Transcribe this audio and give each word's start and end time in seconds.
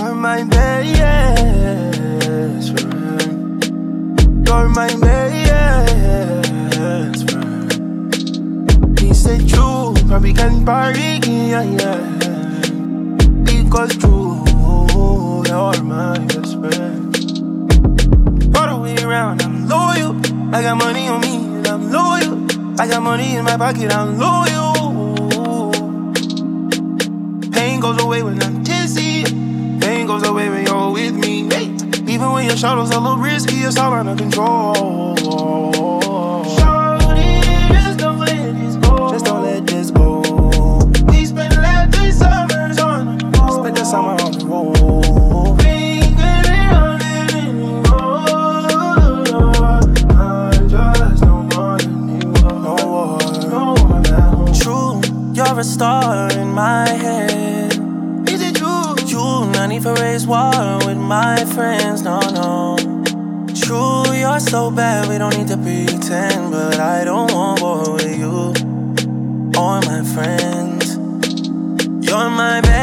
You're 0.00 0.14
my 0.14 0.42
best 0.44 0.96
friend. 2.72 3.62
You're 4.46 4.68
my 4.70 4.88
best 4.96 7.30
friend. 7.30 8.98
He 8.98 9.12
said 9.12 9.46
true, 9.46 9.92
but 10.08 10.22
we 10.22 10.32
can 10.32 10.64
party, 10.64 11.20
yeah, 11.26 11.64
yeah. 11.64 12.00
Because 13.44 13.94
true, 13.98 14.42
you're 15.46 15.82
my 15.82 16.18
best 16.28 16.54
friend. 16.58 17.14
All 18.56 18.68
the 18.68 18.76
way 18.82 18.96
around, 19.04 19.42
I'm 19.42 19.68
loyal. 19.68 20.16
I 20.54 20.62
got 20.62 20.78
money 20.78 21.08
on 21.08 21.20
me, 21.20 21.36
and 21.36 21.66
I'm 21.68 21.92
loyal. 21.92 22.46
I 22.80 22.86
got 22.88 23.02
money 23.02 23.36
in 23.36 23.44
my 23.44 23.58
pocket, 23.58 23.92
I'm 23.92 24.18
loyal. 24.18 24.70
Pain 27.52 27.80
goes 27.80 28.00
away 28.02 28.22
when 28.22 28.42
I'm 28.42 28.59
goes 30.20 30.28
away 30.28 30.48
when 30.48 30.66
you're 30.66 30.90
with 30.90 31.14
me. 31.14 31.42
Even 32.12 32.32
when 32.32 32.46
your 32.46 32.56
shadow's 32.56 32.90
a 32.90 33.00
little 33.00 33.18
risky, 33.18 33.56
it's 33.56 33.78
all 33.78 33.92
under 33.92 34.16
control. 34.16 35.14
Just 39.10 39.24
don't 39.24 39.42
let 39.42 39.66
this 39.66 39.90
go. 39.90 40.22
We 41.08 41.24
spent 41.24 41.54
summers 42.14 42.78
on 42.78 43.18
the 43.18 43.24
road. 43.38 43.60
Spent 43.60 43.76
the 43.76 43.84
summer 43.84 44.16
on 44.22 44.32
the 44.32 44.46
road. 44.46 44.80
You're 55.34 55.60
a 55.60 55.64
star 55.64 56.30
in 56.32 56.50
my 56.50 56.86
head 56.88 57.49
need 59.80 59.96
for 59.96 60.02
raised 60.02 60.28
water 60.28 60.86
with 60.86 60.96
my 60.96 61.36
friends, 61.54 62.02
no, 62.02 62.20
no. 62.20 62.76
True, 63.54 64.12
you're 64.12 64.40
so 64.40 64.70
bad, 64.70 65.08
we 65.08 65.18
don't 65.18 65.36
need 65.36 65.48
to 65.48 65.56
pretend, 65.56 66.52
but 66.52 66.78
I 66.78 67.04
don't 67.04 67.32
want 67.32 67.60
war 67.60 67.92
with 67.94 68.18
you 68.18 68.52
or 69.58 69.80
my 69.82 70.02
friends. 70.14 70.96
You're 72.06 72.30
my 72.30 72.60
best. 72.60 72.79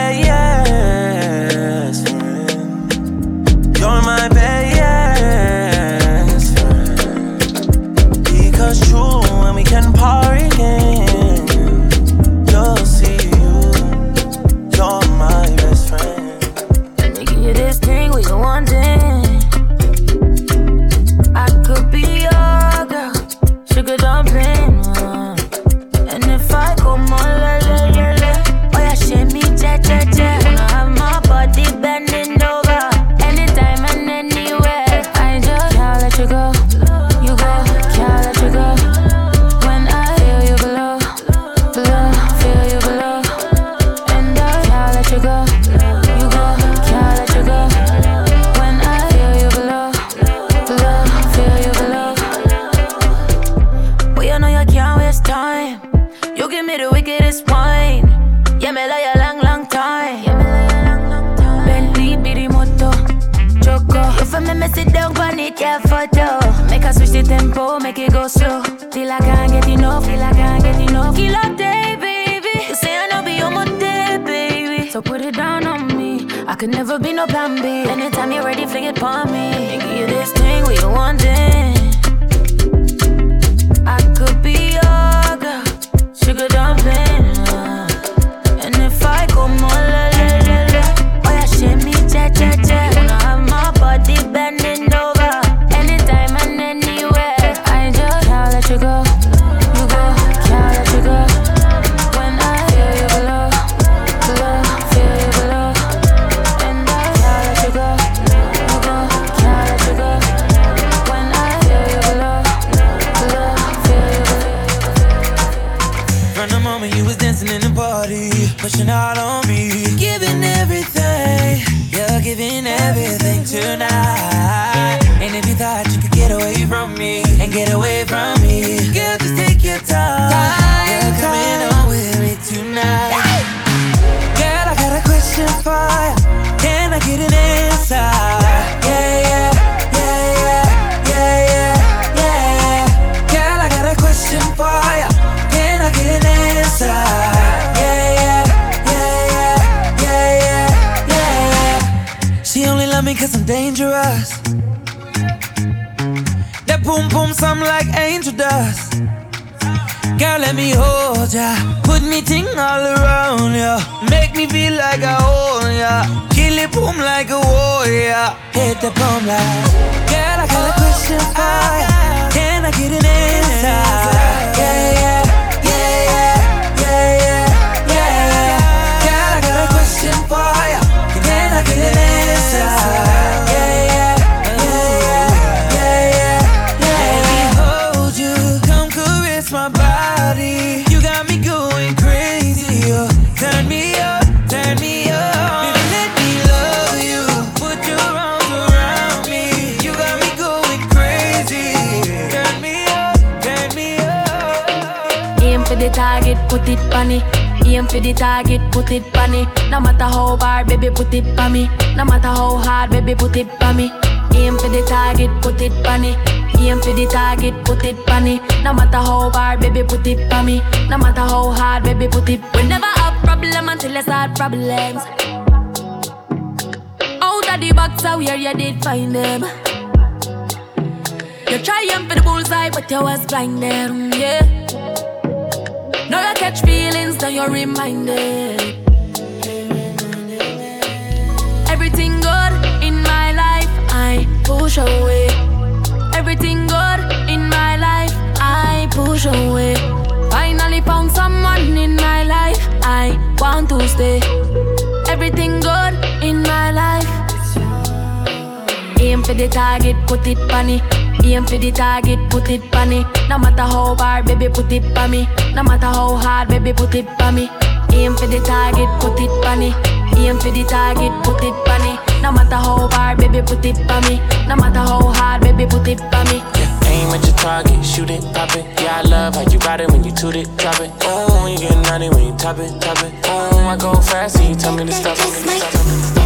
Target, 261.77 262.19
put 262.31 262.49
it 262.49 262.75
on 262.75 262.89
me. 262.89 263.05
No 263.29 263.37
matter 263.37 263.61
how 263.61 263.95
hard, 263.95 264.25
baby, 264.25 264.49
put 264.49 264.71
it 264.71 264.97
on 264.97 265.11
me. 265.11 265.27
No 265.53 265.61
matter 265.61 265.85
how 265.85 266.17
hard, 266.17 266.49
baby, 266.49 266.73
put 266.73 266.95
it 266.95 267.07
on 267.21 267.35
me. 267.35 267.49
Aim 267.93 268.15
for 268.15 268.25
the 268.25 268.39
target, 268.43 268.89
put 268.99 269.19
it 269.21 269.29
on 269.45 269.59
me. 269.59 269.69
Aim 270.17 270.39
for 270.39 270.49
the 270.49 270.65
target, 270.67 271.13
put 271.23 271.41
it 271.43 271.53
on 271.69 271.81
me. 271.85 271.93
No 272.21 272.31
matter 272.31 272.55
how 272.55 272.89
hard, 272.89 273.19
baby, 273.19 273.41
put 273.45 273.63
it 273.63 273.77
on 273.91 274.01
me. 274.09 274.17
No 274.47 274.55
matter 274.55 274.79
how 274.79 275.13
hard, 275.13 275.41
baby, 275.41 275.67
put 275.69 275.87
it 275.87 276.01
on 276.01 276.25
me. 276.27 276.41
Yeah, 276.57 276.89
aim 276.89 277.13
at 277.13 277.23
your 277.23 277.37
target, 277.37 277.85
shoot 277.85 278.09
it, 278.09 278.23
pop 278.33 278.55
it. 278.55 278.65
Yeah, 278.81 278.97
I 278.97 279.01
love 279.03 279.35
how 279.35 279.45
you 279.51 279.59
ride 279.59 279.81
it 279.81 279.91
when 279.91 280.03
you 280.03 280.11
toot 280.11 280.35
it, 280.35 280.49
drop 280.57 280.79
it. 280.81 280.91
Oh, 281.03 281.45
you 281.45 281.59
get 281.59 281.77
naughty 281.85 282.09
when 282.09 282.33
you 282.33 282.37
top 282.37 282.57
it, 282.57 282.73
top 282.81 282.97
it. 283.05 283.13
Oh, 283.25 283.69
I 283.69 283.77
go 283.77 283.93
fast 284.01 284.37
and 284.37 284.49
you 284.49 284.55
tell 284.55 284.75
me 284.75 284.83
to 284.85 284.91
stop. 284.91 285.15
That's 285.15 285.45
my, 285.45 285.59
that's 285.59 286.16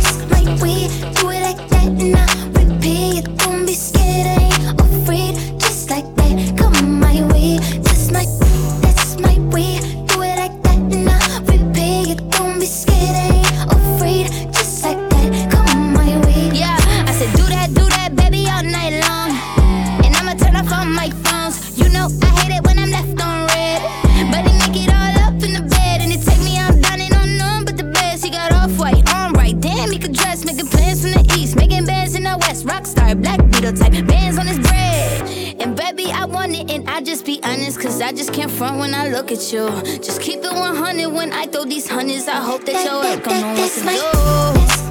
look 39.12 39.32
at 39.32 39.52
you. 39.52 39.70
Just 40.00 40.22
keep 40.22 40.40
it 40.40 40.54
100 40.54 41.08
when 41.08 41.34
I 41.34 41.46
throw 41.46 41.66
these 41.66 41.88
hundreds. 41.88 42.28
I 42.28 42.38
hope 42.38 42.66
that 42.66 42.86
your 42.86 43.04
work 43.04 43.24
don't 43.24 43.42
know 43.42 43.62
what 43.62 44.86
to 44.86 44.86
do. 44.86 44.91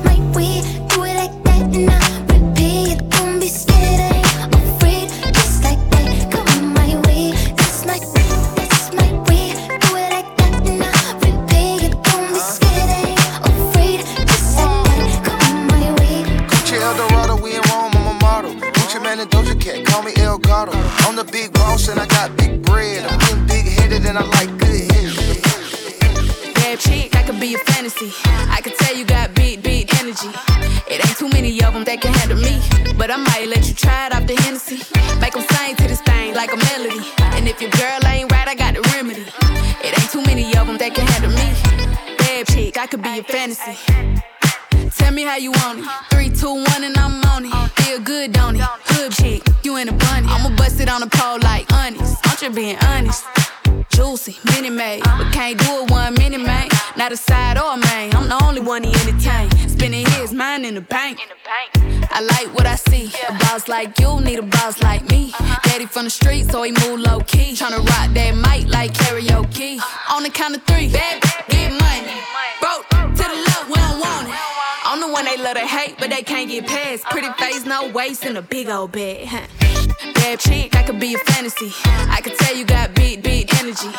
From 66.01 66.07
the 66.07 66.11
street, 66.11 66.51
so 66.51 66.63
he 66.63 66.73
move 66.73 66.99
low 67.01 67.21
key. 67.21 67.53
Tryna 67.53 67.85
rock 67.85 68.09
that 68.17 68.33
mic 68.33 68.67
like 68.73 68.95
karaoke. 68.95 69.79
On 70.09 70.23
the 70.23 70.31
count 70.31 70.57
of 70.57 70.63
three, 70.63 70.89
bad, 70.89 71.21
get 71.51 71.69
money. 71.77 72.17
Broke 72.57 72.89
to 72.89 73.25
the 73.29 73.39
left, 73.45 73.69
we 73.69 73.77
don't 73.77 74.01
want 74.01 74.27
it. 74.27 74.35
I'm 74.89 74.99
the 75.05 75.13
one 75.13 75.27
they 75.27 75.37
love 75.37 75.57
to 75.61 75.67
hate, 75.67 75.97
but 75.99 76.09
they 76.09 76.23
can't 76.23 76.49
get 76.49 76.67
past. 76.67 77.05
Pretty 77.11 77.29
face, 77.37 77.67
no 77.67 77.91
waist, 77.91 78.25
and 78.25 78.39
a 78.39 78.41
big 78.41 78.71
old 78.71 78.93
bed. 78.93 79.29
Bad 80.15 80.41
chick, 80.41 80.73
that 80.73 80.87
could 80.87 80.99
be 80.99 81.13
a 81.13 81.19
fantasy. 81.19 81.71
I 82.09 82.23
could 82.23 82.37
tell 82.39 82.57
you 82.57 82.65
got 82.65 82.95
big, 82.95 83.23
big 83.23 83.53
energy. 83.61 83.93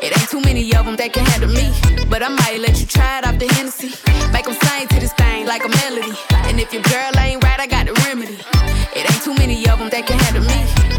It 0.00 0.16
ain't 0.16 0.30
too 0.30 0.40
many 0.40 0.64
of 0.74 0.86
them 0.86 0.96
that 0.96 1.12
can 1.12 1.26
handle 1.26 1.52
me. 1.52 1.68
But 2.08 2.22
I 2.22 2.28
might 2.28 2.60
let 2.60 2.80
you 2.80 2.86
try 2.86 3.18
it 3.18 3.26
off 3.26 3.38
the 3.38 3.52
Hennessy. 3.52 3.92
Make 4.32 4.46
them 4.46 4.56
sing 4.56 4.88
to 4.88 5.00
this 5.00 5.12
thing 5.20 5.44
like 5.44 5.66
a 5.66 5.68
melody. 5.68 6.16
And 6.48 6.58
if 6.58 6.72
your 6.72 6.82
girl 6.82 7.12
ain't 7.18 7.44
right, 7.44 7.60
I 7.60 7.66
got 7.66 7.84
the 7.84 7.92
remedy. 8.08 8.40
It 8.96 9.04
ain't 9.04 9.22
too 9.22 9.34
many 9.34 9.68
of 9.68 9.78
them 9.78 9.90
that 9.90 10.06
can 10.06 10.18
handle 10.18 10.44
me. 10.48 10.91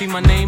see 0.00 0.06
my 0.06 0.20
name 0.20 0.39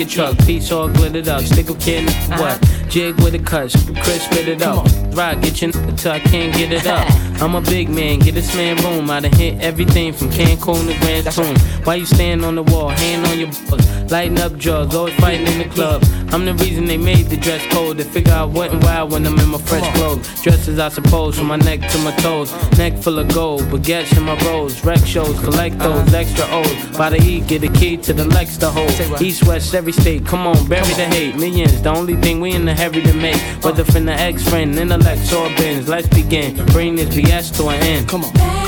a 0.00 0.04
truck. 0.04 0.38
Piece 0.38 0.70
all 0.70 0.88
glittered 0.88 1.28
up. 1.28 1.42
Stick 1.42 1.70
a 1.70 1.74
kid, 1.74 2.08
what? 2.30 2.60
Jig 2.88 3.16
with 3.16 3.34
a 3.34 3.38
cuss. 3.38 3.72
Chris, 4.02 4.22
spit 4.22 4.48
it 4.48 4.62
up. 4.62 4.86
Rock, 5.14 5.40
get 5.40 5.60
your 5.60 5.76
until 5.76 6.12
I 6.12 6.20
can't 6.20 6.54
get 6.56 6.72
it 6.72 6.86
up. 6.86 7.06
I'm 7.42 7.54
a 7.54 7.60
big 7.60 7.88
man, 7.88 8.18
get 8.18 8.34
this 8.34 8.54
man 8.54 8.76
room. 8.84 9.10
I 9.10 9.20
done 9.20 9.32
hit 9.32 9.60
everything 9.60 10.12
from 10.12 10.28
Cancun 10.30 10.86
to 10.86 10.98
Grand 11.00 11.30
Tune. 11.32 11.56
Why 11.84 11.96
you 11.96 12.06
stand 12.06 12.44
on 12.44 12.54
the 12.54 12.62
wall, 12.62 12.88
hand 12.88 13.26
on 13.26 13.38
your 13.38 13.48
balls? 13.68 13.87
Lighting 14.10 14.40
up 14.40 14.56
drugs, 14.56 14.94
always 14.94 15.14
fighting 15.16 15.46
in 15.46 15.58
the 15.58 15.68
club. 15.74 16.02
I'm 16.30 16.46
the 16.46 16.54
reason 16.54 16.86
they 16.86 16.96
made 16.96 17.26
the 17.26 17.36
dress 17.36 17.62
code. 17.72 17.98
They 17.98 18.04
figure 18.04 18.32
I 18.32 18.44
went 18.44 18.82
wild 18.82 19.12
when 19.12 19.26
I'm 19.26 19.38
in 19.38 19.48
my 19.50 19.58
fresh 19.58 19.86
clothes. 19.96 20.42
Dresses, 20.42 20.78
I 20.78 20.88
suppose, 20.88 21.36
from 21.36 21.48
my 21.48 21.56
neck 21.56 21.80
to 21.90 21.98
my 21.98 22.12
toes. 22.16 22.50
Neck 22.78 22.94
full 22.96 23.18
of 23.18 23.28
gold, 23.34 23.62
baguettes 23.64 24.16
in 24.16 24.22
my 24.22 24.38
rolls. 24.46 24.82
Rec 24.82 25.04
shows, 25.04 25.38
collect 25.40 25.78
those 25.78 26.14
extra 26.14 26.46
old. 26.50 26.96
By 26.96 27.10
the 27.10 27.20
E, 27.22 27.40
get 27.40 27.62
a 27.64 27.68
key 27.68 27.98
to 27.98 28.14
the 28.14 28.24
Lex 28.24 28.56
to 28.58 28.70
hold. 28.70 29.20
East, 29.20 29.46
west, 29.46 29.74
every 29.74 29.92
state, 29.92 30.24
come 30.24 30.46
on, 30.46 30.66
bury 30.68 30.92
the 30.94 31.04
hate. 31.04 31.36
Millions, 31.36 31.82
the 31.82 31.90
only 31.90 32.16
thing 32.16 32.40
we 32.40 32.52
in 32.52 32.64
the 32.64 32.74
heavy 32.74 33.02
to 33.02 33.12
make. 33.12 33.40
Whether 33.62 33.84
from 33.84 34.06
the 34.06 34.12
ex 34.12 34.42
friend, 34.48 34.74
intellect, 34.74 35.30
or 35.34 35.48
bins. 35.56 35.86
Let's 35.86 36.08
begin. 36.08 36.56
Bring 36.66 36.96
this 36.96 37.14
BS 37.14 37.54
to 37.58 37.68
an 37.68 37.82
end. 37.82 38.08
Come 38.08 38.24
on. 38.24 38.67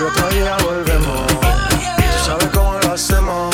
y 0.00 0.02
otro 0.02 0.28
día 0.30 0.56
volvemos. 0.64 1.26
Tú 1.26 2.24
sabes 2.24 2.48
cómo 2.52 2.78
lo 2.78 2.92
hacemos. 2.92 3.49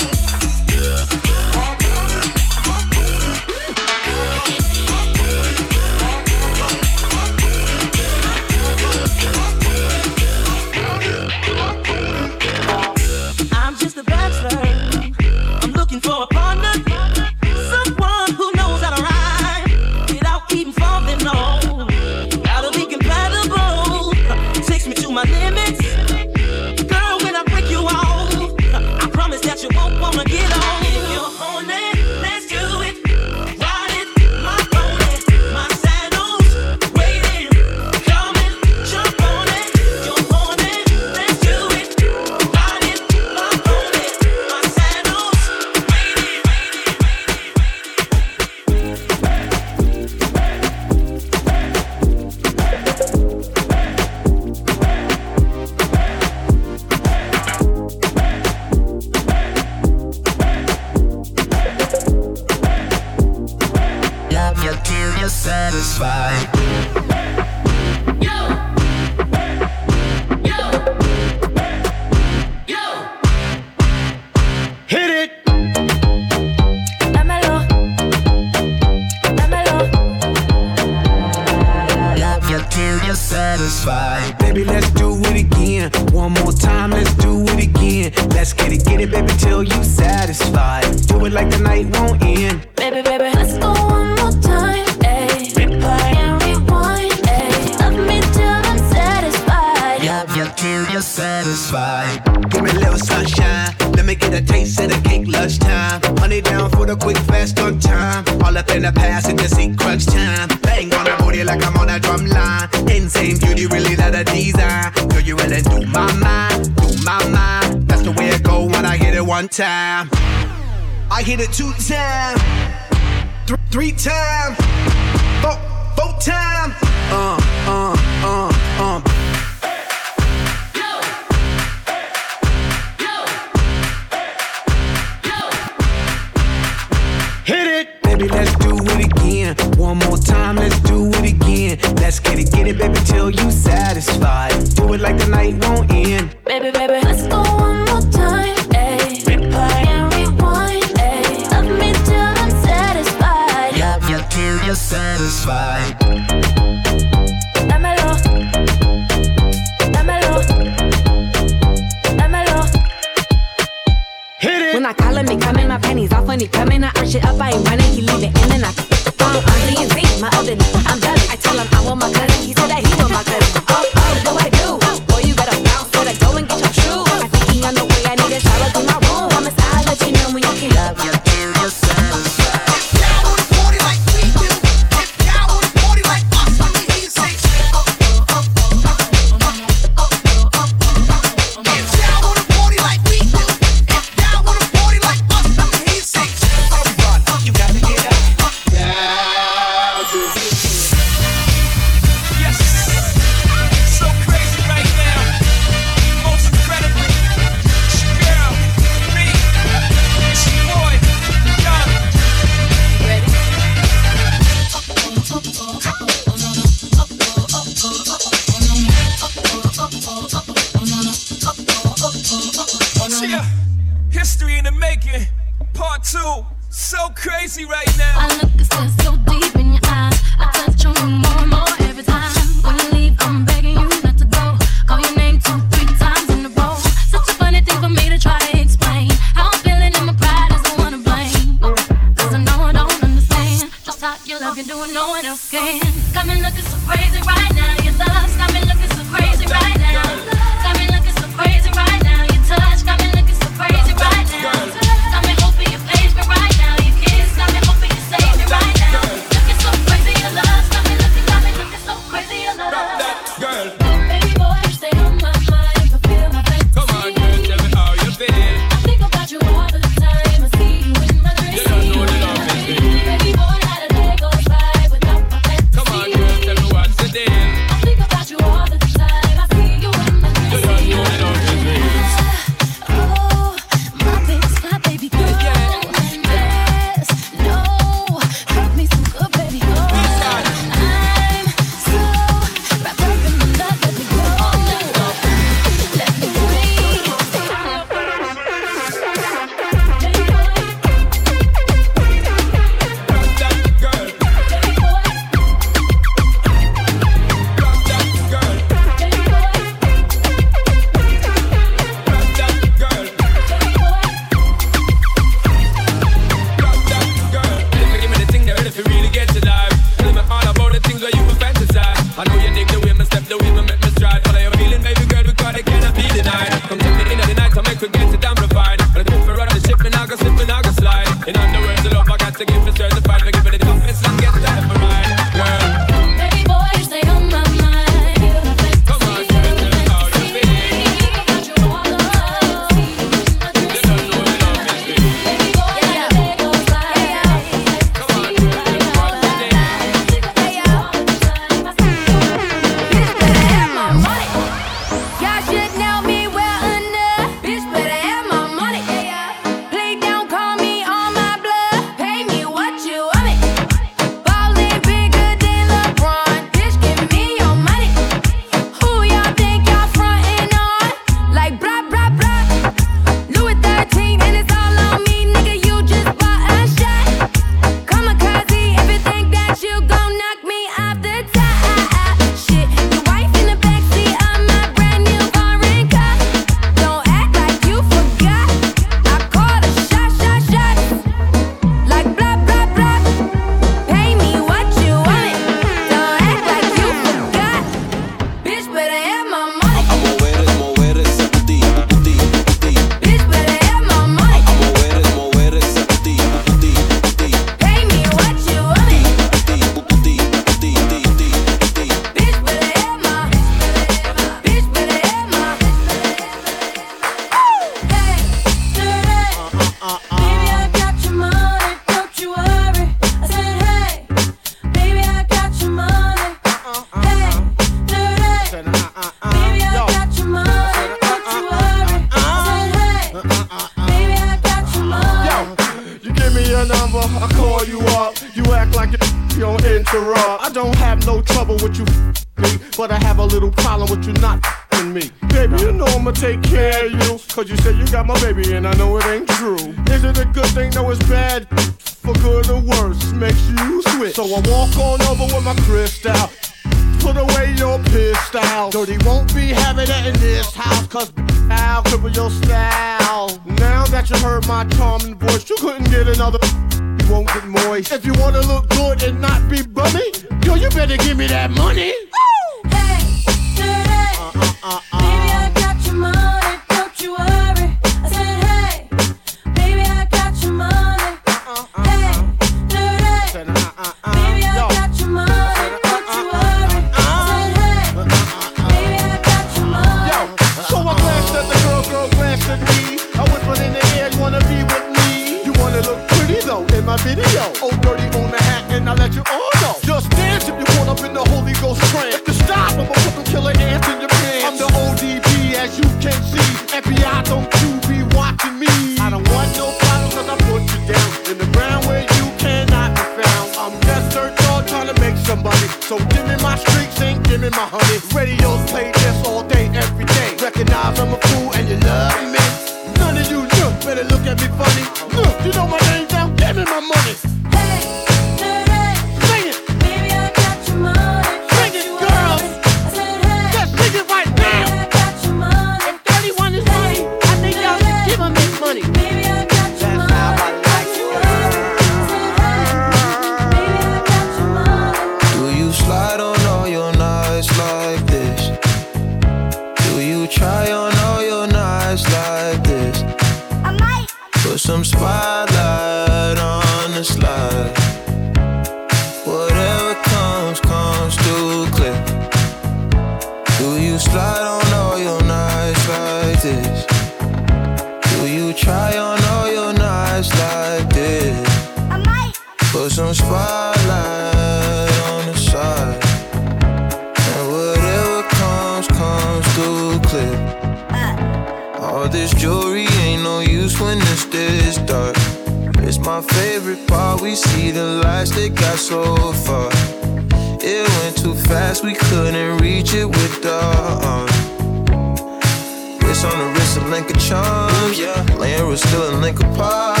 Link 596.88 597.10
of 597.10 597.20
charms. 597.20 597.98
Yeah, 597.98 598.22
laying 598.38 598.66
was 598.66 598.80
still 598.80 599.14
a 599.14 599.16
link 599.20 599.40
apart. 599.40 600.00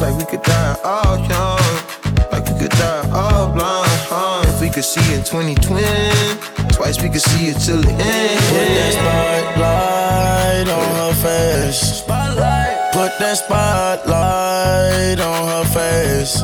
Like 0.00 0.16
we 0.16 0.24
could 0.24 0.42
die 0.42 0.76
all 0.84 1.18
young. 1.18 1.60
Like 2.32 2.44
we 2.48 2.58
could 2.58 2.70
die 2.70 3.08
all 3.12 3.52
blind. 3.52 4.48
If 4.48 4.60
we 4.60 4.70
could 4.70 4.84
see 4.84 5.14
in 5.14 5.22
2020, 5.22 5.82
twice 6.74 7.02
we 7.02 7.08
could 7.08 7.20
see 7.20 7.48
it 7.48 7.58
till 7.60 7.80
the 7.80 7.90
end. 7.90 8.40
Put 8.50 8.68
that 8.76 8.92
spotlight 8.98 10.68
on 10.68 10.88
her 11.00 11.14
face. 11.22 11.80
Spotlight. 12.00 12.92
Put 12.92 13.18
that 13.18 13.36
spotlight 13.38 15.20
on 15.20 15.48
her 15.48 15.64
face. 15.74 16.42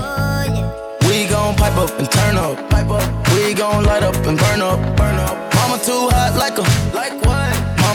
We 1.09 1.27
gon' 1.27 1.55
pipe 1.57 1.77
up 1.77 1.91
and 1.99 2.11
turn 2.11 2.37
up. 2.37 2.71
Pipe 2.71 2.91
up. 2.91 3.29
We 3.35 3.55
gon' 3.55 3.85
light 3.85 4.03
up 4.03 4.17
and 4.27 4.39
burn 4.39 4.61
up. 4.61 4.79
Burn 4.97 5.17
up. 5.17 5.37
Mama 5.55 5.79
too 5.83 6.09
hot 6.11 6.37
like 6.37 6.59
a 6.59 6.90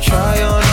Try 0.00 0.42
on 0.42 0.67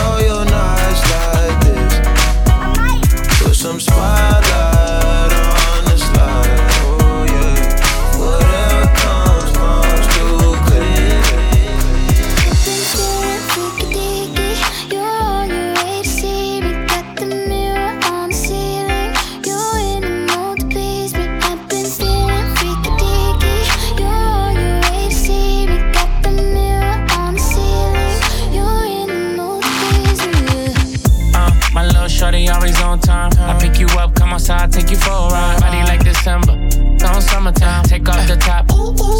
summertime. 38.06 38.20
Off 38.20 38.28
the 38.28 38.36
top, 38.36 38.70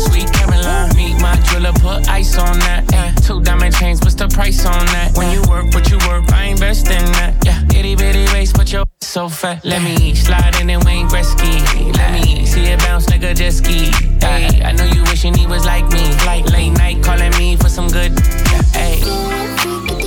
sweet 0.09 0.33
Caroline. 0.33 0.97
Meet 0.97 1.21
my 1.21 1.37
jeweler, 1.51 1.73
put 1.73 2.09
ice 2.09 2.39
on 2.39 2.59
that. 2.61 2.85
Two 3.25 3.41
diamond 3.41 3.75
chains, 3.75 4.01
what's 4.01 4.15
the 4.15 4.29
price 4.29 4.65
on 4.65 4.87
that? 4.87 5.17
When 5.17 5.31
you 5.33 5.43
work, 5.49 5.75
what 5.75 5.91
you 5.91 5.99
work, 6.09 6.33
I 6.33 6.45
invest 6.45 6.89
in 6.91 7.05
that. 7.13 7.35
Yeah, 7.45 7.63
itty 7.79 7.97
bitty 7.97 8.27
waist, 8.33 8.57
but 8.57 8.73
your 8.73 8.85
so 9.01 9.29
fat. 9.29 9.65
Let 9.65 9.83
me 9.83 10.15
slide 10.15 10.61
in 10.61 10.71
and 10.71 10.85
Wayne 10.85 11.09
Gretzky. 11.09 11.97
Let 11.97 12.13
me 12.13 12.47
see 12.47 12.65
it 12.65 12.79
bounce, 12.81 13.07
nigga, 13.07 13.35
just 13.35 13.59
ski. 13.59 13.91
Ay, 14.23 14.63
I 14.65 14.73
know 14.73 14.85
you 14.85 15.03
wishing 15.05 15.35
he 15.35 15.47
was 15.47 15.65
like 15.65 15.89
me. 15.91 16.15
Like 16.25 16.47
late 16.51 16.71
night 16.71 17.03
calling 17.03 17.33
me 17.39 17.57
for 17.57 17.69
some 17.69 17.89
good. 17.89 18.13
Ay. 18.75 20.06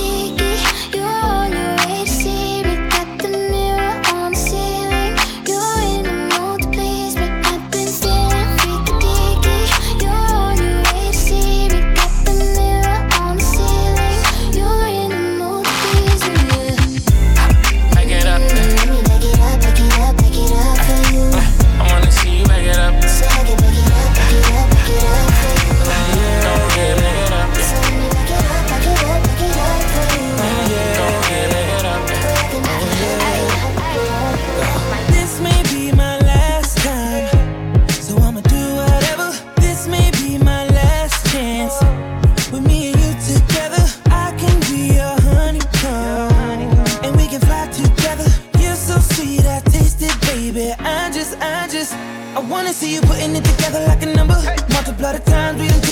see 52.80 52.94
you 52.94 53.00
putting 53.02 53.36
it 53.36 53.44
together 53.44 53.84
like 53.86 54.02
a 54.02 54.06
number. 54.06 54.40
Multiply 54.72 55.12
the 55.12 55.22
times 55.30 55.60
we 55.60 55.68
done 55.68 55.89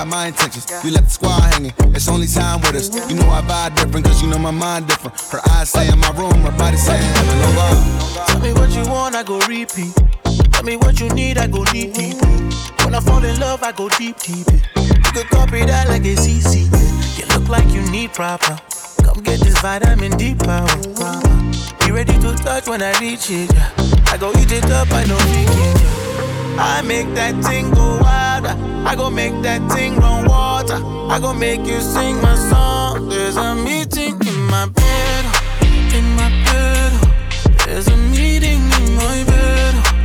hide 0.00 0.08
my 0.08 0.26
intentions. 0.26 0.66
You 0.84 0.92
left 0.92 1.06
the 1.06 1.10
squad 1.10 1.40
hanging, 1.52 1.72
it's 1.94 2.08
only 2.08 2.26
time 2.26 2.60
with 2.60 2.74
us. 2.74 2.88
You 3.10 3.16
know 3.16 3.28
I 3.28 3.42
vibe 3.42 3.76
different, 3.76 4.06
cause 4.06 4.22
you 4.22 4.28
know 4.28 4.38
my 4.38 4.50
mind 4.50 4.86
different. 4.86 5.20
Her 5.32 5.40
eyes 5.50 5.70
say 5.70 5.88
in 5.88 5.98
my 5.98 6.10
room, 6.10 6.40
her 6.42 6.56
body 6.56 6.76
say 6.76 6.96
in 6.96 7.02
heaven. 7.02 8.26
Tell 8.26 8.40
me 8.40 8.52
what 8.52 8.70
you 8.70 8.84
want, 8.90 9.14
I 9.14 9.22
go 9.22 9.38
repeat. 9.40 9.94
Tell 10.52 10.64
me 10.64 10.76
what 10.76 11.00
you 11.00 11.08
need, 11.10 11.38
I 11.38 11.46
go 11.46 11.64
deep, 11.66 11.94
deep. 11.94 12.16
When 12.84 12.94
I 12.94 13.00
fall 13.00 13.24
in 13.24 13.38
love, 13.40 13.62
I 13.62 13.72
go 13.72 13.88
deep, 13.88 14.16
deep. 14.18 14.46
You 14.76 15.10
could 15.12 15.28
copy 15.28 15.64
that 15.64 15.88
like 15.88 16.04
it's 16.04 16.26
easy. 16.26 16.68
You 17.20 17.26
look 17.34 17.48
like 17.48 17.68
you 17.68 17.82
need 17.90 18.12
proper. 18.12 18.56
Come 19.04 19.22
get 19.22 19.40
this 19.40 19.58
vitamin 19.60 20.16
D 20.16 20.34
power. 20.34 20.66
Be 21.84 21.92
ready 21.92 22.16
to 22.20 22.34
touch 22.36 22.68
when 22.68 22.82
I 22.82 22.92
reach 23.00 23.30
it. 23.30 23.50
I 24.08 24.16
go 24.16 24.30
eat 24.32 24.52
it 24.52 24.64
up, 24.70 24.88
I 24.92 25.04
know 25.04 25.18
we 25.32 25.44
can. 25.44 26.09
I 26.60 26.82
make 26.82 27.14
that 27.14 27.42
thing 27.42 27.70
go 27.70 27.98
wilder. 28.02 28.54
I 28.86 28.94
go 28.94 29.08
make 29.08 29.40
that 29.42 29.62
thing 29.72 29.96
run 29.96 30.26
water. 30.28 30.78
I 31.08 31.18
go 31.18 31.32
make 31.32 31.60
you 31.66 31.80
sing 31.80 32.20
my 32.20 32.34
song. 32.36 33.08
There's 33.08 33.36
a 33.36 33.54
meeting 33.54 34.20
in 34.20 34.40
my 34.46 34.66
bed, 34.68 35.24
in 35.94 36.04
my 36.16 36.28
bed. 36.44 36.92
There's 37.64 37.88
a 37.88 37.96
meeting 37.96 38.60
in 38.60 38.94
my 38.94 39.24
bed. 39.24 39.99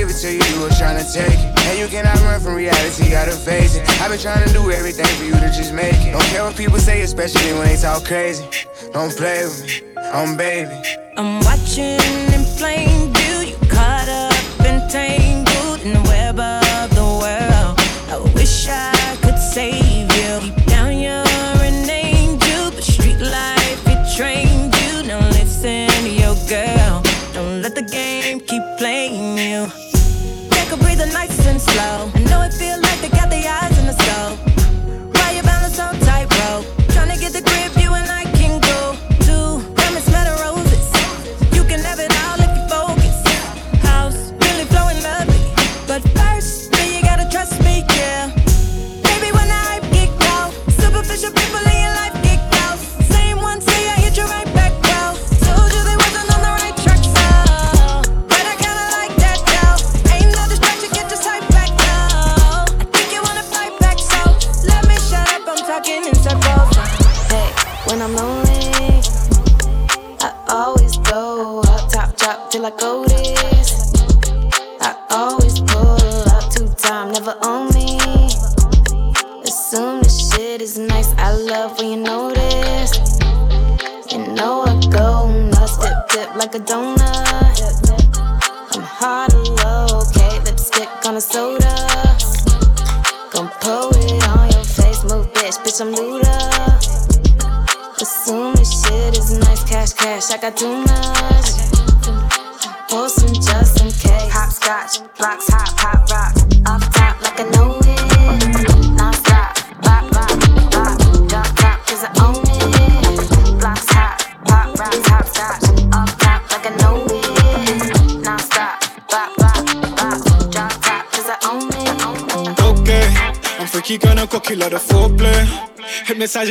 give 0.00 0.08
it 0.08 0.20
to 0.20 0.32
you, 0.32 0.42
you 0.56 0.62
were 0.62 0.70
trying 0.70 0.96
to 0.96 1.12
take 1.12 1.28
it. 1.28 1.66
And 1.68 1.78
you 1.78 1.86
cannot 1.86 2.18
run 2.22 2.40
from 2.40 2.54
reality, 2.54 3.10
gotta 3.10 3.32
face 3.32 3.76
it. 3.76 3.82
I've 4.00 4.10
been 4.10 4.18
trying 4.18 4.46
to 4.46 4.52
do 4.52 4.70
everything 4.70 5.04
for 5.18 5.24
you 5.24 5.32
to 5.32 5.50
just 5.52 5.74
make 5.74 5.92
it. 5.92 6.12
Don't 6.12 6.22
care 6.32 6.42
what 6.42 6.56
people 6.56 6.78
say, 6.78 7.02
especially 7.02 7.52
when 7.52 7.68
they 7.68 7.76
talk 7.76 8.04
crazy. 8.04 8.48
Don't 8.92 9.14
play 9.14 9.44
with 9.44 9.62
me, 9.62 9.82
I'm 9.96 10.36
baby. 10.38 10.72
I'm 11.18 11.40
watching 11.40 12.00
and 12.34 12.46
playing. 12.56 12.89
flow. 31.72 32.19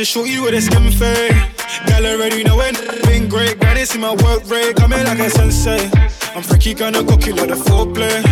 just 0.00 0.12
short 0.12 0.30
you 0.30 0.42
with 0.42 0.54
a 0.54 0.60
skin 0.62 0.90
fade. 0.90 1.36
Girl 1.86 2.06
already 2.06 2.42
know 2.42 2.58
it, 2.60 2.74
been 3.04 3.28
great. 3.28 3.60
Glad 3.60 3.76
see 3.86 3.98
my 3.98 4.14
work 4.24 4.48
rate, 4.48 4.74
coming 4.76 5.04
like 5.04 5.18
a 5.18 5.28
sensei. 5.28 5.90
I'm 6.34 6.42
freaky, 6.42 6.72
gonna 6.72 7.02
go 7.02 7.18
kill 7.18 7.36
the 7.36 7.54
foreplay. 7.54 8.24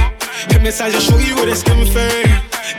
Hypnotize 0.51 0.95
and 0.95 1.03
short 1.03 1.23
you 1.29 1.35
with 1.35 1.53
a 1.53 1.57
skin 1.57 1.85
fade. 1.93 2.25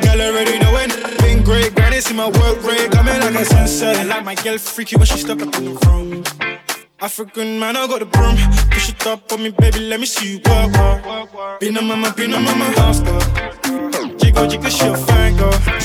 Girl 0.02 0.20
already 0.20 0.58
know 0.58 0.74
it, 0.82 0.90
been 1.20 1.44
great. 1.44 1.76
Glad 1.76 2.02
see 2.02 2.16
my 2.16 2.30
work 2.30 2.64
rate, 2.64 2.90
coming 2.90 3.20
like 3.20 3.36
a 3.36 3.46
sensei. 3.46 3.94
I 3.94 4.04
like 4.06 4.26
my 4.26 4.34
girl 4.34 4.58
freaky 4.58 4.96
when 4.96 5.06
she 5.06 5.20
step 5.20 5.40
up 5.40 5.54
in 5.60 5.66
the 5.66 5.74
room. 5.86 6.24
African 7.00 7.60
man, 7.60 7.78
I 7.78 7.86
got 7.86 8.00
the 8.00 8.08
broom. 8.08 8.38
Push 8.72 8.90
it 8.90 9.06
up 9.06 9.32
on 9.32 9.44
me, 9.44 9.52
baby, 9.52 9.82
let 9.82 10.00
me 10.00 10.08
see 10.08 10.34
you 10.34 10.40
walk. 10.46 10.74
walk. 11.32 11.60
Been 11.60 11.78
a 11.78 11.82
mama, 11.84 12.12
been 12.18 12.34
a 12.34 12.40
mama, 12.40 12.66
house 12.80 13.02
girl. 13.02 13.22
Jiggle, 14.18 14.48
jiggle, 14.48 14.70
she 14.72 14.88
a 14.88 14.98
fine 14.98 15.38
girl. 15.38 15.80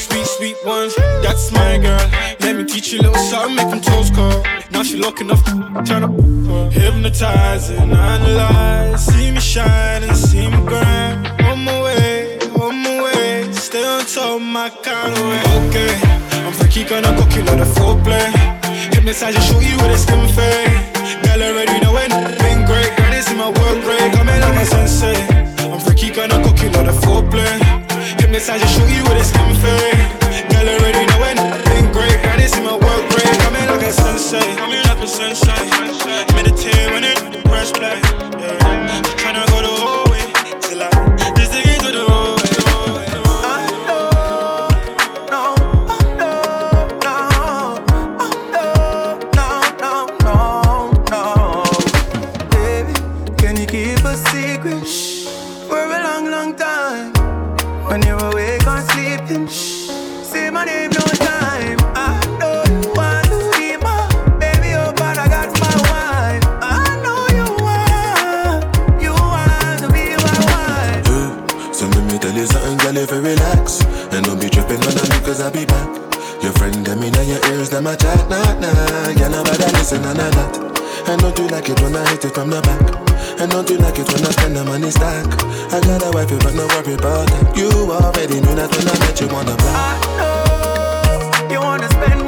Sweet, 0.45 0.67
ones, 0.67 0.95
that's 1.23 1.51
my 1.53 1.79
girl. 1.79 2.07
Let 2.41 2.57
me 2.57 2.65
teach 2.65 2.93
you 2.93 3.01
a 3.01 3.09
little 3.09 3.17
something, 3.17 3.57
make 3.57 3.71
them 3.71 3.81
toes 3.81 4.11
curl. 4.11 4.43
Now 4.73 4.83
she 4.83 4.99
looking 4.99 5.31
up, 5.31 5.43
turn 5.87 6.05
up. 6.05 6.13
Hypnotizing, 6.71 7.91
analyze. 7.91 9.07
See 9.07 9.31
me 9.31 9.41
shine 9.41 10.03
and 10.03 10.15
see 10.15 10.47
me 10.47 10.59
grind. 10.67 11.29
On 11.49 11.65
my 11.65 11.81
way, 11.81 12.39
on 12.61 12.77
my 12.77 13.03
way. 13.05 13.53
Stay 13.53 13.87
on 13.87 14.05
top, 14.05 14.43
my 14.43 14.69
kind 14.69 15.17
of 15.17 15.25
way. 15.31 15.41
Okay, 15.65 15.95
I'm 16.45 16.53
freaky, 16.53 16.85
gonna 16.85 17.17
cook 17.17 17.35
you 17.37 17.43
like 17.45 17.61
a 17.61 17.71
foreplay. 17.77 18.29
Hypnotize 18.93 19.35
you, 19.35 19.41
shoot 19.49 19.65
you 19.65 19.77
with 19.79 19.97
a 19.97 19.99
skin 19.99 20.29
fade. 20.29 21.25
Girl 21.25 21.41
already 21.41 21.81
know 21.81 21.95
when. 21.95 22.11
Been 22.11 22.67
great, 22.67 22.95
granny 22.97 23.23
see 23.23 23.35
my 23.35 23.49
work 23.49 23.81
rate. 23.89 24.13
Coming 24.13 24.41
like 24.41 24.61
a 24.61 24.67
sensei. 24.67 25.17
I'm 25.73 25.81
freaky, 25.81 26.11
gonna 26.11 26.37
cook 26.45 26.61
you 26.61 26.69
like 26.69 26.89
a 26.89 26.97
foreplay. 27.01 27.55
Hypnotize 28.21 28.61
you, 28.61 28.69
shoot 28.69 28.91
you 28.93 29.03
with 29.05 29.23
a 29.23 29.25
skin 29.25 29.55
fade. 29.65 30.24
Girl 30.65 30.81
already 30.81 31.05
know 31.05 31.21
when. 31.21 31.37
Been 31.37 31.93
great, 31.93 32.23
granny 32.23 32.47
see 32.47 32.63
my 32.63 32.73
work 32.73 33.05
rate. 33.13 33.39
Coming 33.41 33.67
like 33.67 33.83
a 33.83 33.93
sensei. 33.93 34.57
Coming 34.57 34.81
like 34.85 35.05
a 35.05 35.07
sensei. 35.07 35.53
Meditate 36.35 36.91
when 36.91 37.05
it 37.05 37.14
from 82.35 82.51
the 82.51 82.61
back. 82.63 82.83
And 83.41 83.51
don't 83.51 83.71
you 83.71 83.79
like 83.79 83.97
it 83.99 84.11
when 84.13 84.27
I 84.27 84.31
spend 84.31 84.57
the 84.57 84.65
money 84.65 84.91
stack? 84.91 85.25
I 85.73 85.81
got 85.81 86.03
a 86.03 86.11
wife, 86.11 86.29
but 86.43 86.55
no 86.55 86.67
worry 86.67 86.95
about 86.95 87.29
that 87.31 87.57
You 87.57 87.71
already 87.71 88.41
knew 88.41 88.55
that 88.59 88.71
when 88.75 88.89
I 88.91 88.99
met 88.99 89.21
you 89.21 89.29
on 89.29 89.47
the 89.47 89.55
block. 89.55 89.75
I 89.75 89.95
know 90.19 91.53
You 91.53 91.61
wanna 91.61 91.89
spend 91.91 92.24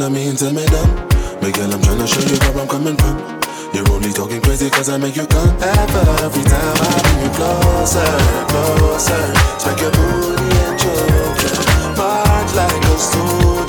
not 0.00 0.12
mean 0.12 0.34
tell 0.34 0.50
me 0.52 0.64
dumb. 0.64 0.90
Me 1.42 1.52
girl, 1.52 1.72
I'm 1.74 1.80
tryna 1.80 2.08
show 2.08 2.24
you 2.24 2.38
where 2.54 2.62
I'm 2.62 2.68
coming 2.68 2.96
from. 2.96 3.40
You're 3.74 3.86
only 3.92 4.12
talking 4.12 4.40
crazy 4.40 4.70
cause 4.70 4.88
I 4.88 4.96
make 4.96 5.14
you 5.14 5.26
come 5.26 5.54
ever 5.60 6.04
Every 6.24 6.42
time 6.42 6.76
I 6.80 7.02
bring 7.04 7.22
you 7.22 7.30
closer, 7.38 8.10
closer 8.50 9.24
Smack 9.60 9.80
your 9.80 9.92
booty 9.92 10.48
and 10.66 10.76
choke 10.80 11.42
ya 11.44 11.52
March 11.94 12.50
like 12.56 12.82
a 12.82 12.98
soldier 12.98 13.59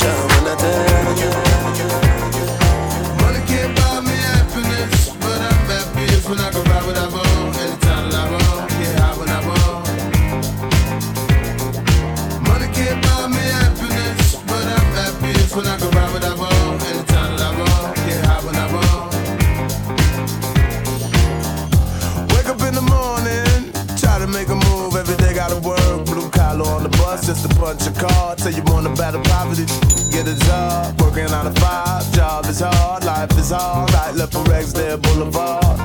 gotta 25.41 25.59
work. 25.67 26.05
Blue 26.05 26.29
collar 26.29 26.69
on 26.69 26.83
the 26.83 26.93
bus, 27.01 27.25
just 27.25 27.45
a 27.45 27.51
bunch 27.59 27.87
of 27.87 27.97
cards. 27.97 28.43
Tell 28.43 28.53
you 28.53 28.61
want 28.69 28.85
to 28.85 28.93
battle 28.93 29.21
poverty. 29.33 29.65
Get 30.13 30.27
a 30.27 30.37
job, 30.45 31.01
working 31.01 31.29
on 31.33 31.47
a 31.47 31.53
five. 31.59 32.05
Job 32.13 32.45
is 32.45 32.59
hard, 32.59 33.03
life 33.03 33.33
is 33.39 33.49
hard. 33.49 33.91
Right 33.93 34.13
left 34.13 34.33
for 34.33 34.43
Rexdale 34.45 35.01
Boulevard. 35.01 35.79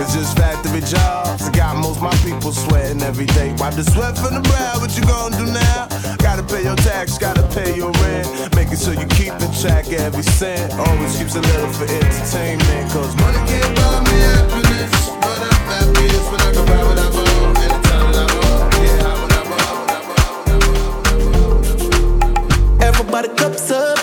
It's 0.00 0.12
just 0.12 0.36
factory 0.36 0.82
jobs. 0.84 1.48
Got 1.50 1.76
most 1.76 2.00
my 2.02 2.12
people 2.28 2.52
sweating 2.52 3.00
every 3.00 3.26
day. 3.38 3.54
Wipe 3.56 3.74
the 3.74 3.84
sweat 3.84 4.18
from 4.18 4.34
the 4.34 4.44
brow. 4.50 4.76
What 4.80 4.92
you 4.96 5.04
gonna 5.08 5.36
do 5.36 5.46
now? 5.48 5.88
Gotta 6.18 6.42
pay 6.42 6.64
your 6.64 6.76
tax, 6.76 7.16
gotta 7.16 7.44
pay 7.56 7.74
your 7.76 7.92
rent. 8.04 8.28
Making 8.54 8.76
sure 8.76 8.94
you 8.94 9.06
keep 9.16 9.32
in 9.32 9.50
track 9.62 9.86
of 9.86 10.00
every 10.08 10.24
cent. 10.24 10.72
Always 10.76 11.16
keeps 11.16 11.34
a 11.36 11.40
little 11.40 11.72
for 11.72 11.88
entertainment. 11.88 12.84
Cause 12.92 13.16
money 13.16 13.40
can't 13.48 13.72
buy 13.76 13.96
me 14.08 14.16
happiness. 14.28 14.92
But 15.24 15.40
I'm 15.48 15.64
happiest 15.72 16.26
when 16.30 16.40
I 16.44 16.50
can 16.52 16.64
ride 16.68 16.86
with 16.88 16.98
that 17.00 17.12
bone. 17.12 17.29
Everybody 23.12 23.36
cups 23.42 23.70
up. 23.72 23.98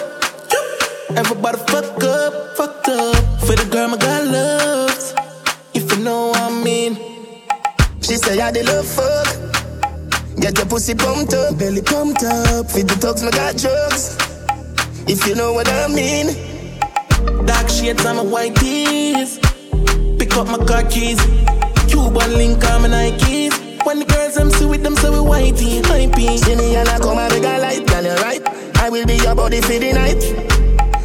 Everybody 1.16 1.58
fuck 1.60 2.04
up, 2.04 2.58
fucked 2.58 2.90
up. 2.90 3.40
For 3.40 3.56
the 3.56 3.66
girl 3.72 3.88
my 3.88 3.96
God 3.96 4.28
loves. 4.28 5.16
If 5.74 5.90
you 5.96 6.04
know 6.04 6.28
what 6.28 6.42
I 6.42 6.62
mean. 6.62 6.96
She 8.02 8.18
say 8.18 8.38
I 8.42 8.52
the 8.52 8.64
love 8.64 8.86
fuck. 8.86 10.42
Get 10.42 10.58
your 10.58 10.68
pussy 10.68 10.94
pumped 10.94 11.34
up, 11.34 11.58
belly 11.58 11.82
pumped 11.84 12.22
up. 12.26 12.70
Feed 12.70 12.90
the 12.90 12.96
thugs, 12.96 13.24
my 13.24 13.32
got 13.32 13.56
drugs. 13.56 14.18
If 15.08 15.26
you 15.26 15.36
know 15.36 15.54
what 15.54 15.70
I 15.70 15.88
mean. 15.88 16.36
Dark 17.46 17.70
shades 17.70 18.06
on 18.06 18.18
my 18.18 18.24
white 18.24 18.58
tees. 18.58 19.40
Pick 20.20 20.36
up 20.36 20.48
my 20.48 20.58
car 20.66 20.84
keys. 20.84 21.22
Cuban 21.88 22.34
link 22.34 22.62
on 22.66 22.82
my 22.82 22.90
Nikes. 22.90 23.86
When 23.86 24.00
the 24.00 24.06
girls 24.06 24.36
them 24.36 24.52
see 24.52 24.66
with 24.66 24.84
them, 24.84 24.98
so 24.98 25.14
we 25.14 25.20
whitey, 25.20 25.82
hypey. 25.82 26.58
Me 26.58 26.76
and 26.76 26.90
I 26.90 27.00
come 27.00 27.18
and 27.18 27.32
make 27.32 27.46
a 27.46 27.58
light, 27.58 27.88
girl, 27.88 28.04
you 28.04 28.16
right. 28.16 28.67
I 28.80 28.90
will 28.90 29.06
be 29.06 29.16
your 29.16 29.36
body 29.36 29.62
for 29.62 29.78
the 29.80 29.94
night. 29.94 30.22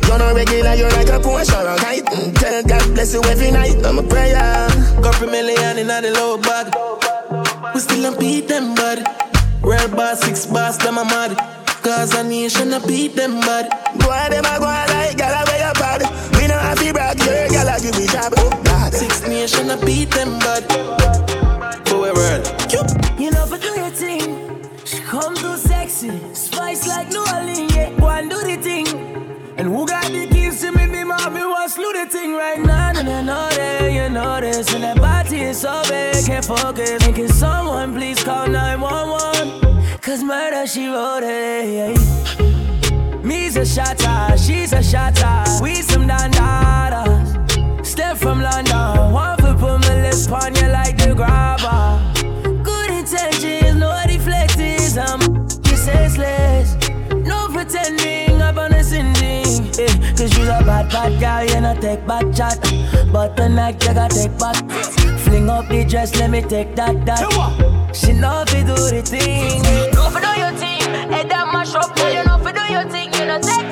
You're 0.07 0.19
not 0.19 0.35
regular, 0.35 0.75
you're 0.75 0.91
like 0.91 1.09
a 1.09 1.19
Porsche 1.21 1.55
or 1.57 1.69
a 1.69 1.77
kite. 1.77 2.05
Mm, 2.07 2.35
Tell 2.39 2.63
God 2.65 2.95
bless 2.95 3.15
you 3.15 3.23
every 3.25 3.51
night. 3.51 3.85
I'm 3.85 3.99
a 3.99 4.03
prayer. 4.03 4.69
Couple 5.03 5.29
million 5.29 5.79
in 5.79 5.87
the 5.89 6.11
low 6.15 6.39
bag. 6.39 6.75
We 7.75 7.81
still 7.81 8.03
don't 8.03 8.19
beat 8.21 8.49
them, 8.49 8.75
bud. 8.75 9.05
Real 9.63 9.89
boss, 9.89 10.21
six 10.21 10.47
boss, 10.47 10.77
them 10.79 10.99
a 10.99 11.05
mad. 11.05 11.37
Cause 11.83 12.15
a 12.15 12.23
nation, 12.23 12.73
I 12.75 12.85
beat 12.87 13.17
them, 13.17 13.41
bud. 13.41 13.69
Boy, 13.99 14.27
them 14.31 14.45
a 14.45 14.59
go 14.59 14.67
on 14.67 14.89
like, 14.89 15.17
girl, 15.19 15.33
I 15.35 15.45
wear 15.49 15.61
your 15.67 15.75
pad. 15.75 16.03
We 16.37 16.47
know 16.47 16.59
have 16.59 16.79
to 16.79 16.93
brag, 16.93 17.19
your 17.19 17.49
girl, 17.49 17.69
I 17.69 17.79
give 17.81 17.97
me 17.99 18.07
job. 18.07 18.33
Oh, 18.37 18.63
God. 18.65 18.93
Six 18.93 19.27
nation, 19.27 19.71
I 19.71 19.85
beat 19.85 20.11
them, 20.11 20.39
bud. 20.39 20.63
For 21.89 22.09
a 22.09 22.15
world. 22.15 22.45
You 23.19 23.31
know, 23.31 23.47
for 23.47 23.59
do 23.59 23.69
your 23.69 23.91
thing. 23.91 24.69
She 24.85 24.99
come 25.01 25.35
too 25.35 25.57
sexy, 26.03 26.35
spice 26.35 26.87
like 26.87 27.09
New 27.09 27.25
Orleans. 27.35 27.75
Yeah, 27.75 27.91
go 27.99 28.09
and 28.09 28.31
do 28.31 28.43
the 28.43 28.57
thing. 28.57 28.87
And 29.57 29.69
who 29.69 29.87
got 29.87 30.05
the 30.11 30.27
keys 30.29 30.61
to 30.61 30.73
me? 30.73 30.87
Me 30.87 31.05
mommy 31.05 31.41
wants 31.41 31.75
do 31.77 31.93
the 31.93 32.07
thing 32.07 32.35
right 32.35 32.59
now. 32.59 32.91
And 32.91 33.09
I 33.09 33.23
know 33.23 33.49
that 33.51 33.93
you 33.93 34.09
know 34.09 34.41
this. 34.41 34.73
And 34.75 34.83
that 34.83 34.97
body 34.99 35.43
is 35.43 35.61
so 35.61 35.83
big, 35.89 36.25
can't 36.27 36.45
focus. 36.45 37.05
And 37.07 37.15
can 37.15 37.29
someone 37.29 37.95
please 37.95 38.23
call 38.23 38.49
911? 38.49 40.01
Cause 40.01 40.23
murder, 40.23 40.67
she 40.67 40.87
wrote 40.89 41.23
it. 41.23 41.99
Me's 43.25 43.57
a 43.57 43.65
shotter, 43.65 44.37
she's 44.37 44.73
a 44.73 44.83
shotter. 44.83 45.63
We 45.63 45.77
some 45.77 46.09
dandadas. 46.09 47.87
Step 47.87 48.17
from 48.17 48.41
London, 48.41 49.13
one 49.13 49.37
foot 49.39 49.59
put 49.59 49.81
my 49.81 50.03
lips 50.03 50.27
on 50.29 50.55
you 50.57 50.69
like 50.69 50.97
the 50.97 51.15
grabber. 51.15 52.01
Good 52.65 52.91
intentions, 52.91 53.79
no 53.79 53.91
deflectors. 54.07 54.97
I'm 54.99 55.32
senseless. 55.93 56.77
No 57.27 57.49
pretending, 57.49 58.41
I'm 58.41 58.59
on 58.59 58.73
a 58.73 58.83
sending. 58.83 59.69
Eh, 59.79 60.17
she's 60.17 60.39
a 60.39 60.63
bad, 60.67 60.91
bad 60.91 61.13
girl, 61.21 61.55
you 61.55 61.61
know 61.61 61.75
take 61.81 62.07
bad 62.07 62.35
chat. 62.35 62.59
But 63.13 63.37
tonight 63.37 63.83
you 63.85 63.95
gotta 63.95 64.15
take 64.15 64.39
back. 64.39 64.57
Fling 65.21 65.49
up 65.49 65.69
the 65.69 65.85
dress, 65.85 66.15
let 66.19 66.31
me 66.31 66.43
take 66.43 66.75
that, 66.77 67.05
that. 67.07 67.21
She 67.95 68.13
know 68.13 68.45
fi 68.47 68.61
do 68.63 68.75
the 68.75 69.03
thing. 69.03 69.63
Know 69.95 70.11
fi 70.11 70.21
do 70.21 70.41
your 70.41 70.53
thing, 70.59 70.81
head 71.13 71.31
that 71.31 71.47
mash 71.53 71.75
up. 71.75 71.97
You 71.99 72.25
know 72.25 72.39
fi 72.45 72.53
do 72.53 72.73
your 72.73 72.85
thing, 72.91 73.13
you 73.15 73.27
know 73.27 73.41
take 73.41 73.72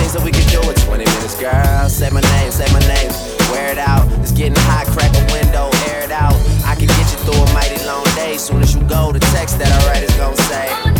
Things 0.00 0.14
that 0.14 0.24
we 0.24 0.32
can 0.32 0.48
do 0.48 0.64
in 0.64 0.74
20 0.74 1.04
minutes, 1.04 1.38
girl. 1.38 1.88
Say 1.90 2.08
my 2.08 2.22
name, 2.22 2.50
say 2.50 2.64
my 2.72 2.80
name. 2.88 3.12
Wear 3.52 3.70
it 3.70 3.76
out. 3.76 4.08
It's 4.20 4.32
getting 4.32 4.56
hot, 4.56 4.86
crack 4.86 5.12
a 5.12 5.20
window, 5.30 5.68
air 5.92 6.04
it 6.04 6.10
out. 6.10 6.34
I 6.64 6.74
can 6.74 6.88
get 6.88 7.06
you 7.12 7.18
through 7.20 7.36
a 7.36 7.52
mighty 7.52 7.84
long 7.84 8.04
day. 8.16 8.38
Soon 8.38 8.62
as 8.62 8.74
you 8.74 8.80
go, 8.88 9.12
the 9.12 9.20
text 9.36 9.58
that 9.58 9.68
I 9.68 9.92
write 9.92 10.02
is 10.02 10.16
gonna 10.16 10.36
say. 10.48 10.99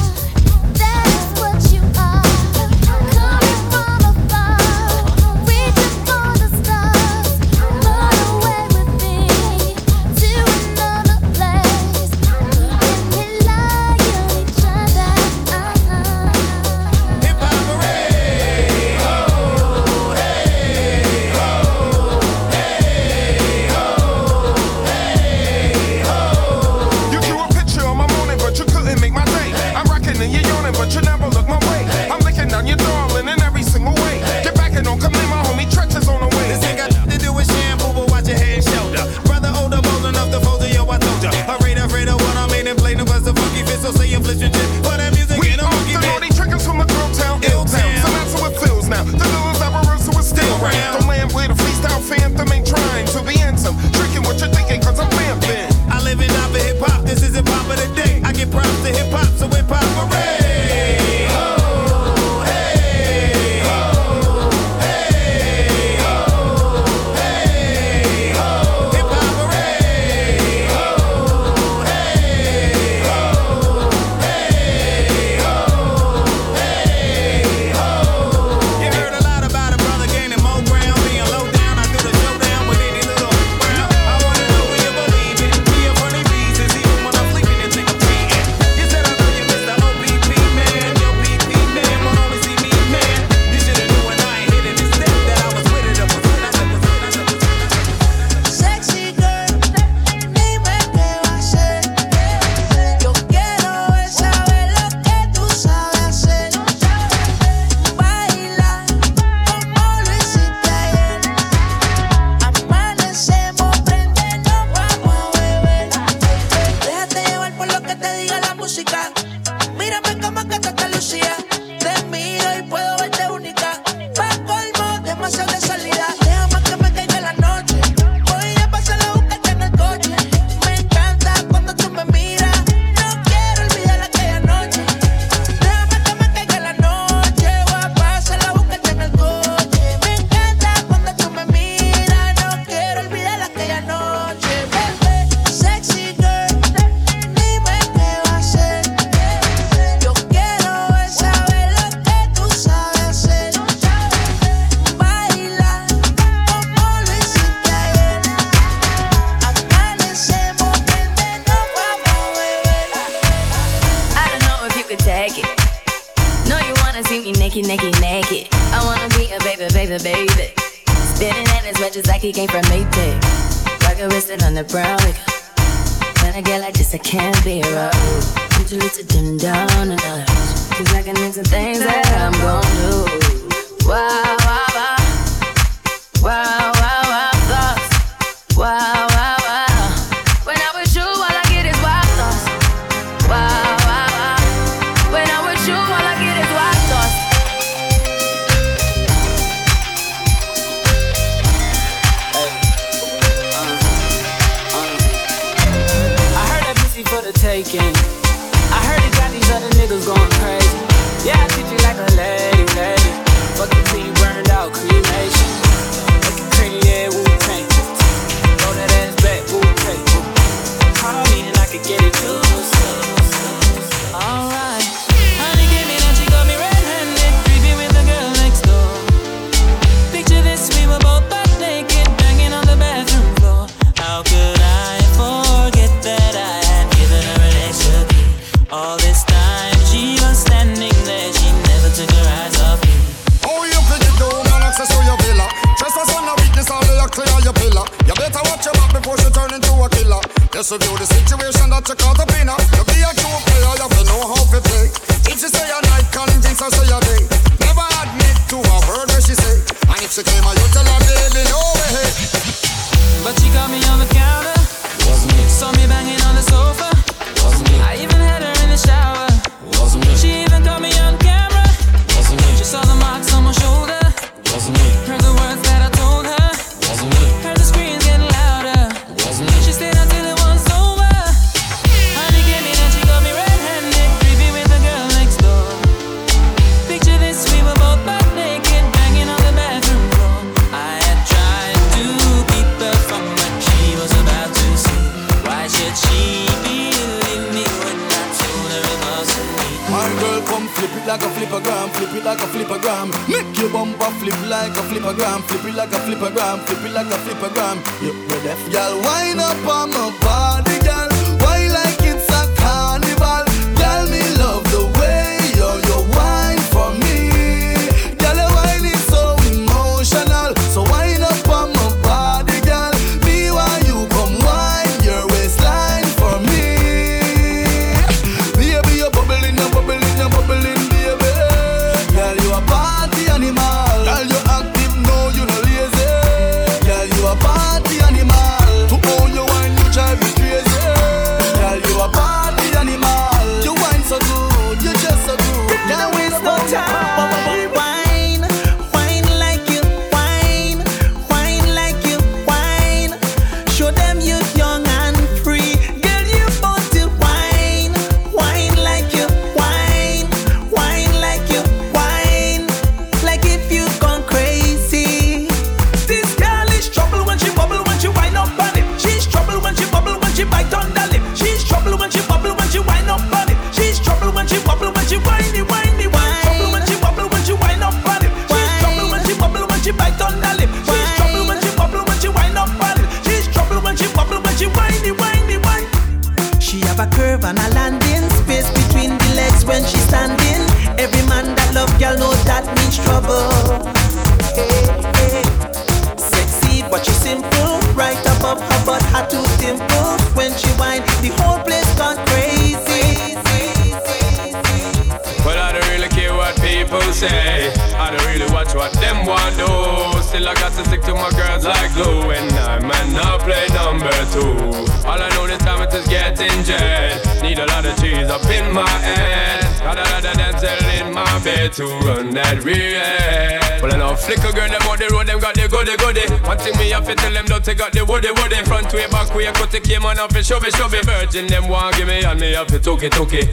Virgin 431.31 431.47
them 431.47 431.69
want 431.69 431.95
give 431.95 432.09
me 432.09 432.21
and 432.25 432.41
me 432.41 432.51
have 432.51 432.67
to 432.67 432.77
took 432.77 433.03
it, 433.03 433.13
took 433.13 433.31
it 433.31 433.47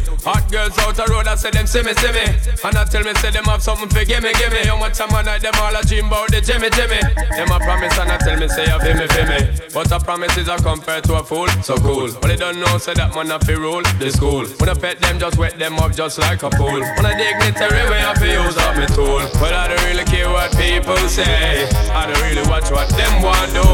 say 1.49 1.59
them 1.59 1.67
see 1.67 1.83
me, 1.83 1.93
see 1.95 2.13
me. 2.13 2.25
And 2.65 2.77
I 2.77 2.85
tell 2.85 3.03
me 3.03 3.15
say 3.15 3.31
them 3.31 3.45
have 3.45 3.63
something 3.63 3.89
for 3.89 4.05
gimme, 4.05 4.33
gimme. 4.35 4.67
How 4.67 4.77
much 4.77 4.99
time 4.99 5.15
I 5.15 5.23
night 5.23 5.43
them 5.43 5.55
all 5.57 5.75
a 5.75 5.83
dream 5.83 6.07
about 6.07 6.31
the 6.31 6.41
Jimmy, 6.41 6.69
Jimmy. 6.71 7.01
Them 7.37 7.51
a 7.53 7.59
promise 7.61 7.97
and 7.99 8.13
I 8.13 8.19
tell 8.19 8.39
me 8.39 8.49
say 8.49 8.67
you 8.69 8.79
feel 8.81 8.97
me, 8.97 9.07
feel 9.09 9.27
me. 9.27 9.41
But 9.73 9.93
a 9.93 9.99
promise 10.01 10.37
is 10.37 10.49
a 10.49 10.57
compare 10.59 11.01
to 11.01 11.15
a 11.21 11.25
fool, 11.25 11.49
so 11.63 11.77
cool. 11.79 12.11
But 12.21 12.29
they 12.29 12.37
don't 12.37 12.61
know 12.61 12.79
say 12.79 12.95
that 12.95 13.15
man 13.15 13.31
a 13.31 13.39
fi 13.41 13.55
rule 13.55 13.83
the 13.99 14.11
school. 14.11 14.45
When 14.59 14.69
I 14.69 14.75
pet 14.75 15.01
them, 15.01 15.19
just 15.19 15.39
wet 15.39 15.59
them 15.59 15.79
up 15.79 15.93
just 15.93 16.19
like 16.19 16.43
a 16.43 16.51
pool. 16.51 16.81
When 16.81 17.07
I 17.07 17.17
dignitary 17.17 17.85
way 17.89 18.03
I 18.03 18.15
fi 18.15 18.33
use 18.33 18.59
up 18.59 18.77
me 18.77 18.87
tool. 18.93 19.23
But 19.41 19.55
I 19.55 19.69
don't 19.69 19.85
really 19.89 20.05
care 20.05 20.29
what 20.29 20.53
people 20.57 20.99
say. 21.09 21.69
I 21.93 22.07
don't 22.07 22.21
really 22.29 22.45
watch 22.49 22.71
what 22.71 22.89
them 22.93 23.23
want 23.23 23.53
do. 23.55 23.65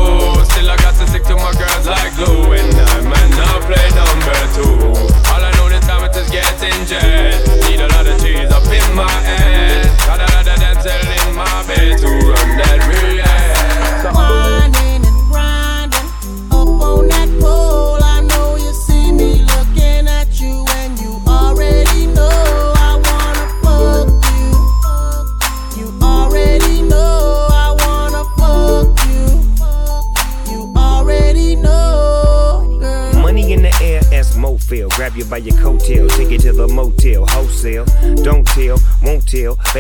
Still 0.53 0.71
I 0.71 0.77
got 0.79 0.95
to 1.01 1.07
stick 1.09 1.25
to 1.25 1.37
my 1.37 1.53
girls 1.59 1.87
like 1.87 2.15
glue, 2.15 2.53
and 2.55 2.71
I'm 2.95 3.11
not 3.11 3.61
play 3.67 3.89
number 3.97 4.39
two. 4.55 4.95
All 5.33 5.43
I 5.43 5.54
kilometers 5.85 6.31
getting 6.31 6.87
jet. 6.87 7.47
Need 7.69 7.81
a 7.81 7.89
lot 7.89 8.07
of 8.07 8.21
cheese 8.21 8.51
up 8.51 8.65
in 8.65 8.95
my 8.95 9.11
head. 9.11 9.87
Got 10.07 10.21
a 10.21 10.29
lot 10.35 10.47
of 10.47 10.59
dancing 10.59 11.29
in 11.29 11.35
my 11.37 11.67
bed 11.67 11.99
to 11.99 12.09
run 12.09 12.57
that 12.59 12.89
river. 12.89 13.04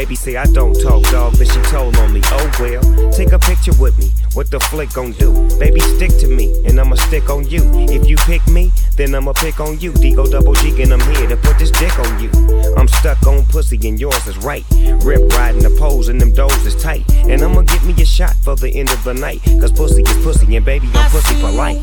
Baby 0.04 0.16
say 0.16 0.36
I 0.36 0.44
don't 0.44 0.74
talk, 0.74 1.02
dog, 1.04 1.38
but 1.38 1.48
she 1.48 1.58
told 1.62 1.96
on 1.96 2.12
me. 2.12 2.20
Oh 2.26 2.50
well, 2.60 3.10
take 3.10 3.32
a 3.32 3.38
picture 3.38 3.72
with 3.80 3.98
me. 3.98 4.10
What 4.34 4.50
the 4.50 4.60
flick 4.60 4.92
gon' 4.92 5.12
do? 5.12 5.32
Baby, 5.58 5.80
stick 5.80 6.10
to 6.18 6.28
me, 6.28 6.52
and 6.66 6.78
I'ma 6.78 6.96
stick 6.96 7.30
on 7.30 7.48
you. 7.48 7.62
If 7.88 8.06
you 8.06 8.18
pick 8.18 8.46
me, 8.46 8.70
then 8.96 9.14
I'ma 9.14 9.32
pick 9.32 9.60
on 9.60 9.80
you. 9.80 9.92
Digo 9.92 10.30
double 10.30 10.52
G, 10.56 10.82
and 10.82 10.92
I'm 10.92 11.00
here 11.14 11.26
to 11.28 11.38
put 11.38 11.58
this 11.58 11.70
dick 11.70 11.98
on 11.98 12.20
you. 12.20 12.28
I'm 12.76 12.86
stuck 12.86 13.26
on 13.26 13.46
pussy, 13.46 13.80
and 13.88 13.98
yours 13.98 14.26
is 14.26 14.36
right. 14.44 14.66
Rip 15.02 15.32
riding 15.32 15.62
the 15.62 15.74
pose, 15.78 16.10
and 16.10 16.20
them 16.20 16.32
doors 16.32 16.66
is 16.66 16.76
tight. 16.76 17.10
And 17.26 17.40
I'ma 17.40 17.62
get 17.62 17.82
me 17.84 17.94
a 17.94 18.04
shot 18.04 18.36
for 18.42 18.56
the 18.56 18.68
end 18.68 18.90
of 18.90 19.02
the 19.04 19.14
night. 19.14 19.40
Cause 19.58 19.72
pussy 19.72 20.02
is 20.02 20.22
pussy, 20.22 20.54
and 20.54 20.66
baby, 20.66 20.86
I'm 20.92 21.10
pussy 21.10 21.34
for 21.36 21.50
life. 21.50 21.82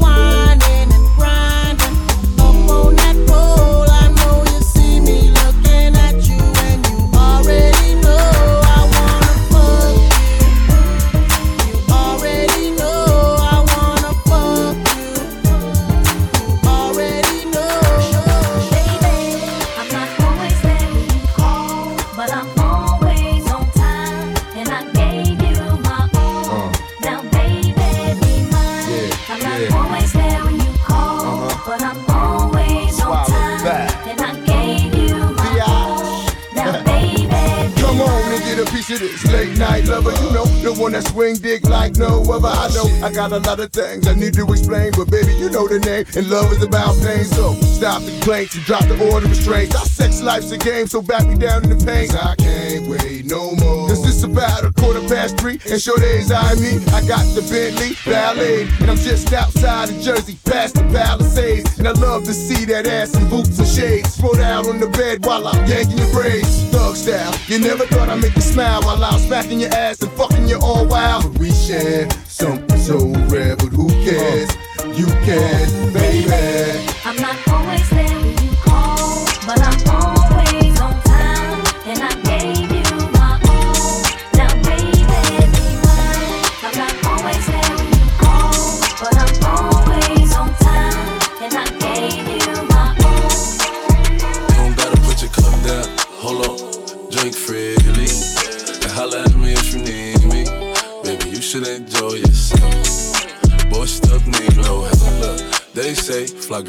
Swing 41.36 41.42
dick 41.42 41.70
like 41.70 41.96
no 41.96 42.24
other. 42.32 42.48
I 42.48 42.70
know 42.74 43.06
I 43.06 43.12
got 43.12 43.32
a 43.32 43.40
lot 43.40 43.60
of 43.60 43.72
things 43.72 44.08
I 44.08 44.14
need 44.14 44.34
to 44.36 44.46
explain, 44.52 44.92
but 44.96 45.10
baby, 45.10 45.34
you 45.34 45.50
know 45.50 45.68
the 45.68 45.80
name. 45.80 46.06
And 46.16 46.30
love 46.30 46.52
is 46.52 46.64
about 46.64 46.96
pain. 47.02 47.26
So 47.26 47.54
stop 47.62 48.02
the 48.02 48.12
complaints 48.12 48.56
and 48.56 48.66
drop 48.66 48.86
the 48.86 48.98
order 49.12 49.26
of 49.26 49.32
restraints. 49.32 49.76
Our 49.76 49.86
sex 49.86 50.22
life's 50.22 50.52
a 50.52 50.58
game, 50.58 50.88
so 50.88 51.02
back 51.02 51.28
me 51.28 51.36
down 51.36 51.64
in 51.64 51.78
the 51.78 51.86
pain. 51.86 52.10
I 52.12 52.36
can't 52.36 52.88
wait 52.88 53.26
no 53.26 53.52
more. 53.56 53.88
Cause 53.90 54.06
it's 54.08 54.24
about 54.24 54.64
a 54.66 54.72
quarter 54.74 55.02
past 55.08 55.40
three, 55.40 55.60
and 55.70 55.82
sure 55.82 55.98
days 55.98 56.32
I 56.32 56.56
me. 56.56 56.84
I 56.94 57.06
got 57.06 57.26
the 57.36 57.42
Bentley 57.50 57.96
Ballet, 58.06 58.68
and 58.80 58.90
I'm 58.90 58.98
just 58.98 59.32
outside 59.34 59.90
of 59.90 60.00
Jersey, 60.02 60.38
past 60.46 60.76
the 60.76 60.84
Palisades. 60.92 61.78
And 61.80 61.88
I 61.88 61.92
love 61.92 62.26
to 62.26 62.34
see 62.34 62.66
that 62.66 62.88
ass 62.88 63.16
in 63.16 63.30
boots 63.30 63.58
and 63.60 63.68
shades. 63.68 64.18
Throw 64.18 64.34
down 64.34 64.68
on 64.68 64.80
the 64.80 64.88
bed 64.88 65.26
while 65.26 65.48
I'm 65.48 65.66
yanking 65.68 65.98
your 65.98 66.12
braids. 66.12 66.64
Thug 66.72 66.96
style, 66.96 67.34
you 67.48 67.60
never 67.60 67.86
thought 67.86 68.10
I'd 68.10 68.22
make 68.22 68.36
you 68.36 68.42
smile 68.42 68.82
while 68.84 69.04
I'm 69.04 69.20
smacking 69.20 69.60
your 69.60 69.74
ass 69.74 70.01
fucking 70.18 70.48
you 70.48 70.60
all 70.62 70.86
wild. 70.86 71.38
We 71.40 71.52
share 71.52 72.10
something 72.28 72.78
so 72.78 72.98
rare, 73.30 73.56
but 73.56 73.70
who 73.70 73.90
cares? 74.04 74.50
You 74.98 75.08
can, 75.26 75.94
baby. 75.94 77.01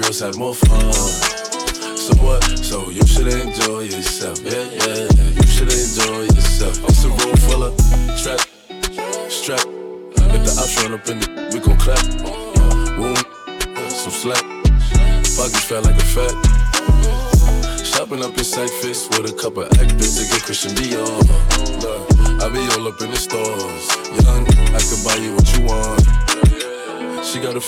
Girls 0.02 0.20
have 0.20 0.36
more 0.36 0.54
fun. 0.54 1.11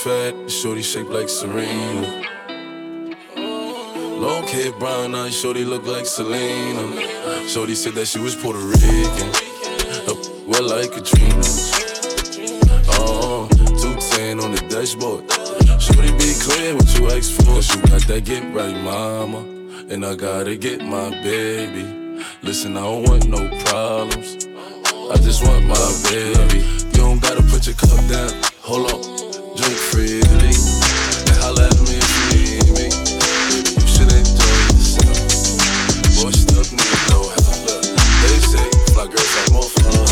Fat, 0.04 0.50
shorty 0.50 0.82
shaped 0.82 1.08
like 1.08 1.30
Serena. 1.30 2.22
Long 3.36 4.46
hair, 4.46 4.70
brown 4.72 5.14
eyes, 5.14 5.34
shorty 5.34 5.64
look 5.64 5.86
like 5.86 6.04
Selena. 6.04 7.48
Shorty 7.48 7.74
said 7.74 7.94
that 7.94 8.06
she 8.06 8.18
was 8.18 8.36
Puerto 8.36 8.58
Rican. 8.58 9.28
Uh, 10.06 10.14
well, 10.46 10.68
like 10.68 10.92
Katrina. 10.92 11.40
Oh, 13.00 13.48
210 13.80 14.40
on 14.40 14.52
the 14.52 14.60
dashboard. 14.68 15.24
Shorty 15.80 16.12
be 16.20 16.34
clear 16.38 16.74
what 16.74 16.88
you 16.98 17.08
ask 17.08 17.32
for. 17.32 17.54
Cause 17.54 17.74
you 17.74 17.80
got 17.88 18.06
that 18.08 18.26
get 18.26 18.44
right, 18.52 18.76
mama. 18.76 19.38
And 19.88 20.04
I 20.04 20.16
gotta 20.16 20.54
get 20.56 20.82
my 20.82 21.08
baby. 21.22 22.20
Listen, 22.42 22.76
I 22.76 22.82
don't 22.82 23.08
want 23.08 23.26
no 23.26 23.40
problems. 23.64 24.48
I 25.12 25.16
just 25.24 25.42
want 25.42 25.64
my 25.64 25.88
baby. 26.10 26.58
You 26.92 27.00
don't 27.00 27.22
gotta 27.22 27.42
put 27.44 27.66
your 27.66 27.76
cup 27.76 28.06
down. 28.10 28.32
Hold 28.60 28.92
on, 28.92 29.23
drink 29.56 29.78
freely. 29.78 30.50
And 31.30 31.36
holla 31.38 31.70
at 31.70 31.78
me 31.86 31.94
if 31.94 32.10
you 32.18 32.26
need 32.34 32.66
me. 32.74 32.86
Baby, 32.90 33.70
you 33.78 33.86
should 33.86 34.10
enjoy 34.10 34.58
yourself. 34.74 35.14
Boy, 36.18 36.34
stuff 36.34 36.74
need 36.74 36.98
no 37.14 37.30
help. 37.30 37.62
They 38.22 38.38
say 38.42 38.66
fly 38.90 39.06
girls 39.06 39.32
have 39.38 39.52
more 39.54 39.70
fun. 39.78 40.06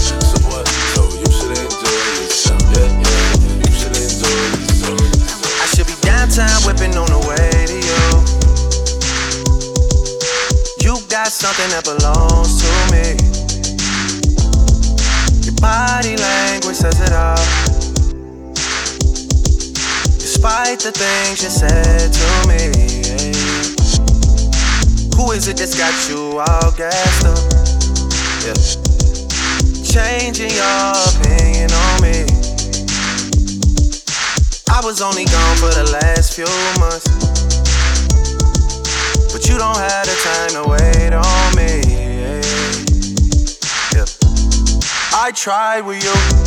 So 0.00 0.36
what? 0.48 0.64
So 0.96 1.04
you 1.12 1.28
should 1.28 1.52
enjoy 1.60 2.00
yourself. 2.24 2.62
Yeah, 2.72 2.88
yeah, 3.04 3.60
you 3.60 3.70
should 3.72 3.96
enjoy 4.00 4.40
yourself. 4.56 5.60
I 5.60 5.66
should 5.68 5.86
be 5.86 5.96
downtown 6.00 6.56
whipping 6.64 6.96
on 6.96 7.08
the 7.12 7.20
radio. 7.20 8.00
You 10.80 10.96
got 11.08 11.28
something 11.28 11.68
that 11.68 11.84
belongs 11.84 12.64
to 12.64 12.70
me. 12.92 13.20
Your 15.44 15.56
body 15.60 16.16
language 16.16 16.76
says 16.76 17.00
it 17.00 17.12
all. 17.12 17.63
Despite 20.44 20.80
the 20.80 20.92
things 20.92 21.42
you 21.42 21.48
said 21.48 22.12
to 22.12 22.28
me. 22.46 22.68
Who 25.16 25.32
is 25.32 25.48
it 25.48 25.56
that's 25.56 25.74
got 25.74 25.94
you 26.10 26.38
all 26.38 26.70
gassed 26.72 27.24
up? 27.24 27.40
Yeah. 28.44 28.52
Changing 29.82 30.50
your 30.50 30.92
opinion 31.08 31.72
on 31.72 32.02
me. 32.02 32.28
I 34.68 34.84
was 34.84 35.00
only 35.00 35.24
gone 35.24 35.56
for 35.56 35.72
the 35.72 35.88
last 35.90 36.34
few 36.34 36.44
months. 36.78 37.08
But 39.32 39.48
you 39.48 39.56
don't 39.56 39.78
have 39.78 40.04
the 40.04 40.14
time 40.28 40.62
to 40.62 40.68
wait 40.68 41.14
on 41.14 41.56
me. 41.56 41.80
Yeah. 43.96 44.04
I 45.18 45.32
tried 45.34 45.86
with 45.86 46.04
you. 46.04 46.43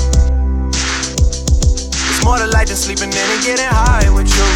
It's 2.18 2.26
more 2.26 2.39
to 2.39 2.48
life 2.48 2.65
than 2.65 2.76
sleeping 2.76 3.14
in 3.14 3.30
and 3.30 3.44
getting 3.45 3.69
high 3.69 4.10
with 4.10 4.26
you. 4.26 4.48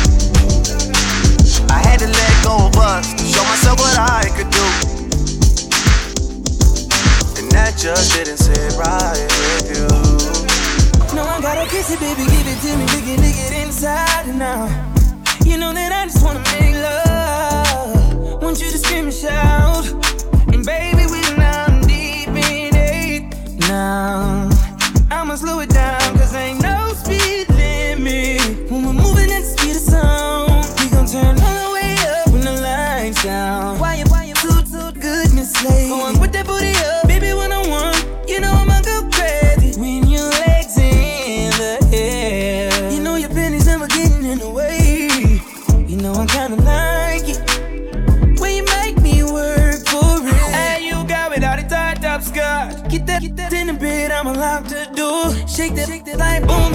I 1.70 1.78
had 1.78 2.00
to 2.00 2.08
let 2.08 2.34
go 2.42 2.58
of 2.58 2.76
us 2.76 3.06
show 3.22 3.44
myself 3.46 3.78
what 3.78 4.00
I 4.02 4.26
could 4.34 4.50
do. 4.50 4.66
And 7.38 7.52
that 7.54 7.78
just 7.78 8.18
didn't 8.18 8.38
sit 8.42 8.74
right 8.82 9.30
with 9.30 9.78
you. 9.78 9.86
No, 11.16 11.22
I 11.22 11.40
gotta 11.40 11.70
kiss 11.70 11.94
it, 11.94 12.00
baby, 12.00 12.26
give 12.26 12.50
it 12.50 12.58
to 12.66 12.78
me, 12.78 12.86
it, 13.14 13.20
lick 13.22 13.38
it 13.38 13.54
inside 13.62 14.26
out. 14.42 14.72
You 15.46 15.60
know 15.60 15.72
that 15.72 15.92
I 15.92 16.06
just 16.10 16.26
wanna 16.26 16.42
make 16.58 16.74
love. 16.82 18.42
Want 18.42 18.60
you 18.60 18.72
to 18.72 18.78
scream 18.80 19.06
and 19.06 19.14
shout. 19.14 19.86
And 20.52 20.66
baby, 20.66 21.06
we 21.06 21.22
down 21.38 21.82
deep 21.86 22.30
in 22.30 22.74
it 22.74 23.60
now. 23.70 24.50
I'ma 25.12 25.36
slow 25.36 25.60
it 25.60 25.70
down, 25.70 26.01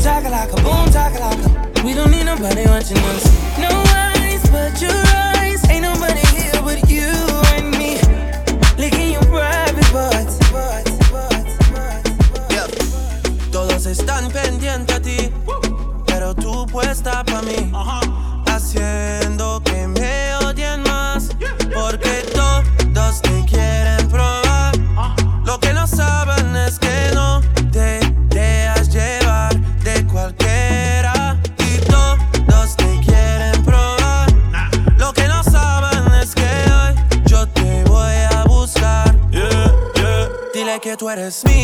chakalaka, 0.07 0.57
boom, 0.63 0.87
chakalaka. 0.93 1.83
We 1.85 1.93
don't 1.93 2.11
need 2.13 2.25
nobody 2.25 2.65
watching 2.67 2.99
us. 2.99 3.46
Dile 41.27 41.33
que 41.43 41.56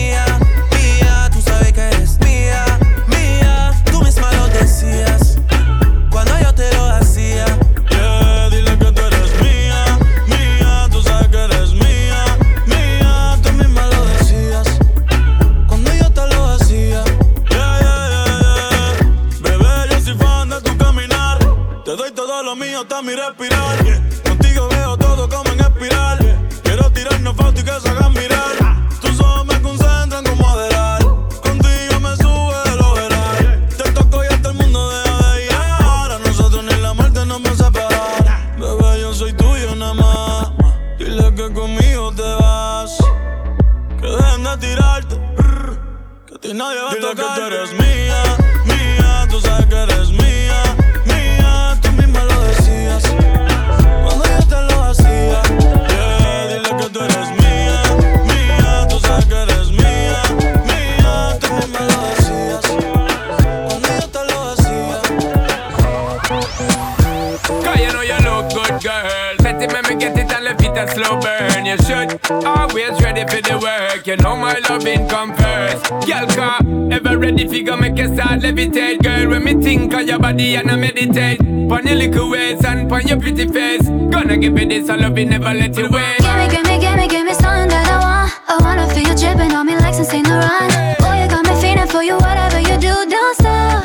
body 80.33 80.55
and 80.57 80.71
I 80.71 80.77
meditate. 80.77 81.39
Pon 81.69 81.87
your 81.87 81.97
little 81.97 82.31
waist 82.31 82.65
and 82.65 82.89
pon 82.89 83.07
your 83.07 83.21
pretty 83.21 83.47
face. 83.47 83.87
Gonna 83.89 84.37
give 84.37 84.59
you 84.59 84.67
this, 84.67 84.89
I 84.89 84.97
love 84.97 85.19
you, 85.19 85.27
never 85.27 85.53
let 85.53 85.77
you 85.77 85.89
wait. 85.91 86.19
Gimme, 86.21 86.49
gimme, 86.49 86.79
gimme, 86.81 87.07
gimme 87.09 87.35
something 87.35 87.69
that 87.69 87.87
I 87.95 87.99
want. 88.05 88.33
I 88.49 88.55
wanna 88.65 88.87
feel 88.93 89.09
you 89.09 89.15
dripping 89.15 89.53
on 89.53 89.67
me 89.67 89.77
like 89.77 89.95
some 89.95 90.05
Saint 90.05 90.29
Laurent. 90.29 90.73
Boy, 91.01 91.23
you 91.23 91.29
got 91.29 91.45
me 91.45 91.55
feeling 91.61 91.89
for 91.89 92.03
you, 92.03 92.17
whatever 92.17 92.61
you 92.61 92.77
do, 92.79 92.95
don't 93.15 93.35
stop. 93.37 93.85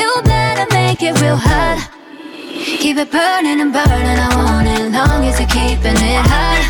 You 0.00 0.10
better 0.24 0.66
make 0.72 1.02
it 1.02 1.20
real 1.20 1.36
hot. 1.36 1.90
Keep 2.82 2.98
it 2.98 3.10
burning 3.10 3.60
and 3.60 3.72
burning, 3.72 4.18
I 4.26 4.30
want 4.36 4.68
it 4.68 4.92
long 4.92 5.24
as 5.24 5.38
you're 5.40 5.48
keeping 5.48 5.98
it 5.98 6.22
hot. 6.30 6.62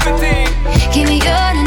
Keep 0.93 1.09
me 1.09 1.21
yearning 1.21 1.58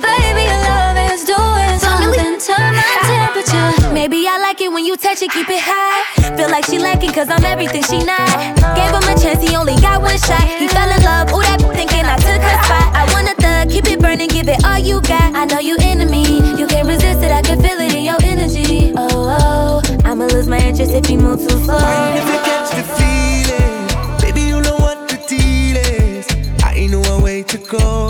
Baby, 0.00 0.42
your 0.50 0.60
love 0.70 0.98
is 1.10 1.24
doing 1.24 1.76
something, 1.78 2.38
turn 2.38 2.72
my 2.78 2.90
temperature. 3.10 3.92
Maybe 3.92 4.26
I 4.28 4.38
like 4.38 4.60
it 4.60 4.72
when 4.72 4.84
you 4.84 4.96
touch 4.96 5.22
it, 5.22 5.30
keep 5.30 5.48
it 5.48 5.60
high. 5.60 6.02
Feel 6.36 6.50
like 6.50 6.64
she 6.64 6.78
liking 6.78 7.12
cause 7.12 7.28
I'm 7.28 7.44
everything 7.44 7.82
she 7.82 7.98
not. 8.04 8.30
Gave 8.76 8.92
him 8.94 9.04
a 9.04 9.14
chance, 9.20 9.42
he 9.42 9.56
only 9.56 9.76
got 9.76 10.00
one 10.00 10.18
shot. 10.18 10.44
He 10.58 10.68
fell 10.68 10.90
in 10.90 11.02
love, 11.02 11.28
ooh, 11.32 11.42
that 11.42 11.60
thinking 11.74 12.04
I 12.04 12.16
took 12.16 12.40
her 12.40 12.56
spot. 12.64 12.94
I 12.94 13.02
want 13.12 13.28
a 13.28 13.34
thug, 13.42 13.70
keep 13.70 13.86
it 13.86 14.00
burning, 14.00 14.28
give 14.28 14.48
it 14.48 14.64
all 14.64 14.78
you 14.78 15.00
got. 15.02 15.34
I 15.34 15.44
know 15.44 15.58
you 15.58 15.76
into 15.76 16.06
me, 16.06 16.24
you 16.58 16.66
can't 16.66 16.86
resist 16.88 17.22
it, 17.22 17.32
I 17.32 17.42
can 17.42 17.60
feel 17.60 17.78
it 17.78 17.92
in 17.94 18.04
your 18.04 18.20
energy. 18.22 18.92
Oh, 18.96 19.36
oh, 19.40 19.82
I'ma 20.04 20.26
lose 20.26 20.46
my 20.48 20.58
interest 20.58 20.92
if 20.92 21.10
you 21.10 21.18
move 21.18 21.40
too 21.40 21.58
slow. 21.64 21.76
If 22.20 22.26
you 22.32 22.38
catch 22.48 22.70
the 22.78 22.84
feeling, 22.96 24.22
baby, 24.22 24.42
you 24.48 24.60
know 24.62 24.76
what 24.76 25.08
the 25.08 25.16
deal 25.28 25.76
is. 25.76 26.26
I 26.62 26.86
know 26.86 27.02
a 27.02 27.20
way 27.22 27.42
to 27.42 27.58
go. 27.58 28.09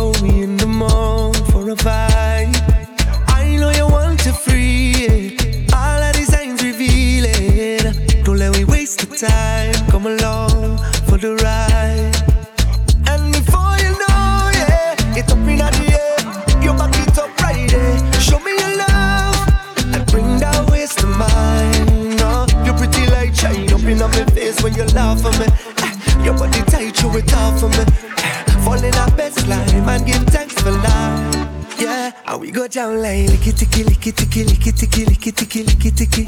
We 32.40 32.50
go 32.50 32.66
down 32.66 33.02
like 33.02 33.28
licky 33.28 33.52
ticky, 33.52 33.84
licky 33.84 34.16
ticky, 34.16 34.44
licky 34.44 34.72
ticky, 34.72 35.04
licky 35.04 35.30
ticky, 35.30 35.62
licky 35.62 35.94
ticky. 35.94 36.26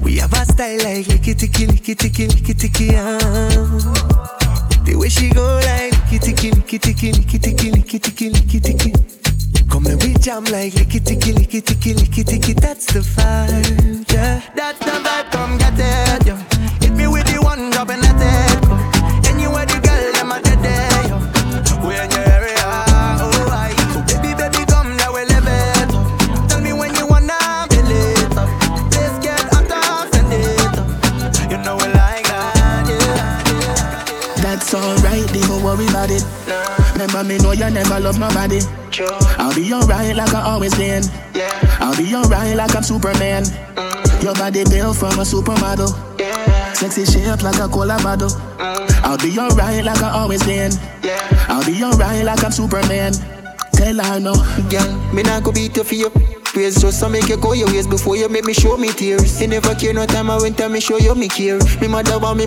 We 0.00 0.18
have 0.18 0.32
a 0.32 0.44
style 0.44 0.78
like 0.84 1.06
licky 1.06 1.36
ticky, 1.36 1.66
licky 1.66 1.98
ticky, 1.98 2.28
licky 2.28 2.54
ticky. 2.54 2.90
Ah. 2.94 3.18
The 4.84 4.94
way 4.94 5.08
she 5.08 5.30
go 5.30 5.42
like 5.66 5.92
licky 5.94 6.20
ticky, 6.20 6.50
licky 6.52 6.80
ticky, 6.80 7.10
licky 7.10 7.42
ticky, 7.42 7.70
licky 7.72 8.00
ticky, 8.00 8.30
licky 8.30 8.62
ticky. 8.62 8.92
Come 9.68 9.86
and 9.86 10.00
we 10.04 10.14
jam 10.14 10.44
like 10.44 10.74
licky 10.74 11.04
ticky, 11.04 11.32
licky 11.32 11.60
ticky, 11.60 11.94
licky 11.94 12.24
ticky. 12.24 12.52
That's 12.52 12.86
the 12.92 13.00
vibe, 13.00 14.12
yeah. 14.12 14.42
That's 14.54 14.78
the 14.78 14.92
vibe. 14.92 15.30
Come 15.32 15.58
get 15.58 15.74
it, 15.74 16.11
You 37.62 37.70
never 37.70 38.00
love 38.00 38.18
nobody. 38.18 38.58
I'll 39.38 39.54
be 39.54 39.72
alright 39.72 40.16
like 40.16 40.34
I 40.34 40.42
always 40.42 40.74
been. 40.74 41.04
I'll 41.78 41.96
be 41.96 42.12
alright 42.12 42.56
like 42.56 42.74
I'm 42.74 42.82
Superman. 42.82 43.44
Mm. 43.44 44.22
Your 44.24 44.34
body 44.34 44.64
built 44.64 44.96
from 44.96 45.20
a 45.20 45.22
supermodel. 45.22 45.94
Sexy 46.74 47.04
shape 47.04 47.40
like 47.44 47.60
a 47.60 47.68
cola 47.68 47.98
bottle. 48.02 48.30
Mm. 48.58 49.04
I'll 49.04 49.16
be 49.16 49.38
alright 49.38 49.84
like 49.84 50.02
I 50.02 50.10
always 50.10 50.42
been. 50.42 50.72
I'll 51.46 51.64
be 51.64 51.80
alright 51.84 52.24
like 52.24 52.42
I'm 52.42 52.50
Superman. 52.50 53.12
Tell 53.74 53.94
her 53.94 54.18
no. 54.18 54.34
Girl, 54.68 55.14
me 55.14 55.22
not 55.22 55.44
go 55.44 55.52
beat 55.52 55.76
you 55.76 55.84
for 55.84 55.94
your 55.94 56.10
ways 56.56 56.82
Just 56.82 56.98
to 57.00 57.08
make 57.08 57.28
you 57.28 57.36
go 57.36 57.52
your 57.52 57.68
ways 57.68 57.86
before 57.86 58.16
you 58.16 58.28
make 58.28 58.44
me 58.44 58.54
show 58.54 58.76
me 58.76 58.92
tears 58.92 59.40
You 59.40 59.46
never 59.46 59.76
care 59.76 59.94
no 59.94 60.04
time 60.04 60.30
I 60.30 60.38
went 60.38 60.60
and 60.60 60.72
me 60.72 60.80
show 60.80 60.98
you 60.98 61.14
me 61.14 61.28
care 61.28 61.60
Me 61.80 61.86
mother 61.86 62.18
want 62.18 62.38
me, 62.38 62.46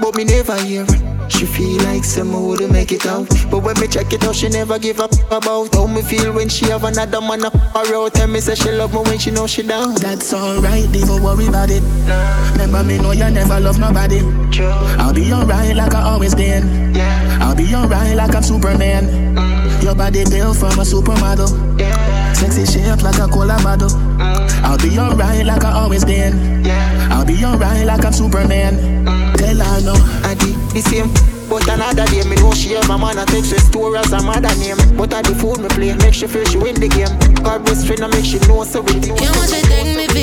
but 0.00 0.16
me 0.16 0.24
never 0.24 0.56
hear 0.62 0.86
she 1.28 1.46
feel 1.46 1.82
like 1.84 2.04
some 2.04 2.32
would 2.32 2.70
make 2.70 2.92
it 2.92 3.06
out. 3.06 3.28
But 3.50 3.60
when 3.60 3.78
me 3.80 3.86
check 3.86 4.12
it 4.12 4.24
out, 4.24 4.34
she 4.34 4.48
never 4.48 4.78
give 4.78 5.00
up 5.00 5.12
about 5.30 5.74
how 5.74 5.86
me 5.86 6.02
feel 6.02 6.32
when 6.32 6.48
she 6.48 6.66
have 6.66 6.84
another 6.84 7.20
man 7.20 7.44
up 7.44 7.54
around. 7.74 8.12
Tell 8.12 8.26
me 8.26 8.40
say 8.40 8.54
she 8.54 8.70
love 8.72 8.92
me 8.92 9.00
when 9.00 9.18
she 9.18 9.30
know 9.30 9.46
she 9.46 9.62
down. 9.62 9.94
That's 9.96 10.32
alright, 10.32 10.90
don't 10.92 11.22
worry 11.22 11.46
about 11.46 11.70
it. 11.70 11.82
Nah. 12.06 12.52
Remember 12.52 12.82
me 12.84 12.98
know 12.98 13.12
you 13.12 13.30
never 13.30 13.60
love 13.60 13.78
nobody. 13.78 14.20
True. 14.50 14.66
I'll 14.98 15.12
be 15.14 15.32
alright 15.32 15.76
like 15.76 15.94
I 15.94 16.02
always 16.02 16.34
been. 16.34 16.94
Yeah. 16.94 17.38
I'll 17.40 17.54
be 17.54 17.74
alright 17.74 18.16
like 18.16 18.34
I'm 18.34 18.42
Superman. 18.42 19.36
Mm. 19.36 19.82
Your 19.82 19.94
body 19.94 20.24
built 20.28 20.56
from 20.56 20.78
a 20.78 20.82
supermodel. 20.82 21.78
Yeah. 21.78 22.32
Sexy 22.32 22.66
shape 22.66 23.02
like 23.02 23.18
a 23.18 23.28
cola 23.28 23.58
bottle. 23.62 23.90
Mm. 23.90 24.62
I'll 24.62 24.78
be 24.78 24.98
alright 24.98 25.44
like 25.46 25.64
I 25.64 25.72
always 25.72 26.04
been. 26.04 26.64
Yeah. 26.64 27.08
I'll 27.12 27.24
be 27.24 27.44
alright 27.44 27.86
like 27.86 28.04
I'm 28.04 28.12
Superman. 28.12 29.04
Mm. 29.04 29.34
Tell 29.36 29.56
her 29.56 29.80
no 29.82 30.17
body 30.38 30.52
the 30.72 30.80
same. 30.82 31.10
But 31.48 31.66
another 31.68 32.04
day, 32.06 32.24
me 32.28 32.36
know 32.36 32.52
she 32.52 32.74
have 32.74 32.88
my 32.88 32.96
man, 32.96 33.18
I 33.18 33.24
text 33.24 33.52
her 33.52 33.58
story 33.58 33.98
as 33.98 34.12
a 34.12 34.22
mother 34.22 34.54
name. 34.56 34.76
But 34.96 35.14
I 35.14 35.22
the 35.22 35.34
fool 35.34 35.56
me 35.56 35.68
play, 35.68 35.94
make 35.96 36.14
she 36.14 36.26
feel 36.26 36.44
she 36.44 36.58
win 36.58 36.74
the 36.74 36.88
game. 36.88 37.10
God 37.42 37.64
bless 37.64 37.86
friend, 37.86 38.02
I 38.04 38.08
make 38.08 38.24
she 38.24 38.38
know 38.46 38.64
so 38.64 38.82
we 38.82 39.00
do. 39.00 39.08
You 39.08 39.32
must 39.32 39.54
thank 39.66 39.96
me 39.96 40.06
for 40.06 40.18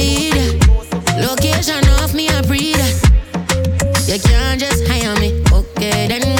Location 1.19 1.83
off 1.99 2.13
me, 2.13 2.29
I 2.29 2.41
breathe. 2.41 2.77
You 4.07 4.19
can't 4.19 4.59
just 4.59 4.87
hire 4.87 5.15
me, 5.19 5.41
okay 5.51 6.07
then. 6.07 6.34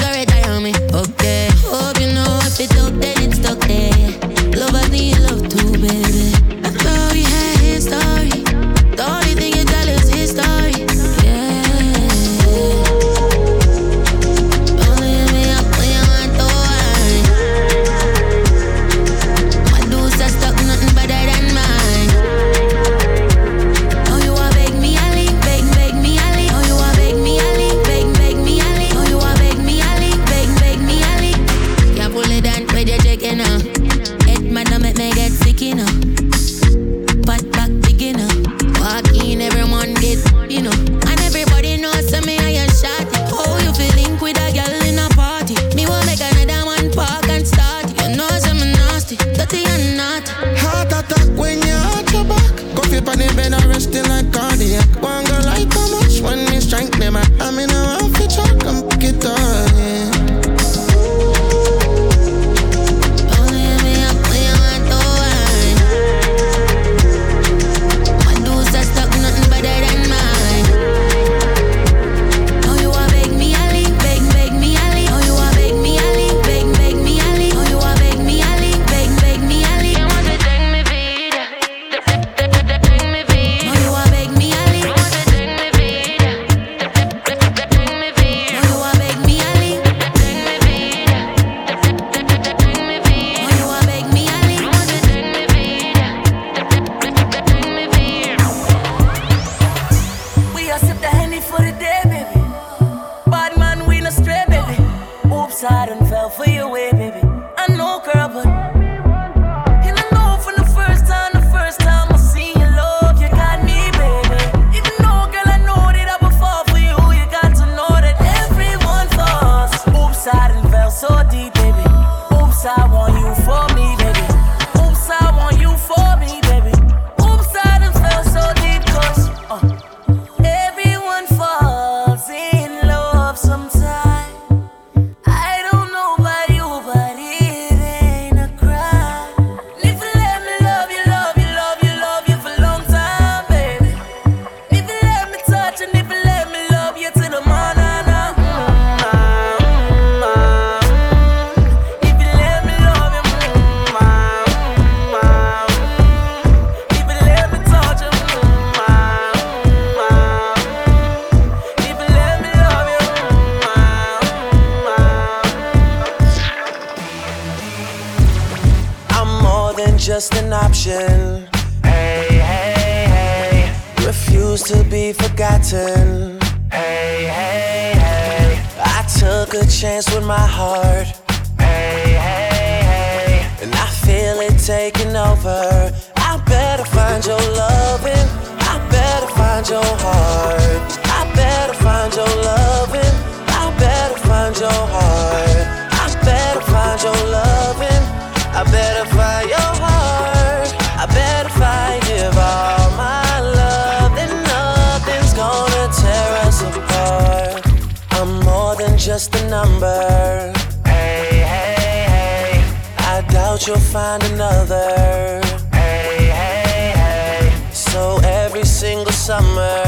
every 218.56 218.66
single 218.66 219.12
summer. 219.12 219.82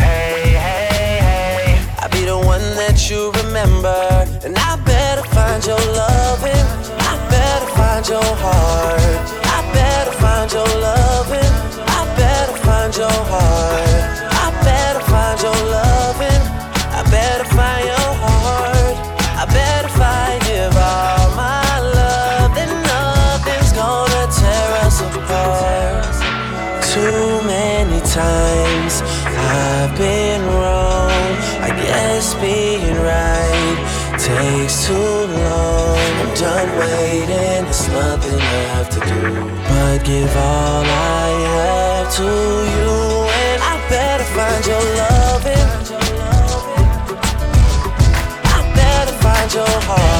Hey, 0.00 0.50
hey, 0.66 1.18
hey. 1.28 1.78
I'll 2.00 2.10
be 2.10 2.24
the 2.24 2.36
one 2.36 2.60
that 2.74 3.08
you 3.08 3.30
remember. 3.42 3.94
And 4.44 4.56
I 4.58 4.74
better 4.84 5.22
find 5.28 5.64
your 5.64 5.78
loving. 5.78 6.66
I 7.10 7.14
better 7.30 7.70
find 7.78 8.08
your 8.08 8.30
heart. 8.42 9.00
I 9.46 9.58
better 9.72 10.10
find 10.10 10.52
your 10.52 10.66
loving. 10.66 11.52
I 11.86 12.00
better 12.16 12.56
find 12.66 12.96
your 12.96 13.18
heart. 13.30 14.02
I 14.42 14.50
better 14.64 15.00
find 15.00 15.40
your 15.40 15.70
love. 15.70 15.93
Too 34.84 34.92
long. 34.94 35.96
I'm 36.20 36.34
done 36.34 36.70
waiting, 36.78 37.64
there's 37.64 37.88
nothing 37.88 38.36
left 38.36 38.92
to 38.92 39.00
do. 39.00 39.20
But 39.68 40.04
give 40.04 40.36
all 40.36 40.84
I 40.84 41.28
have 41.54 42.14
to 42.18 42.30
you, 42.74 42.90
and 43.44 43.62
I 43.62 43.74
better 43.88 44.28
find 44.36 44.62
your 44.66 44.84
loving. 45.00 45.68
I 48.56 48.58
better 48.74 49.14
find 49.24 49.54
your 49.54 49.80
heart. 49.88 50.13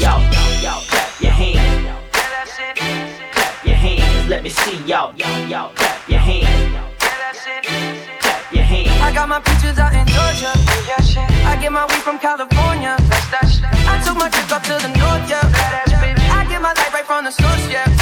Y'all, 0.00 0.82
clap 0.88 1.20
your 1.20 1.30
hands. 1.30 1.86
Clap 2.12 3.64
your 3.64 3.74
hands. 3.74 4.28
Let 4.28 4.42
me 4.42 4.48
see 4.48 4.76
y'all, 4.84 5.14
y'all, 5.16 5.46
y'all 5.46 5.72
clap 5.74 6.08
your 6.08 6.18
hands. 6.18 6.96
Clap 6.98 8.52
your 8.52 8.64
hands. 8.64 9.02
I 9.02 9.12
got 9.12 9.28
my 9.28 9.40
peaches 9.40 9.78
out 9.78 9.92
in 9.92 10.06
Georgia. 10.06 10.52
Yeah, 10.88 11.00
shit. 11.00 11.30
I 11.44 11.56
get 11.60 11.72
my 11.72 11.84
weed 11.86 12.02
from 12.02 12.18
California. 12.18 12.96
That's 12.98 13.30
that 13.30 13.46
shit. 13.46 13.88
I 13.88 14.00
took 14.04 14.16
my 14.16 14.28
trip 14.30 14.50
up 14.50 14.62
to 14.64 14.74
the 14.80 14.88
north, 14.96 15.28
yeah. 15.28 15.44
I 16.32 16.46
get 16.48 16.62
my 16.62 16.72
light 16.72 16.92
right 16.92 17.04
from 17.04 17.24
the 17.24 17.30
source, 17.30 17.68
yeah. 17.68 17.99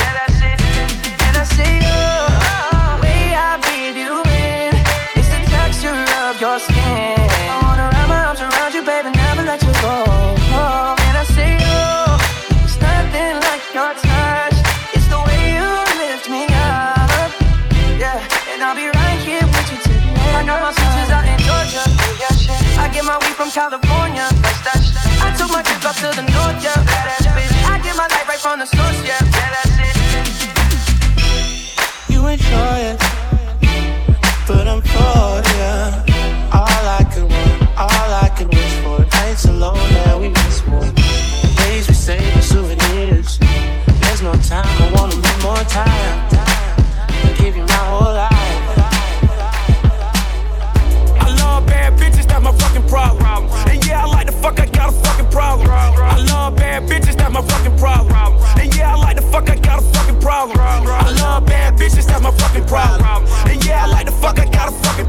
From 23.38 23.50
California. 23.52 24.26
I 25.22 25.30
took 25.38 25.50
my 25.54 25.62
trip 25.62 25.84
up 25.86 25.94
to 26.02 26.10
the 26.10 26.26
north, 26.26 26.58
yeah. 26.58 26.74
Badass 26.74 27.26
bitch. 27.38 27.54
I 27.70 27.78
get 27.78 27.94
my 27.96 28.08
light 28.10 28.26
right 28.26 28.40
from 28.40 28.58
the 28.58 28.66
source, 28.66 28.98
yeah. 29.06 29.17
My 62.30 62.38
fucking 62.38 62.66
problem. 62.66 63.26
And 63.46 63.64
yeah, 63.64 63.84
I 63.84 63.86
like 63.86 64.06
the 64.06 64.12
fuck, 64.12 64.38
I 64.38 64.44
got 64.44 64.57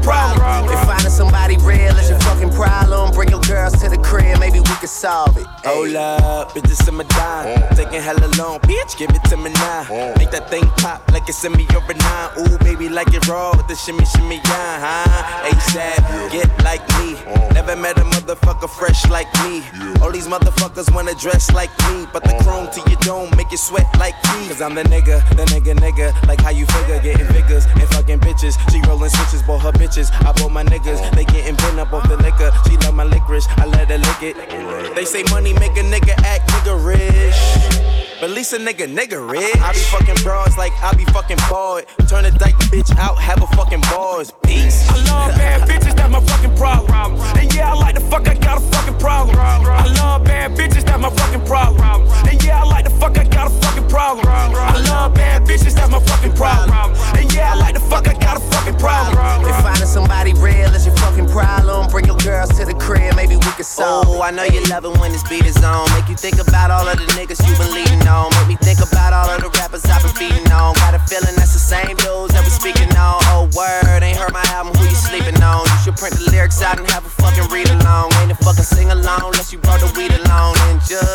problem. 0.02 0.72
If 0.72 0.80
finding 0.86 1.10
somebody 1.10 1.56
real 1.58 1.96
is 1.96 2.10
your 2.10 2.18
fucking 2.20 2.50
problem, 2.50 3.12
bring 3.12 3.30
your 3.30 3.40
girls 3.42 3.72
to 3.82 3.88
the 3.88 3.98
crib, 3.98 4.38
maybe 4.38 4.60
we 4.60 4.74
can 4.80 4.88
solve 4.88 5.36
it. 5.36 5.46
Hold 5.64 5.94
up, 5.96 6.50
bitches 6.52 6.86
in 6.88 6.94
my 6.96 7.04
dime. 7.04 7.76
Taking 7.76 8.00
hella 8.00 8.28
long, 8.38 8.58
bitch, 8.60 8.96
give 8.98 9.10
it 9.10 9.24
to 9.30 9.36
me 9.36 9.50
now. 9.54 9.84
Make 10.16 10.30
that 10.30 10.48
thing 10.50 10.64
pop 10.78 11.00
like 11.12 11.28
it's 11.28 11.44
in 11.44 11.52
me 11.52 11.66
over 11.76 11.94
nine. 11.94 12.30
Ooh, 12.40 12.58
baby, 12.58 12.88
like 12.88 13.12
it 13.14 13.26
raw 13.28 13.56
with 13.56 13.68
the 13.68 13.74
shimmy, 13.74 14.04
shimmy, 14.06 14.36
yeah, 14.44 15.04
huh? 15.04 15.48
ASAP, 15.48 16.32
get 16.32 16.48
like 16.64 16.82
me. 16.98 17.14
Never 17.54 17.76
met 17.76 17.98
a 17.98 18.04
motherfucker 18.04 18.68
fresh 18.68 19.08
like 19.10 19.30
me. 19.44 19.62
All 20.02 20.10
these 20.10 20.26
motherfuckers 20.26 20.92
wanna 20.94 21.14
dress 21.14 21.50
like 21.52 21.70
me, 21.88 22.06
but 22.12 22.22
the 22.24 22.34
chrome 22.42 22.68
to 22.72 22.80
your 22.90 23.00
dome 23.00 23.30
make 23.36 23.50
you 23.50 23.58
sweat 23.58 23.86
like 23.98 24.14
me. 24.32 24.48
Cause 24.48 24.62
I'm 24.62 24.74
the 24.74 24.82
nigga, 24.84 25.20
the 25.30 25.44
nigga, 25.52 25.74
nigga. 25.76 26.10
Like 26.26 26.40
how 26.40 26.50
you 26.50 26.66
figure, 26.66 27.00
getting 27.02 27.26
figures 27.26 27.66
and 27.66 27.88
fucking 27.90 28.20
bitches. 28.20 28.56
She 28.70 28.80
rolling 28.88 29.10
switches, 29.10 29.42
bought 29.42 29.62
her 29.62 29.72
bitches. 29.72 29.99
I 30.08 30.32
bought 30.32 30.50
my 30.50 30.64
niggas, 30.64 31.14
they 31.14 31.24
getting 31.24 31.56
bent 31.56 31.78
up 31.78 31.92
off 31.92 32.08
the 32.08 32.16
liquor. 32.16 32.50
She 32.66 32.76
love 32.78 32.94
my 32.94 33.04
licorice, 33.04 33.46
I 33.58 33.66
let 33.66 33.90
her 33.90 33.98
lick 33.98 34.22
it. 34.22 34.94
They 34.94 35.04
say 35.04 35.22
money 35.24 35.52
make 35.52 35.76
a 35.76 35.82
nigga 35.82 36.14
act 36.24 36.48
nigga 36.48 36.74
rich. 36.82 37.79
But 38.20 38.28
at 38.28 38.36
least 38.36 38.52
a 38.52 38.58
nigga 38.58 38.84
nigga 38.84 39.16
rich. 39.16 39.56
I 39.62 39.72
be 39.72 39.78
fucking 39.78 40.22
broads 40.22 40.58
like 40.58 40.72
I 40.82 40.92
be 40.94 41.06
fucking 41.06 41.38
bored. 41.48 41.86
Turn 42.06 42.26
a 42.26 42.30
dyke 42.30 42.54
bitch 42.68 42.94
out, 42.98 43.16
have 43.16 43.42
a 43.42 43.46
fucking 43.56 43.80
bars. 43.88 44.30
Peace. 44.42 44.86
I 44.90 44.96
love 45.08 45.34
bad 45.36 45.66
bitches, 45.66 45.96
that's 45.96 46.12
my 46.12 46.20
fucking 46.20 46.54
problem. 46.54 47.16
And 47.38 47.54
yeah, 47.54 47.72
I 47.72 47.74
like 47.74 47.94
the 47.94 48.02
fuck, 48.02 48.28
I 48.28 48.34
got 48.34 48.58
a 48.58 48.60
fucking 48.60 48.98
problem. 48.98 49.38
I 49.38 49.86
love 50.02 50.24
bad 50.24 50.52
bitches, 50.52 50.84
that's 50.84 51.00
my 51.00 51.08
fucking 51.08 51.46
problem. 51.46 51.80
And 52.28 52.44
yeah, 52.44 52.60
I 52.60 52.64
like 52.64 52.84
the 52.84 52.90
fuck, 52.90 53.16
I 53.16 53.24
got 53.24 53.46
a 53.46 53.54
fucking 53.62 53.88
problem. 53.88 54.26
I 54.28 54.78
love 54.90 55.14
bad 55.14 55.46
bitches, 55.46 55.72
that's 55.74 55.90
my 55.90 56.00
fucking 56.00 56.32
problem. 56.32 56.92
And 57.16 57.32
yeah, 57.32 57.54
I 57.54 57.56
like 57.56 57.72
the 57.72 57.80
fuck, 57.80 58.06
I 58.06 58.12
got 58.12 58.36
a 58.36 58.40
fucking 58.40 58.76
problem. 58.76 59.48
If 59.48 59.56
finding 59.62 59.86
somebody 59.86 60.34
real 60.34 60.68
is 60.74 60.84
your 60.84 60.94
fucking 60.96 61.28
problem, 61.28 61.88
bring 61.88 62.04
your 62.04 62.18
girls 62.18 62.50
to 62.58 62.66
the 62.66 62.74
crib, 62.74 63.16
maybe 63.16 63.36
we 63.36 63.50
can 63.56 63.64
solve 63.64 64.04
Oh, 64.08 64.20
I 64.20 64.30
know 64.30 64.44
you 64.44 64.62
love 64.64 64.84
it 64.84 64.98
when 64.98 65.12
this 65.12 65.26
beat 65.26 65.46
is 65.46 65.62
on. 65.64 65.88
Make 65.94 66.08
you 66.10 66.16
think 66.16 66.38
about 66.38 66.70
all 66.70 66.86
of 66.86 66.98
the 66.98 67.06
niggas 67.16 67.40
you 67.48 67.56
been 67.56 67.72
leading 67.72 68.06
on. 68.10 68.34
Make 68.42 68.48
me 68.48 68.56
think 68.58 68.82
about 68.82 69.14
all 69.14 69.30
of 69.30 69.40
the 69.40 69.50
rappers 69.54 69.86
I've 69.86 70.02
been 70.02 70.12
feeding 70.18 70.50
on. 70.50 70.74
Got 70.82 70.98
a 70.98 71.00
feeling 71.06 71.34
that's 71.38 71.54
the 71.54 71.62
same 71.62 71.94
dudes 71.94 72.34
that 72.34 72.42
we 72.42 72.50
speaking 72.50 72.90
on. 72.98 73.22
Oh, 73.30 73.46
word, 73.54 74.02
ain't 74.02 74.18
heard 74.18 74.34
my 74.34 74.42
album, 74.50 74.74
who 74.74 74.84
you 74.84 74.98
sleeping 74.98 75.38
on? 75.40 75.62
You 75.62 75.78
should 75.86 75.96
print 75.96 76.18
the 76.18 76.26
lyrics 76.34 76.60
out 76.60 76.82
and 76.82 76.90
have 76.90 77.06
a 77.06 77.12
fucking 77.22 77.46
read 77.54 77.70
along. 77.70 78.10
Ain't 78.20 78.34
a 78.34 78.38
fucking 78.42 78.66
sing 78.66 78.90
along 78.90 79.30
unless 79.30 79.54
you 79.54 79.62
brought 79.62 79.78
the 79.78 79.88
weed 79.94 80.12
along. 80.26 80.58
And 80.68 80.82
just, 80.82 81.06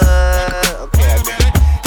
okay. 0.87 1.19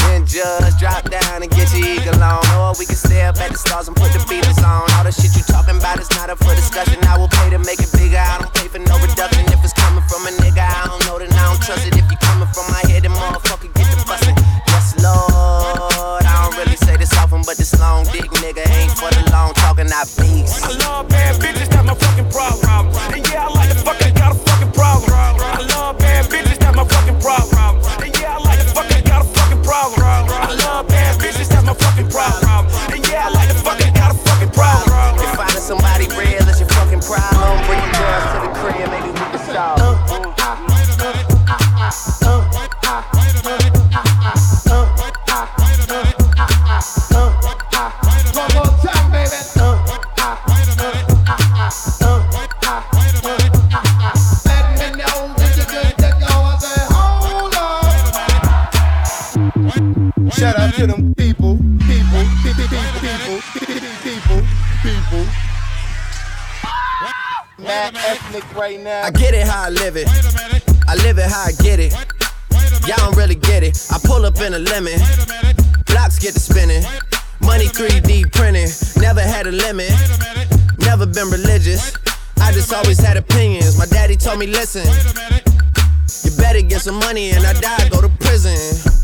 Then 0.05 0.29
just 0.29 0.79
drop 0.79 1.09
down 1.09 1.43
and 1.43 1.51
get 1.51 1.73
your 1.73 1.89
eagle 1.89 2.21
on. 2.23 2.45
Or 2.61 2.77
we 2.79 2.85
can 2.85 3.01
stay 3.01 3.25
up 3.25 3.41
at 3.41 3.51
the 3.51 3.59
stars 3.59 3.89
and 3.89 3.97
put 3.97 4.13
the 4.13 4.21
Beatles 4.29 4.61
on. 4.61 4.85
All 4.95 5.05
the 5.05 5.13
shit 5.13 5.33
you 5.33 5.43
talking 5.49 5.81
about 5.81 5.99
is 5.99 6.11
not 6.13 6.29
up 6.29 6.39
for 6.39 6.53
discussion. 6.55 7.01
I 7.09 7.17
will 7.17 7.33
pay 7.33 7.49
to 7.51 7.59
make 7.59 7.81
it 7.81 7.91
bigger. 7.97 8.21
I 8.21 8.39
don't 8.39 8.53
pay 8.53 8.69
for 8.69 8.79
no 8.79 8.95
reduction. 9.01 9.49
If 9.49 9.65
it's 9.65 9.73
coming 9.73 10.05
from 10.09 10.29
a 10.29 10.33
nigga, 10.45 10.61
I 10.61 10.87
don't 10.87 11.03
know, 11.09 11.19
then 11.19 11.33
I 11.33 11.49
don't 11.49 11.63
trust 11.63 11.87
it. 11.87 11.97
If 11.97 12.05
you 12.11 12.19
coming 12.21 12.49
from 12.53 12.69
my 12.71 12.83
head, 12.89 13.03
then 13.03 13.13
motherfucker 13.13 13.73
get 13.75 13.89
the 13.93 14.05
bustin'. 14.07 14.58
Lord. 15.03 16.25
I 16.25 16.33
don't 16.43 16.57
really 16.59 16.77
say 16.77 16.97
this 16.97 17.13
often, 17.17 17.43
but 17.47 17.57
this 17.57 17.79
long 17.79 18.05
dick 18.13 18.31
nigga 18.43 18.67
ain't 18.79 18.93
for 18.93 19.11
the 19.11 19.23
long 19.31 19.55
talking. 19.55 19.87
I 19.93 20.05
beats. 20.19 20.63
I 20.63 20.73
love 20.85 21.09
bad 21.09 21.37
bitches, 21.41 21.69
that's 21.69 21.87
my 21.87 21.95
fucking 21.95 22.31
problem. 22.31 22.91
And 23.15 23.23
yeah, 23.31 23.47
I 23.47 23.49
like 23.55 23.69
the 23.69 23.77
fuck, 23.77 24.03
I 24.03 24.11
got 24.11 24.33
a 24.33 24.39
fucking 24.39 24.73
problem. 24.73 25.13
I 25.13 25.63
love 25.77 25.99
bad 25.99 26.27
bitches, 26.27 26.59
that's 26.59 26.77
my 26.77 26.85
fucking 26.85 27.21
problem. 27.21 27.79
And 28.03 28.13
yeah, 28.21 28.37
I 28.37 28.39
like 28.43 28.59
the 28.59 28.71
fuck, 28.75 28.91
I 28.91 29.01
got 29.03 29.23
a 29.23 29.29
fucking 29.29 29.63
problem. 29.63 30.03
I 30.03 30.55
love 30.67 30.89
bad 30.89 31.21
bitches, 31.21 31.49
that's 31.49 31.65
my 31.65 31.75
fucking 31.75 32.09
problem. 32.11 32.67
And 32.93 33.07
yeah, 33.09 33.27
I 33.27 33.31
like 33.31 33.49
the 33.49 33.55
fuck, 33.55 33.79
I 33.81 33.91
got 33.91 34.15
a 34.15 34.19
fucking 34.19 34.51
problem. 34.51 35.23
If 35.23 35.37
finding 35.37 35.63
somebody 35.63 36.09
real 36.19 36.48
Shout 60.39 60.57
out 60.57 60.73
to 60.75 60.87
them 60.87 61.15
people, 61.17 61.57
people, 61.57 62.23
people, 62.45 62.69
people, 63.03 63.41
people, 64.05 64.47
people. 64.85 65.27
Mad 67.59 67.97
ethnic 67.97 68.55
right 68.55 68.79
now. 68.79 69.03
I 69.03 69.11
get 69.11 69.35
it 69.35 69.45
how 69.45 69.65
I 69.65 69.71
live 69.71 69.97
it. 69.97 70.07
I 70.87 70.95
live 71.03 71.19
it 71.19 71.29
how 71.29 71.43
I 71.43 71.51
get 71.61 71.81
it. 71.81 71.93
Y'all 72.87 72.99
don't 72.99 73.17
really 73.17 73.35
get 73.35 73.65
it. 73.65 73.85
I 73.91 73.99
pull 74.05 74.25
up 74.25 74.41
in 74.41 74.55
a 74.55 74.61
lemon. 74.61 75.01
Blocks 75.87 76.21
get 76.21 76.35
to 76.35 76.41
spinning. 76.41 76.85
Money 77.41 77.67
3D 77.67 78.31
printing. 78.33 78.69
Never 79.03 79.21
had 79.21 79.49
a 79.49 79.51
limit. 79.51 79.91
Never 80.79 81.07
been 81.07 81.31
religious. 81.31 81.93
I 82.41 82.53
just 82.53 82.73
always 82.73 83.01
had 83.01 83.17
opinions. 83.17 83.77
My 83.77 83.87
daddy 83.87 84.15
told 84.15 84.39
me, 84.39 84.47
listen. 84.47 84.87
You 86.23 86.37
better 86.37 86.63
get 86.63 86.83
some 86.83 87.01
money 87.01 87.31
and 87.31 87.45
I 87.45 87.55
die, 87.55 87.89
go 87.89 88.01
to 88.01 88.09
prison. 88.21 88.98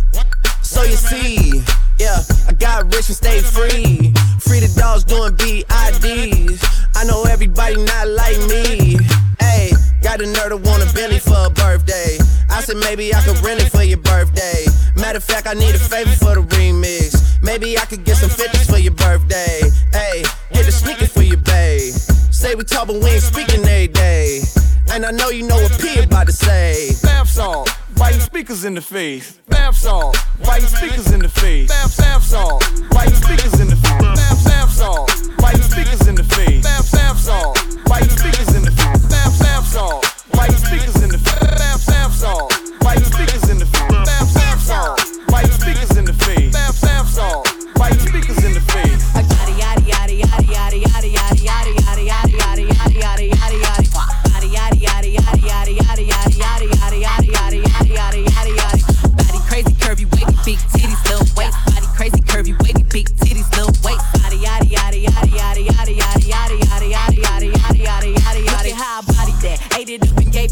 So 0.75 0.83
you 0.83 0.97
see, 0.97 1.63
yeah, 2.01 2.19
I 2.49 2.53
got 2.53 2.87
rich 2.87 3.07
and 3.07 3.15
stayed 3.15 3.45
free. 3.45 4.11
Free 4.43 4.59
the 4.59 4.75
dogs 4.77 5.05
doing 5.05 5.31
BIDs. 5.39 6.59
I 6.97 7.05
know 7.05 7.23
everybody 7.31 7.77
not 7.77 8.09
like 8.09 8.37
me. 8.51 8.99
Hey, 9.39 9.71
got 10.03 10.21
a 10.21 10.25
nerd 10.25 10.49
to 10.49 10.57
want 10.57 10.83
a 10.83 10.93
Bentley 10.93 11.21
for 11.21 11.47
a 11.47 11.51
birthday. 11.51 12.19
I 12.51 12.61
said 12.61 12.79
maybe 12.79 13.15
I 13.15 13.23
could 13.23 13.39
rent 13.47 13.63
it 13.63 13.71
for 13.71 13.85
your 13.85 14.03
birthday. 14.03 14.67
Matter 14.97 15.19
of 15.19 15.25
fact, 15.25 15.47
I 15.47 15.55
need 15.55 15.77
a 15.77 15.79
favor 15.79 16.11
for 16.11 16.35
the 16.35 16.43
remix. 16.43 17.23
Maybe 17.41 17.79
I 17.79 17.85
could 17.85 18.03
get 18.03 18.17
some 18.17 18.31
50s 18.31 18.69
for 18.69 18.79
your 18.79 18.95
birthday. 18.99 19.71
Hey, 19.93 20.25
hit 20.51 20.67
a 20.67 20.73
sneaker 20.73 21.07
for 21.07 21.23
your 21.23 21.39
babe. 21.39 21.95
Say 22.35 22.57
we 22.57 22.65
talk, 22.65 22.89
but 22.89 22.97
we 22.97 23.11
ain't 23.11 23.23
speaking 23.23 23.63
every 23.63 23.87
day. 23.95 24.43
And 24.91 25.05
I 25.05 25.11
know 25.11 25.29
you 25.31 25.47
know 25.47 25.57
what 25.57 25.81
P 25.81 25.99
about 26.01 26.27
to 26.27 26.33
say. 26.33 26.93
Bath 27.03 27.29
salt, 27.29 27.69
biting 27.97 28.21
speakers 28.21 28.65
in 28.65 28.75
the 28.75 28.81
face. 28.81 29.39
Bath 29.49 29.77
salt, 29.77 30.17
biting 30.45 30.69
speakers 30.69 31.13
in 31.13 31.21
the 31.21 31.29
face. 31.29 31.69
Bath, 31.69 31.97
bath 31.97 32.23
salt, 32.23 32.63
biting 32.91 33.15
speakers 33.15 33.61
in 33.61 33.69
the 33.69 33.77
face. 33.77 34.01
Bath, 34.01 34.45
bath 34.45 34.73
salt, 34.73 35.11
biting 35.39 35.63
speakers 35.63 36.07
in 36.07 36.15
the 36.15 36.25
face. 36.25 36.63
Bath, 36.63 36.93
bath 36.93 37.19
salt, 37.21 37.59
biting 37.87 38.11
speakers 38.11 38.55
in 38.55 38.65
the 38.65 38.71
face. 38.71 39.07
Bath, 39.09 39.41
bath 39.41 39.67
salt, 39.67 40.25
biting 40.33 40.59
speakers 40.59 41.03
in 41.03 41.09
the 41.09 41.19
face. 41.19 41.43
Bath, 41.43 41.87
bath 41.87 42.15
salt, 42.15 42.53
biting 42.81 43.05
speakers 43.05 43.51
in 43.51 43.59
the 43.59 43.67
face. 43.67 44.05
Bath, 44.05 44.35
bath 44.35 44.61
salt, 44.63 45.01
biting 45.29 45.53
speakers 45.53 45.97
in 45.97 46.05
the 46.05 46.13
face. 46.13 46.53
Bath, 46.53 46.81
bath 46.83 47.09
salt, 47.11 47.49
biting 47.75 48.01
speakers 48.01 48.45
in 48.45 48.55
the 48.55 48.61
face. 48.61 49.34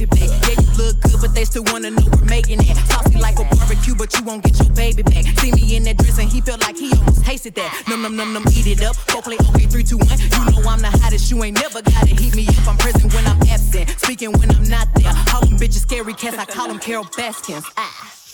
It 0.02 0.10
back. 0.10 0.18
Yeah, 0.20 0.58
you 0.58 0.70
look 0.74 1.00
good, 1.00 1.20
but 1.20 1.32
they 1.32 1.44
still 1.44 1.62
wanna 1.70 1.90
know 1.90 2.02
we're 2.10 2.26
making 2.26 2.58
it. 2.58 2.76
Saucy 2.90 3.18
like 3.18 3.38
a 3.38 3.44
barbecue, 3.44 3.94
but 3.94 4.12
you 4.18 4.24
won't 4.24 4.42
get 4.42 4.58
your 4.58 4.74
baby 4.74 5.02
back. 5.02 5.24
See 5.38 5.52
me 5.52 5.76
in 5.76 5.84
that 5.84 5.98
dress 5.98 6.18
and 6.18 6.28
he 6.28 6.40
felt 6.40 6.60
like 6.60 6.76
he 6.76 6.90
almost 6.90 7.24
tasted 7.24 7.54
that. 7.54 7.84
Num 7.88 8.02
num 8.02 8.16
num 8.16 8.32
num, 8.32 8.42
eat 8.50 8.66
it 8.66 8.82
up. 8.82 8.96
Go 9.06 9.20
play 9.20 9.36
okay, 9.50 9.66
three, 9.66 9.84
two, 9.84 9.98
one. 9.98 10.18
You 10.18 10.44
know 10.50 10.68
I'm 10.68 10.80
the 10.80 10.90
hottest. 10.90 11.30
You 11.30 11.44
ain't 11.44 11.60
never 11.60 11.82
gotta 11.82 12.14
heat 12.14 12.34
me 12.34 12.48
up. 12.48 12.66
I'm 12.66 12.78
present 12.78 13.14
when 13.14 13.26
I'm 13.26 13.40
absent, 13.42 13.90
speaking 14.00 14.32
when 14.32 14.50
I'm 14.50 14.64
not 14.68 14.88
there. 14.96 15.12
Call 15.26 15.42
them 15.42 15.56
bitches 15.56 15.82
scary 15.86 16.14
cats. 16.14 16.36
I 16.36 16.46
call 16.46 16.66
them 16.66 16.80
Carole 16.80 17.06
Baskins. 17.16 17.64
Ah. 17.76 18.21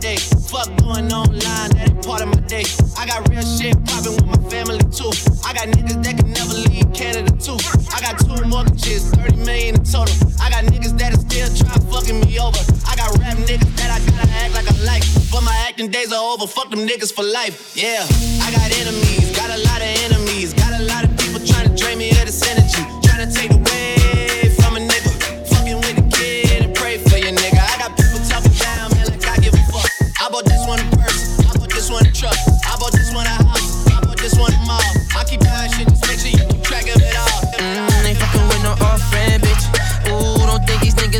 day. 0.00 0.16
Fuck 0.50 0.68
going 0.78 1.12
online, 1.12 1.70
that 1.74 1.90
ain't 1.90 2.06
part 2.06 2.22
of 2.22 2.28
my 2.28 2.40
day. 2.46 2.64
I 2.96 3.06
got 3.06 3.28
real 3.28 3.42
shit 3.42 3.74
popping 3.84 4.14
with 4.14 4.26
my 4.26 4.40
family 4.50 4.78
too. 4.94 5.10
I 5.44 5.52
got 5.52 5.68
niggas 5.74 6.02
that 6.02 6.18
can 6.18 6.30
never 6.32 6.54
leave 6.54 6.86
Canada 6.94 7.30
too. 7.38 7.58
I 7.92 8.00
got 8.00 8.18
two 8.18 8.38
mortgages, 8.46 9.10
30 9.10 9.36
million 9.44 9.74
in 9.76 9.84
total. 9.84 10.14
I 10.40 10.50
got 10.50 10.64
niggas 10.64 10.96
that 10.98 11.14
are 11.14 11.22
still 11.22 11.48
trying 11.54 11.82
fucking 11.90 12.20
me 12.20 12.38
over. 12.38 12.58
I 12.86 12.94
got 12.96 13.10
rap 13.18 13.36
niggas 13.42 13.70
that 13.78 13.90
I 13.90 13.98
gotta 14.06 14.30
act 14.42 14.54
like 14.54 14.68
I 14.70 14.76
like. 14.86 15.04
But 15.30 15.42
my 15.42 15.54
acting 15.68 15.90
days 15.90 16.12
are 16.12 16.22
over. 16.32 16.46
Fuck 16.46 16.70
them 16.70 16.86
niggas 16.86 17.12
for 17.12 17.24
life. 17.24 17.76
Yeah, 17.76 18.06
I 18.42 18.48
got 18.54 18.66
enemies, 18.78 19.36
got 19.36 19.50
a 19.50 19.58
lot 19.66 19.82
of 19.82 19.90
enemies, 20.08 20.54
got 20.54 20.72
a 20.78 20.82
lot 20.84 21.04
of 21.04 21.10
people 21.18 21.40
trying 21.44 21.68
to 21.68 21.74
drain 21.74 21.98
me 21.98 22.10
of 22.10 22.24
this 22.24 22.42
energy, 22.46 22.57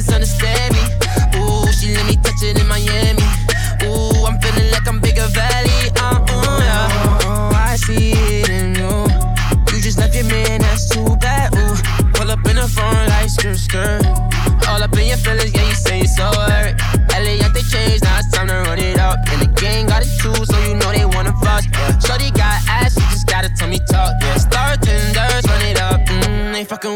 misunderstand. 0.08 0.67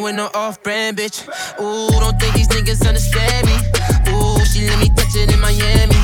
Fucking 0.03 0.05
with 0.05 0.17
no 0.17 0.31
off-brand 0.35 0.97
bitch. 0.97 1.27
Ooh, 1.61 1.91
don't 2.01 2.19
think 2.21 2.35
these 2.35 2.49
niggas 2.49 2.87
understand 2.87 3.47
me. 3.47 3.57
Ooh, 4.13 4.45
she 4.45 4.67
let 4.69 4.79
me 4.81 4.89
touch 4.97 5.15
it 5.15 5.33
in 5.33 5.41
Miami. 5.41 5.95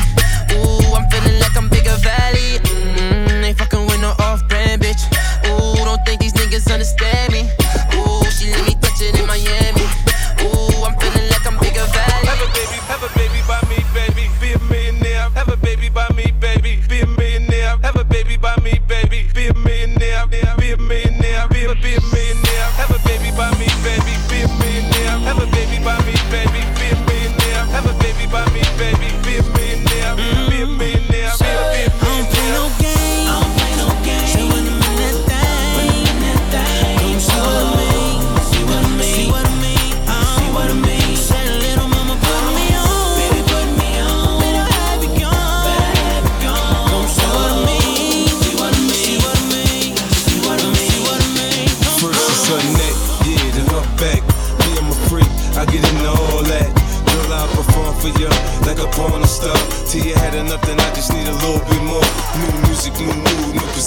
Ooh, 0.55 0.95
I'm 0.95 1.09
feeling 1.11 1.39
like 1.41 1.57
I'm 1.57 1.69
bigger 1.69 1.97
valley. 2.03 2.59
Mm, 2.63 3.45
ain't 3.45 3.59
fucking 3.59 3.87
with 3.87 4.01
no 4.01 4.15
off-brand 4.19 4.83
bitch. 4.83 5.03
Ooh, 5.47 5.85
don't 5.85 6.05
think 6.07 6.21
these 6.21 6.33
niggas 6.35 6.73
understand 6.73 7.18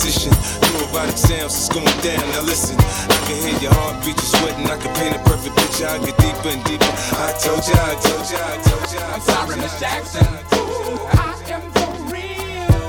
position. 0.02 0.34
New 0.66 0.82
erotic 0.90 1.18
sounds, 1.18 1.54
it's 1.54 1.70
going 1.70 1.86
down. 2.02 2.22
Now 2.34 2.42
listen, 2.42 2.76
I 2.80 3.18
can 3.30 3.38
hear 3.46 3.58
your 3.62 3.74
heartbeat, 3.74 4.18
you're 4.18 4.34
sweating. 4.34 4.66
I 4.66 4.78
can 4.82 4.94
paint 4.98 5.16
a 5.16 5.20
perfect 5.30 5.56
picture. 5.56 5.86
I 5.86 5.98
get 6.02 6.18
deeper 6.18 6.50
and 6.50 6.64
deeper. 6.66 6.92
I 7.22 7.30
told 7.38 7.62
ya, 7.70 7.78
I 7.78 7.94
told 8.02 8.26
ya, 8.26 8.42
I 8.42 8.58
told 8.66 8.88
ya. 8.90 9.02
I 9.06 9.14
I'm 9.14 9.22
sorry, 9.22 9.56
Miss 9.62 9.80
Jackson. 9.80 10.26
Ooh, 10.58 11.06
I 11.14 11.38
am 11.54 11.64
for 11.78 11.94
real. 12.10 12.82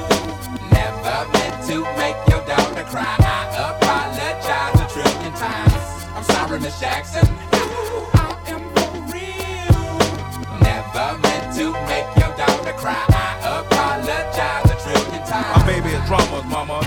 Never 0.73 1.19
meant 1.37 1.57
to 1.69 1.77
make 2.01 2.17
your 2.33 2.43
daughter 2.49 2.85
cry. 2.89 3.17
I 3.21 3.45
apologize 3.77 4.81
a 4.81 4.87
trillion 4.89 5.35
times. 5.37 5.85
I'm 6.17 6.25
sorry, 6.25 6.61
Miss 6.61 6.81
Jackson. 6.81 7.42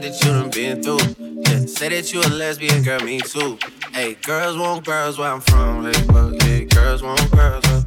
Drama, 0.00 0.50
mama. 0.86 2.24
a 2.24 2.28
lesbian, 2.30 2.82
girl, 2.82 3.00
me. 3.00 3.20
too. 3.20 3.58
Hey, 3.92 4.14
girls 4.14 4.56
want 4.56 4.84
girls 4.84 5.18
where 5.18 5.30
I'm 5.30 5.40
from. 5.40 5.84
Hey, 5.84 6.04
but 6.06 6.44
yeah, 6.44 6.64
girls 6.64 7.02
want 7.02 7.30
girls. 7.32 7.64
Uh, 7.66 7.82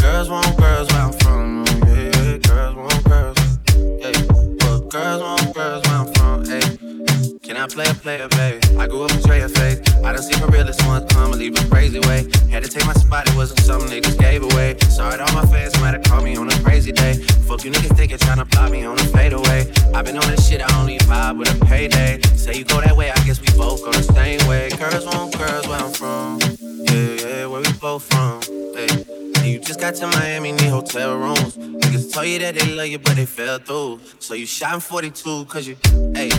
girls 0.00 0.28
want 0.28 0.56
girls 0.58 0.88
where 0.92 1.02
I'm 1.02 1.12
from. 1.12 1.62
Uh, 1.62 1.86
yeah, 1.86 2.22
yeah, 2.22 2.36
girls 2.38 2.76
want 2.76 3.04
girls. 3.04 3.38
Yeah, 3.74 4.12
but 4.58 4.88
girls 4.90 5.22
want 5.22 5.54
girls 5.54 5.82
where 5.86 5.96
I'm 5.96 6.12
from. 6.14 6.44
Hey, 6.44 7.38
can 7.42 7.56
I 7.56 7.66
play 7.66 7.86
a 7.88 7.94
player, 7.94 8.28
baby? 8.28 8.65
I 8.86 8.88
grew 8.88 9.02
up 9.02 9.10
Dre 9.22 9.40
face. 9.48 9.80
I 10.04 10.12
done 10.12 10.22
seen 10.22 10.38
the 10.38 10.46
realest 10.46 10.86
ones 10.86 11.12
come 11.12 11.32
and 11.32 11.40
leave 11.40 11.58
a 11.58 11.68
crazy 11.68 11.98
way. 12.06 12.24
Had 12.48 12.62
to 12.62 12.68
take 12.68 12.86
my 12.86 12.92
spot, 12.92 13.28
it 13.28 13.34
wasn't 13.34 13.58
something 13.58 14.00
just 14.00 14.16
gave 14.16 14.44
away. 14.44 14.76
Sorry 14.90 15.18
to 15.18 15.24
all 15.24 15.34
my 15.34 15.44
fans 15.46 15.74
might 15.80 15.94
have 15.94 16.04
called 16.04 16.22
me 16.22 16.36
on 16.36 16.48
a 16.48 16.62
crazy 16.62 16.92
day. 16.92 17.14
Fuck 17.48 17.64
you 17.64 17.72
niggas 17.72 17.96
thinking 17.96 18.18
tryna 18.18 18.48
block 18.48 18.70
me 18.70 18.84
on 18.84 18.96
a 18.96 19.02
fadeaway. 19.02 19.66
i 19.92 20.02
been 20.02 20.16
on 20.16 20.30
this 20.30 20.48
shit, 20.48 20.62
I 20.62 20.80
only 20.80 20.98
vibe 20.98 21.36
with 21.36 21.50
a 21.50 21.64
payday. 21.64 22.20
Say 22.36 22.58
you 22.58 22.64
go 22.64 22.80
that 22.80 22.96
way, 22.96 23.10
I 23.10 23.18
guess 23.24 23.40
we 23.40 23.48
both 23.58 23.82
go 23.84 23.90
the 23.90 24.04
same 24.04 24.38
way. 24.46 24.70
Girls 24.78 25.04
want 25.04 25.36
girls 25.36 25.66
where 25.66 25.80
I'm 25.80 25.92
from. 25.92 26.38
Yeah, 26.86 27.26
yeah, 27.26 27.46
where 27.46 27.62
we 27.62 27.72
both 27.80 28.04
from. 28.04 28.40
Hey. 28.72 29.35
And 29.46 29.54
you 29.54 29.60
just 29.60 29.78
got 29.78 29.94
to 29.94 30.08
Miami, 30.08 30.50
need 30.50 30.70
hotel 30.70 31.16
rooms. 31.16 31.56
Niggas 31.56 32.12
tell 32.12 32.24
you 32.24 32.40
that 32.40 32.56
they 32.56 32.74
love 32.74 32.88
you, 32.88 32.98
but 32.98 33.14
they 33.14 33.26
fell 33.26 33.60
through. 33.60 34.00
So 34.18 34.34
you 34.34 34.44
shot 34.44 34.74
in 34.74 34.80
42, 34.80 35.44
cause 35.44 35.68
you, 35.68 35.76
hey, 36.16 36.30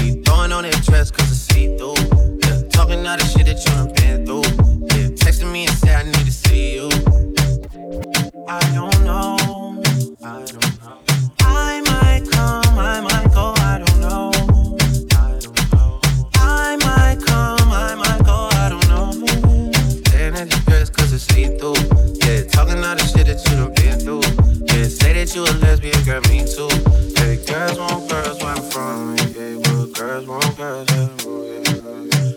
you 0.00 0.22
throwing 0.22 0.50
on 0.50 0.62
that 0.62 0.82
dress 0.82 1.10
cause 1.10 1.30
it's 1.30 1.40
see 1.40 1.76
through. 1.76 1.92
Yeah, 2.42 2.62
talking 2.70 3.06
all 3.06 3.18
the 3.18 3.24
shit 3.26 3.44
that 3.44 3.58
you 3.58 3.70
done 3.74 3.92
been 3.92 4.24
through. 4.24 4.44
Yeah, 4.96 5.08
texting 5.10 5.52
me 5.52 5.66
and 5.66 5.76
say 5.76 5.94
I 5.94 6.04
need 6.04 6.14
to 6.14 6.32
see 6.32 6.76
you. 6.76 6.88
I 8.48 8.60
don't 8.72 9.04
know. 9.04 9.82
I 10.24 10.42
don't 10.46 10.73
talking 22.54 22.84
all 22.84 22.94
the 22.94 23.04
shit 23.04 23.26
that 23.26 23.42
you 23.50 23.58
done 23.58 23.74
been 23.74 23.98
through. 23.98 24.22
Yeah, 24.70 24.86
say 24.86 25.12
that 25.18 25.34
you 25.34 25.42
a 25.42 25.52
lesbian, 25.58 25.98
girl, 26.06 26.22
me 26.30 26.46
too. 26.46 26.70
Yeah, 27.18 27.34
girls 27.50 27.78
want 27.78 28.08
girls 28.08 28.38
where 28.38 28.54
I'm 28.54 28.62
from. 28.70 29.16
Yeah, 29.34 29.58
well, 29.66 29.86
girls 29.90 30.26
want 30.26 30.56
girls. 30.56 30.88
Yeah, 30.90 31.10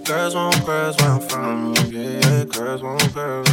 girls 0.04 0.34
want 0.36 0.66
girls 0.66 0.98
where 0.98 1.12
I'm 1.12 1.22
from. 1.22 1.76
Yeah, 1.94 2.44
girls 2.46 2.82
want 2.82 3.14
girls. 3.14 3.50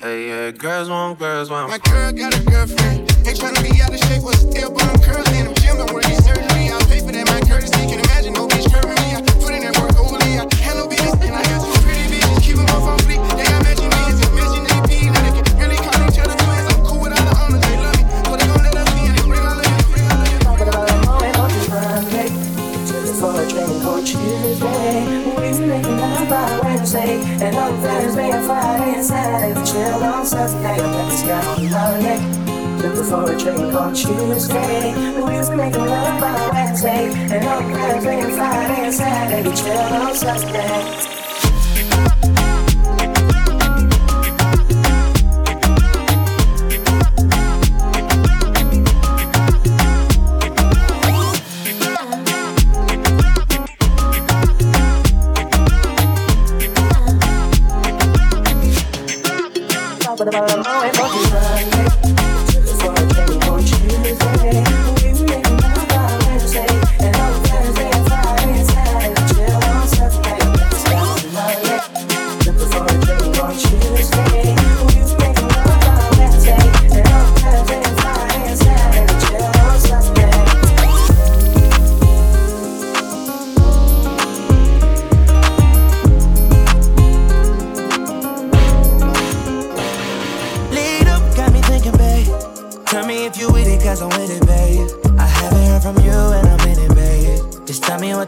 Hey, 0.00 0.28
yeah, 0.28 0.50
girls 0.50 0.88
want 0.90 1.18
girls 1.18 1.50
want. 1.50 1.70
My 1.70 1.78
girl 1.78 2.12
got 2.12 2.34
a 2.34 2.42
girlfriend. 2.42 2.98
Ain't 3.26 3.38
tryna 3.38 3.62
be 3.62 3.80
out 3.80 3.94
of 3.94 4.00
shape, 4.00 4.22
was 4.22 4.38
still 4.38 4.70
but 4.70 4.82
I'm 4.82 4.98
curly 5.00 5.38
in 5.38 5.44
them 5.46 5.54
gym. 5.62 5.76
Don't 5.78 5.92
worry, 5.92 6.14
certainly 6.26 6.70
I'll 6.70 6.82
pay 6.90 7.00
for 7.00 7.12
that. 7.12 7.26
My 7.26 7.40
courtesy 7.46 7.86
can 7.86 8.00
imagine 8.02 8.34
no 8.34 8.46
bitch 8.48 8.66
curving 8.72 8.98
me. 9.02 9.07
Wednesday, 26.94 27.20
and 27.44 27.56
on 27.56 27.80
Thursday 27.82 28.30
and 28.30 28.46
Friday 28.46 28.94
and 28.94 29.04
Saturday 29.04 29.60
we 29.60 29.66
chill 29.66 30.02
on 30.04 30.24
Sunday. 30.24 30.80
Let's 30.80 31.22
go 31.22 31.34
on 31.34 31.70
Monday. 31.70 32.82
Looking 32.82 33.04
for 33.04 33.30
a 33.30 33.38
drink 33.38 33.74
on 33.74 33.94
Tuesday. 33.94 34.94
We 35.22 35.36
used 35.36 35.50
be 35.50 35.56
making 35.56 35.84
love 35.84 36.20
by 36.20 36.50
Wednesday, 36.50 37.12
and 37.12 37.46
on 37.46 37.72
Thursday 37.74 38.20
and 38.20 38.34
Friday 38.34 38.84
and 38.84 38.94
Saturday 38.94 39.48
we 39.48 39.54
chill 39.54 39.76
on 39.76 40.14
Sunday. 40.14 41.17
But 60.18 60.34
always 60.34 60.52
fucking 60.52 60.64
Monday. 60.64 60.97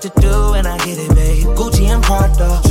what 0.03 0.15
to 0.15 0.21
do 0.21 0.51
when 0.53 0.67
I 0.67 0.79
get 0.79 0.99
it, 0.99 1.15
babe. 1.15 1.47
Gucci 1.57 1.87
and 1.87 2.03
Prada. 2.03 2.70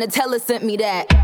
Custom 0.00 0.26
made. 0.26 0.36
Donatella 0.36 0.40
sent 0.40 0.64
me 0.64 0.76
that. 0.78 1.15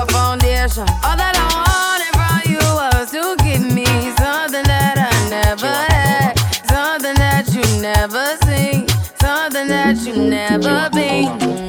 For 0.00 0.06
foundation. 0.06 0.88
All 1.04 1.14
that 1.14 1.36
I 1.36 1.44
wanted 1.60 2.12
from 2.16 2.52
you 2.52 2.58
was 2.58 3.10
to 3.10 3.36
give 3.44 3.70
me 3.74 3.84
something 4.16 4.64
that 4.64 4.96
I 4.96 5.28
never 5.28 5.66
had, 5.66 6.38
something 6.64 7.14
that 7.16 7.52
you 7.52 7.60
never 7.82 8.38
seen, 8.46 8.88
something 9.20 9.68
that 9.68 9.98
you 10.06 10.16
never 10.16 10.88
been. 10.94 11.59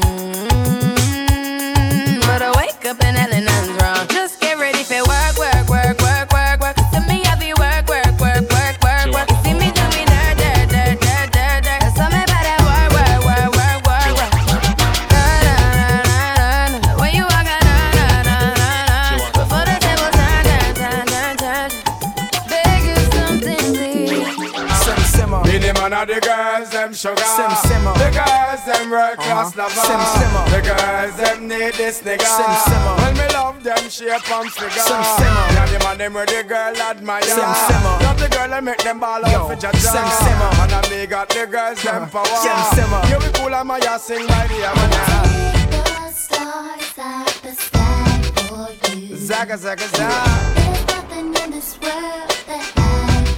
Sugar. 27.02 27.26
Sim, 27.38 27.52
simmer. 27.68 27.94
The 27.98 28.10
girls, 28.14 28.62
them 28.70 28.90
world 28.92 29.18
class 29.18 29.48
Uh-huh. 29.58 29.62
lover. 29.62 29.86
Sim, 29.90 30.02
simmer. 30.18 30.44
The 30.54 30.62
girls, 30.70 31.16
them 31.22 31.40
need 31.48 31.74
this 31.74 31.98
nigga. 32.06 32.28
Sim, 32.38 32.54
simmer. 32.70 32.94
When 33.02 33.14
me 33.18 33.28
love 33.34 33.58
them 33.64 33.84
shape 33.90 34.30
and 34.38 34.50
figure. 34.54 34.86
Sim, 34.90 35.04
simmer. 35.18 35.46
Yeah, 35.56 35.66
the 35.72 35.80
man 35.84 35.98
them 35.98 36.14
where 36.14 36.26
the 36.26 36.44
girl 36.44 36.76
admire. 36.90 37.24
Sim, 37.24 37.52
simmer. 37.68 37.96
Not 38.06 38.18
the 38.24 38.30
girl 38.30 38.50
that 38.54 38.64
make 38.64 38.84
them 38.84 39.00
ball 39.00 39.22
Yo, 39.22 39.28
out 39.40 39.48
for 39.50 39.56
jaja. 39.56 39.92
sim, 39.96 40.08
simmer. 40.24 40.52
And 40.62 40.74
I 40.78 40.82
me 40.90 41.06
got 41.08 41.30
the 41.30 41.48
girls, 41.48 41.82
them 41.82 42.10
power. 42.10 42.26
Sim, 42.44 42.60
simmer. 42.76 43.02
Yeah, 43.10 43.18
we 43.24 43.30
cool 43.38 43.54
and 43.56 43.68
my 43.68 43.80
ass 43.80 44.04
sing 44.04 44.28
by 44.28 44.46
the 44.52 44.60
Havana. 44.70 46.12
Stars 46.14 46.94
at 46.98 47.28
the 47.44 47.54
sky 47.66 48.22
for 48.46 48.68
you. 48.96 49.16
Zaga, 49.18 49.58
zaga, 49.58 49.88
zaga. 49.90 50.20
There's 50.56 50.86
nothing 50.94 51.28
in 51.44 51.50
this 51.52 51.70
world 51.82 52.30
that 52.50 52.72
I 52.78 52.80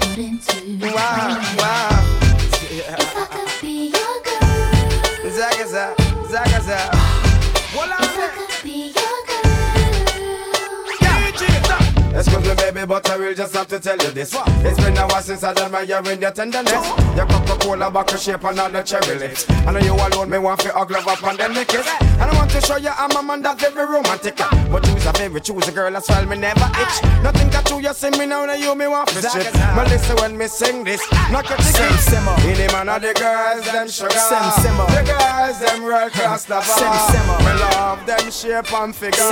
wouldn't 0.01 0.79
do. 0.81 0.87
Wow, 0.87 1.55
wow. 1.61 1.92
Excuse 12.23 12.47
me, 12.47 12.55
baby, 12.55 12.85
but 12.85 13.09
I 13.09 13.17
will 13.17 13.33
just 13.33 13.53
have 13.53 13.67
to 13.67 13.79
tell 13.81 13.97
you 13.97 14.11
this. 14.11 14.33
It's 14.33 14.79
been 14.79 14.97
a 14.97 15.05
while 15.07 15.21
since 15.21 15.43
I 15.43 15.53
done 15.53 15.71
my 15.73 15.81
year 15.81 16.01
in 16.09 16.21
your 16.21 16.31
tenderness. 16.31 16.71
Your 17.17 17.27
Coca-Cola 17.27 17.91
bottle 17.91 18.17
shape 18.17 18.43
and 18.45 18.59
all 18.59 18.69
the 18.69 18.81
cherry 18.81 19.19
lips. 19.19 19.49
I 19.49 19.71
know 19.73 19.79
you 19.79 19.93
alone, 19.93 20.29
me 20.29 20.37
want 20.37 20.61
to 20.61 20.71
hug 20.71 20.91
love 20.91 21.05
up 21.05 21.21
and 21.23 21.37
then 21.37 21.53
me 21.53 21.65
kiss. 21.65 21.85
And 21.99 22.21
I 22.21 22.33
want 22.33 22.49
to 22.51 22.61
show 22.61 22.77
you 22.77 22.91
I'm 22.95 23.11
a 23.11 23.21
man 23.21 23.41
that's 23.41 23.61
very 23.61 23.85
romantic. 23.85 24.37
But 24.37 24.87
you's 24.87 25.05
a 25.05 25.11
favorite, 25.13 25.43
choose 25.43 25.67
a 25.67 25.71
girl 25.73 25.97
as 25.97 26.07
well, 26.07 26.25
me 26.25 26.37
never 26.37 26.71
itch. 26.79 27.03
Nothing 27.23 27.49
got 27.49 27.65
to 27.65 27.81
you, 27.81 27.93
see 27.93 28.09
me 28.11 28.25
now, 28.25 28.45
now 28.45 28.53
you 28.53 28.73
me 28.73 28.87
want 28.87 29.09
to 29.09 29.21
shit. 29.21 29.51
But 29.75 29.89
listen 29.89 30.15
when 30.17 30.37
me 30.37 30.47
sing 30.47 30.85
this, 30.85 31.01
knock 31.29 31.49
your 31.49 31.57
ticket. 31.57 31.91
the 32.07 32.69
man 32.71 32.87
of 32.87 33.01
the 33.01 33.13
girls, 33.19 33.65
them 33.65 33.89
sugar. 33.89 34.13
The 34.13 35.03
girls, 35.03 35.59
them 35.59 35.83
class 36.11 36.47
lover. 36.47 36.71
Sim, 36.71 36.93
simmer. 37.11 37.37
Me 37.43 37.53
love 37.59 38.05
them 38.05 38.31
shape 38.31 38.73
and 38.73 38.95
figure. 38.95 39.23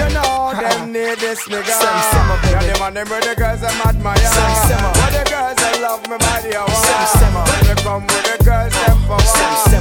You 0.00 0.08
know 0.14 0.54
them 0.56 0.90
need 0.90 1.18
this 1.18 1.44
nigga. 1.48 2.13
Sim, 2.14 2.22
simmer, 2.22 2.38
baby. 2.42 2.54
Yeah, 2.54 2.72
them 2.72 2.82
and 2.86 2.96
them 2.96 3.08
where 3.10 3.20
the 3.20 3.34
girls 3.34 3.60
them 3.60 3.80
admire. 3.82 4.16
Sim, 4.18 4.54
simmer. 4.70 4.92
But 4.94 5.10
the 5.10 5.22
girls 5.26 5.58
them 5.58 5.82
love 5.82 6.02
me 6.06 6.16
body 6.18 6.54
a 6.54 6.62
wow. 6.62 6.70
Sim, 6.70 7.02
simmer. 7.18 7.44
You 7.66 7.74
come 7.82 8.06
with 8.06 8.22
the 8.22 8.36
girls 8.44 8.72
them 8.72 8.98
power. 9.10 9.18
Sim, 9.20 9.54
simmer. 9.66 9.73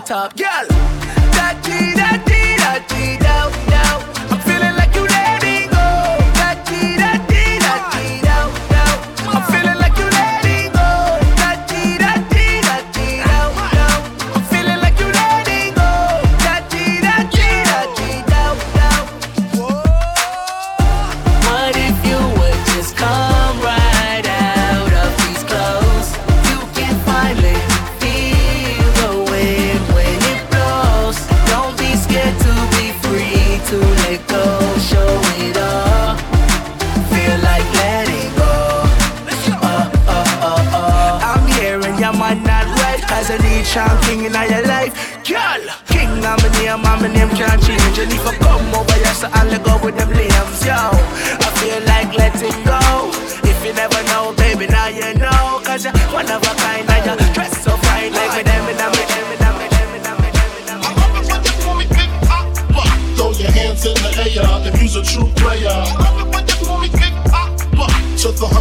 Top. 0.00 0.36
Girl, 0.36 0.67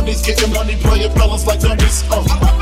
Honeys, 0.07 0.21
getting 0.25 0.53
money, 0.53 0.77
playing 0.77 1.11
fellas 1.11 1.45
like 1.45 1.59
dummies. 1.59 2.05
Uh. 2.09 2.56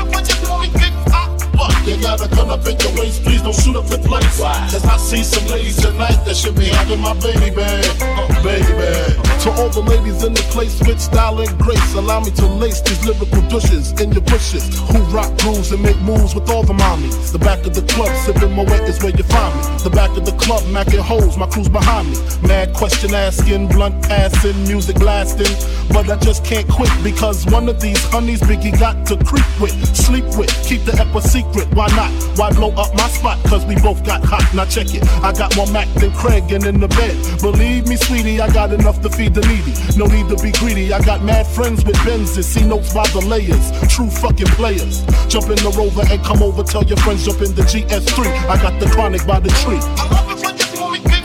You 1.96 2.02
gotta 2.02 2.28
come 2.28 2.50
up 2.50 2.60
in 2.66 2.76
your 2.78 2.92
waist, 3.00 3.24
please 3.24 3.40
don't 3.40 3.54
shoot 3.54 3.74
up 3.74 3.86
the 3.86 3.96
place. 3.96 4.38
Cause 4.38 4.84
I 4.84 4.98
see 4.98 5.22
some 5.22 5.46
ladies 5.48 5.76
tonight 5.80 6.20
that 6.26 6.36
should 6.36 6.54
be 6.54 6.66
having 6.66 7.00
my 7.00 7.14
baby 7.14 7.48
bag. 7.54 7.86
Uh, 8.02 8.42
baby. 8.44 9.16
To 9.46 9.52
all 9.52 9.70
the 9.70 9.80
ladies 9.80 10.22
in 10.24 10.34
the 10.34 10.42
place 10.52 10.78
with 10.80 11.00
style 11.00 11.40
and 11.40 11.48
grace, 11.58 11.94
allow 11.94 12.20
me 12.20 12.32
to 12.32 12.46
lace 12.46 12.82
these 12.82 13.02
lyrical 13.06 13.40
douches 13.48 13.92
in 14.00 14.12
your 14.12 14.20
bushes. 14.22 14.76
Who 14.92 14.98
rock 15.14 15.32
grooves 15.38 15.72
and 15.72 15.82
make 15.82 15.96
moves 16.00 16.34
with 16.34 16.50
all 16.50 16.64
the 16.64 16.74
mommies. 16.74 17.32
The 17.32 17.38
back 17.38 17.64
of 17.64 17.72
the 17.72 17.82
club, 17.82 18.12
sipping 18.26 18.52
Moet 18.52 18.68
is 18.84 19.00
where 19.02 19.16
you 19.16 19.24
find 19.24 19.54
me. 19.56 19.62
The 19.84 19.90
back 19.90 20.10
of 20.18 20.26
the 20.26 20.32
club, 20.32 20.64
macking 20.64 21.00
hoes, 21.00 21.38
my 21.38 21.46
crew's 21.46 21.68
behind 21.68 22.10
me. 22.10 22.18
Mad 22.42 22.74
question 22.74 23.14
asking, 23.14 23.68
blunt 23.68 24.02
passing, 24.02 24.56
music 24.64 24.96
blasting. 24.96 25.54
But 25.88 26.10
I 26.10 26.16
just 26.16 26.44
can't 26.44 26.68
quit 26.68 26.90
because 27.02 27.46
one 27.46 27.68
of 27.68 27.80
these 27.80 28.02
honeys 28.10 28.40
Biggie 28.40 28.78
got 28.78 29.06
to 29.06 29.16
creep 29.24 29.48
with, 29.60 29.72
sleep 29.96 30.26
with, 30.36 30.52
keep 30.66 30.84
the 30.84 30.92
ep 31.00 31.14
a 31.14 31.22
secret. 31.22 31.72
Why 31.74 31.85
not? 31.94 32.10
Why 32.38 32.50
blow 32.52 32.70
up 32.72 32.94
my 32.94 33.08
spot? 33.08 33.38
Cause 33.46 33.64
we 33.66 33.76
both 33.76 34.04
got 34.04 34.24
hot. 34.24 34.44
Now 34.54 34.64
check 34.64 34.94
it. 34.94 35.06
I 35.22 35.32
got 35.32 35.54
more 35.56 35.66
Mac 35.68 35.88
than 35.94 36.12
Craig 36.12 36.50
and 36.52 36.64
in 36.64 36.80
the 36.80 36.88
bed. 36.88 37.14
Believe 37.40 37.86
me, 37.86 37.96
sweetie, 37.96 38.40
I 38.40 38.52
got 38.52 38.72
enough 38.72 39.00
to 39.02 39.10
feed 39.10 39.34
the 39.34 39.42
needy. 39.42 39.74
No 39.96 40.06
need 40.06 40.28
to 40.28 40.42
be 40.42 40.52
greedy. 40.52 40.92
I 40.92 41.00
got 41.04 41.22
mad 41.22 41.46
friends 41.46 41.84
with 41.84 41.96
Benzes. 41.96 42.44
C-notes 42.44 42.92
by 42.92 43.06
the 43.08 43.20
layers. 43.20 43.70
True 43.92 44.10
fucking 44.10 44.52
players. 44.58 45.04
Jump 45.28 45.48
in 45.50 45.60
the 45.62 45.72
rover 45.76 46.02
and 46.10 46.22
come 46.24 46.42
over. 46.42 46.62
Tell 46.62 46.84
your 46.84 46.98
friends 46.98 47.24
jump 47.24 47.42
in 47.42 47.54
the 47.54 47.62
GS3. 47.62 48.26
I 48.48 48.60
got 48.60 48.78
the 48.80 48.86
chronic 48.90 49.26
by 49.26 49.40
the 49.40 49.50
tree. 49.62 49.78
I 49.78 50.08
love 50.10 50.30
it 50.30 50.44
when 50.44 50.56
you 50.56 50.62
see 50.62 50.80
when 50.80 50.92
we 50.92 50.98
get 51.00 51.24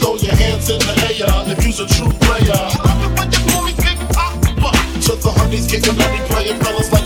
throw 0.00 0.16
your 0.16 0.34
hands 0.34 0.68
in 0.70 0.78
the 0.78 0.94
air 1.02 1.52
if 1.52 1.64
you's 1.64 1.80
a 1.80 1.86
true 1.86 2.12
player. 2.26 2.52
I 2.54 2.82
love 2.84 3.02
it 3.04 3.18
when 3.18 3.28
you 3.32 3.38
see 3.38 3.56
when 3.56 3.64
we 3.64 3.72
get 3.72 3.96
to 5.06 5.14
the 5.14 5.30
honeys, 5.30 5.70
getting 5.70 5.96
money, 5.96 6.18
playing 6.26 6.58
fellas 6.60 6.90
like 6.92 7.05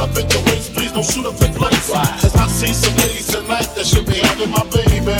up 0.00 0.16
in 0.16 0.28
your 0.30 0.42
waist, 0.44 0.72
please 0.72 0.92
don't 0.92 1.04
shoot 1.04 1.26
up 1.26 1.36
the 1.36 1.48
place. 1.48 1.90
Cause 1.90 2.34
I 2.34 2.46
see 2.48 2.72
some 2.72 2.96
ladies 2.96 3.26
tonight 3.26 3.68
that 3.74 3.84
should 3.84 4.06
be 4.06 4.14
having 4.14 4.50
my 4.50 4.64
baby. 4.70 5.12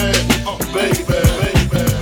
Uh, 0.47 0.57
baby, 0.73 1.05
baby, 1.05 1.69
baby, 1.69 2.01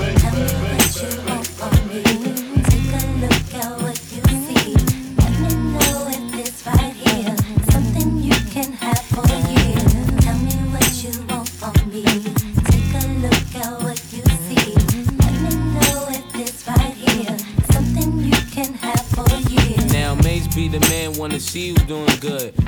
Now, 19.93 20.15
Mase 20.15 20.47
be 20.55 20.69
the 20.69 20.81
man, 20.89 21.15
wanna 21.19 21.41
see 21.41 21.69
you 21.69 21.75
doing 21.75 22.07
good. 22.21 22.68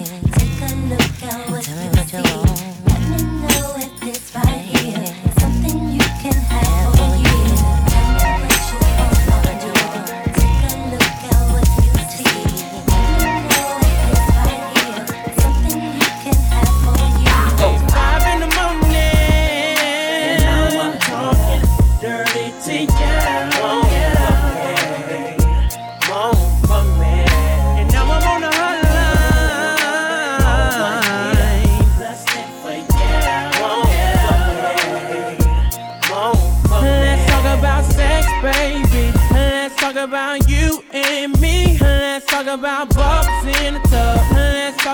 You 2.13 2.50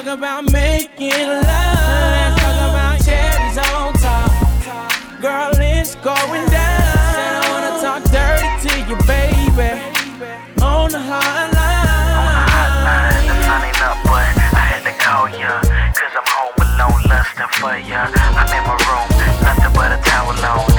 talk 0.04 0.18
about 0.18 0.52
making 0.52 1.10
love. 1.10 1.42
Let's 1.44 2.42
talk 2.42 2.70
about 2.70 3.04
cherries 3.04 3.58
on 3.58 3.94
top. 3.94 5.22
Girl, 5.22 5.52
it's 5.56 5.96
going 5.96 6.46
down. 6.50 6.94
Said 7.18 7.34
I 7.34 7.50
wanna 7.50 7.74
talk 7.82 8.04
dirty 8.14 8.50
to 8.62 8.72
you, 8.90 8.96
baby. 9.10 9.82
On 10.62 10.92
the 10.92 11.02
hotline. 11.02 11.56
Sunny 13.48 13.74
up, 13.82 13.98
but 14.06 14.30
I 14.54 14.66
had 14.70 14.84
to 14.86 14.94
call 15.02 15.30
ya. 15.30 15.62
Cause 15.98 16.14
I'm 16.14 16.28
home 16.30 16.54
alone, 16.62 17.02
lusting 17.10 17.52
for 17.58 17.78
ya. 17.78 18.06
I'm 18.38 18.54
in 18.54 18.64
my 18.70 18.78
room, 18.86 19.10
nothing 19.42 19.74
but 19.74 19.92
a 19.92 20.00
towel 20.04 20.46
on. 20.46 20.77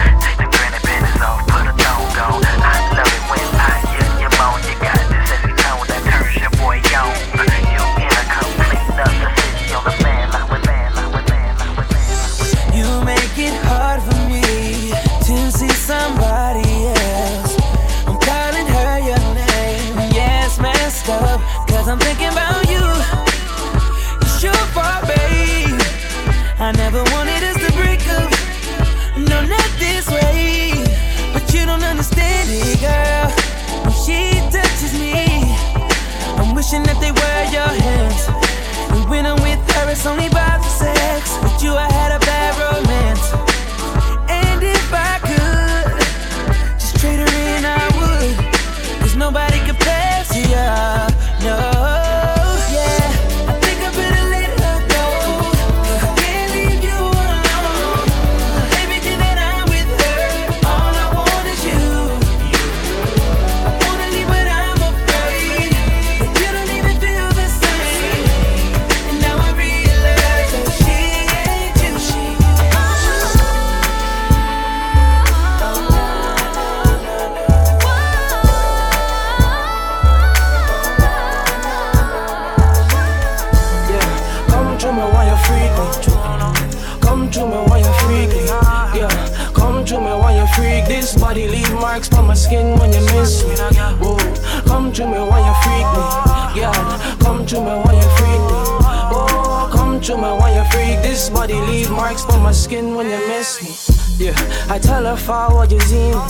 On 102.69 102.75
skin 102.75 102.95
when 102.95 103.09
you 103.09 103.19
miss 103.29 103.63
me. 103.63 104.25
Yeah, 104.25 104.35
I 104.69 104.79
tell 104.79 105.05
her 105.05 105.17
forward 105.17 105.71
you 105.71 105.81
see 105.81 106.11
me. 106.11 106.21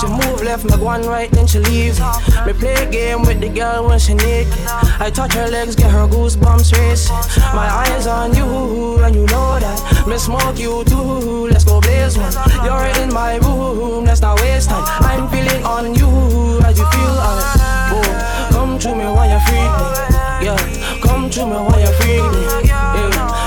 She 0.00 0.06
move 0.06 0.42
left, 0.42 0.64
me 0.64 0.76
go 0.76 0.88
on 0.88 1.02
right, 1.02 1.30
then 1.30 1.46
she 1.46 1.58
leave 1.60 1.98
me. 1.98 2.06
Me 2.46 2.52
play 2.52 2.90
game 2.90 3.22
with 3.22 3.40
the 3.40 3.48
girl 3.48 3.88
when 3.88 3.98
she 3.98 4.14
naked. 4.14 4.52
I 5.00 5.10
touch 5.10 5.32
her 5.34 5.48
legs, 5.48 5.74
get 5.74 5.90
her 5.90 6.06
goosebumps 6.06 6.72
racing. 6.72 7.16
My 7.54 7.68
eyes 7.68 8.06
on 8.06 8.34
you, 8.34 8.98
and 9.02 9.14
you 9.14 9.26
know 9.26 9.58
that. 9.58 10.06
Me 10.06 10.18
smoke 10.18 10.58
you 10.58 10.84
too, 10.84 11.48
let's 11.48 11.64
go 11.64 11.80
blaze 11.80 12.18
one. 12.18 12.32
You're 12.64 12.86
in 13.02 13.12
my 13.12 13.36
room, 13.36 14.04
let's 14.04 14.20
not 14.20 14.40
waste 14.40 14.68
time. 14.68 14.84
I'm 15.00 15.28
feeling 15.30 15.64
on 15.64 15.94
you 15.94 16.60
as 16.64 16.78
you 16.78 16.86
feel 16.90 17.16
alright. 17.28 17.60
Oh, 17.94 18.48
come 18.52 18.78
to 18.78 18.94
me 18.94 19.04
while 19.04 19.30
you 19.30 19.40
freak 19.46 19.72
me. 19.78 20.46
Yeah, 20.46 21.00
come 21.02 21.30
to 21.30 21.46
me 21.46 21.52
while 21.52 21.80
you 21.80 21.92
freak 21.98 22.22
me. 22.32 22.68
Yeah, 22.68 23.37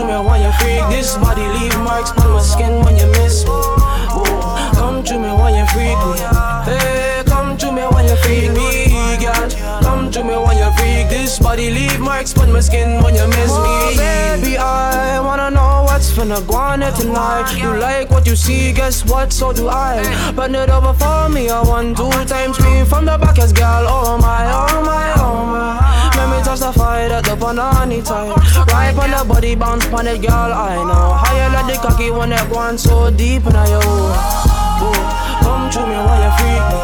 me 0.00 0.12
while 0.12 0.40
you 0.40 0.52
freak. 0.58 0.80
This 0.88 1.16
body 1.16 1.46
leave 1.58 1.76
marks 1.78 2.10
on 2.12 2.30
my 2.32 2.40
skin 2.40 2.82
when 2.84 2.96
you 2.96 3.06
miss 3.18 3.44
me. 3.44 3.50
Come 4.74 5.04
to 5.04 5.18
me 5.18 5.28
while 5.28 5.54
you 5.54 5.66
freak 5.66 5.98
me. 6.08 6.18
Hey, 6.64 7.22
come 7.26 7.56
to 7.58 7.72
me 7.72 7.82
while 7.82 8.04
you 8.08 8.16
freak 8.16 8.52
me, 8.52 9.18
girl. 9.20 9.50
Come 9.82 10.10
to 10.12 10.24
me 10.24 10.34
while 10.34 10.56
you 10.56 10.70
freak. 10.78 11.08
This 11.08 11.38
body 11.38 11.70
leave 11.70 12.00
marks 12.00 12.36
on 12.38 12.52
my 12.52 12.60
skin 12.60 13.02
when 13.02 13.14
you 13.14 13.26
miss 13.26 13.52
me. 13.64 13.72
Oh, 13.76 13.94
baby, 13.96 14.56
I 14.56 15.01
go 16.28 16.54
on 16.54 16.80
tonight. 16.80 17.56
You 17.58 17.76
like 17.78 18.10
what 18.10 18.26
you 18.26 18.36
see, 18.36 18.72
guess 18.72 19.04
what? 19.04 19.32
So 19.32 19.52
do 19.52 19.68
I. 19.68 20.02
Bend 20.36 20.54
it 20.54 20.70
over 20.70 20.94
for 20.94 21.28
me, 21.28 21.50
I 21.50 21.62
want 21.62 21.96
two 21.96 22.10
times 22.26 22.60
me 22.60 22.84
from 22.84 23.06
the 23.06 23.18
back, 23.18 23.38
as 23.38 23.52
girl. 23.52 23.86
Oh 23.88 24.18
my, 24.18 24.46
oh 24.46 24.82
my, 24.84 25.12
oh 25.16 25.46
my. 25.46 26.12
Let 26.16 26.30
me 26.30 26.44
touch 26.44 26.60
the 26.60 26.72
fire 26.72 27.08
that 27.08 27.28
on 27.28 27.56
honey 27.56 28.02
tight. 28.02 28.36
Right 28.68 28.94
on 28.96 29.10
the 29.10 29.24
body 29.26 29.54
bounce 29.54 29.86
on 29.86 30.06
it, 30.06 30.22
girl. 30.22 30.52
I 30.52 30.76
know 30.76 31.14
how 31.14 31.34
you 31.34 31.48
let 31.54 31.66
the 31.66 31.74
cocky 31.82 32.10
when 32.10 32.32
it 32.32 32.50
gone 32.50 32.78
so 32.78 33.10
deep 33.10 33.44
in 33.46 33.54
yo. 33.54 33.80
Oh, 33.82 34.94
come 35.42 35.70
to 35.70 35.80
me 35.80 35.96
while 36.06 36.22
you 36.22 36.32
freak 36.38 36.64
me. 36.70 36.78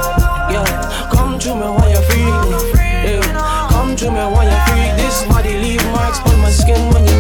Yeah, 0.54 1.08
come 1.12 1.38
to 1.38 1.54
me 1.54 1.68
while 1.76 1.90
you 1.90 2.02
freak 2.10 2.26
me. 2.26 2.82
Yeah, 3.06 3.68
come 3.70 3.94
to 3.94 4.10
me 4.10 4.24
while 4.34 4.50
you 4.50 4.58
freak. 4.66 4.96
This 4.98 5.24
body 5.26 5.54
leave 5.54 5.84
marks 5.92 6.18
on 6.20 6.40
my 6.40 6.50
skin 6.50 6.92
when 6.92 7.06
you 7.06 7.17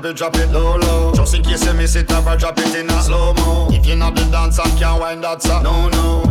drop 0.00 0.10
it, 0.12 0.16
drop 0.16 0.36
it 0.36 0.52
low, 0.52 0.76
low. 0.76 1.12
Just 1.12 1.34
in 1.34 1.42
case 1.42 1.64
you 1.66 1.74
miss 1.74 1.96
it, 1.96 2.10
I 2.12 2.36
drop 2.36 2.58
it 2.58 2.74
in 2.76 2.88
a 2.88 3.02
slow 3.02 3.34
mo. 3.34 3.68
If 3.72 3.86
you're 3.86 3.96
not 3.96 4.14
the 4.14 4.22
dance, 4.30 4.58
I 4.58 4.68
can't 4.78 5.00
wind 5.00 5.24
that 5.24 5.42
song. 5.42 5.64
No, 5.64 5.88
no, 5.88 6.22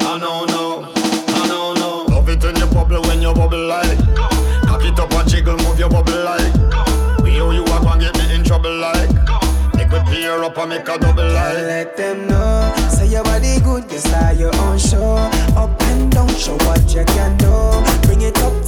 I 0.00 0.18
know, 0.18 0.44
no, 0.44 0.92
I 0.94 1.48
know, 1.48 1.74
no. 1.74 2.14
Love 2.14 2.28
it 2.28 2.42
when 2.42 2.56
you 2.56 2.66
bubble, 2.66 3.02
when 3.02 3.22
you 3.22 3.34
bubble 3.34 3.66
like. 3.66 3.98
Cock 4.68 4.84
it 4.84 4.98
up 4.98 5.12
and 5.12 5.28
jiggle, 5.28 5.56
move 5.56 5.78
your 5.78 5.88
bubble 5.88 6.22
like. 6.22 6.54
We 7.22 7.40
owe 7.40 7.50
you 7.50 7.64
are 7.64 7.80
gonna 7.80 8.12
get 8.12 8.16
me 8.16 8.34
in 8.34 8.44
trouble 8.44 8.76
like. 8.76 9.10
Make 9.74 9.90
me 9.90 10.00
peer 10.06 10.42
up 10.44 10.56
and 10.58 10.68
make 10.70 10.88
a 10.88 10.98
double 10.98 11.26
like. 11.26 11.54
let 11.54 11.96
them 11.96 12.28
know. 12.28 12.74
Say 12.90 13.08
your 13.08 13.24
body 13.24 13.58
good, 13.60 13.90
you 13.90 13.98
start 13.98 14.36
your 14.36 14.54
own 14.62 14.78
show. 14.78 15.16
Up 15.56 15.82
and 15.82 16.12
down, 16.12 16.28
show 16.28 16.56
what 16.58 16.94
you 16.94 17.04
can 17.06 17.36
do. 17.38 18.06
Bring 18.06 18.22
it 18.22 18.38
up 18.38 18.65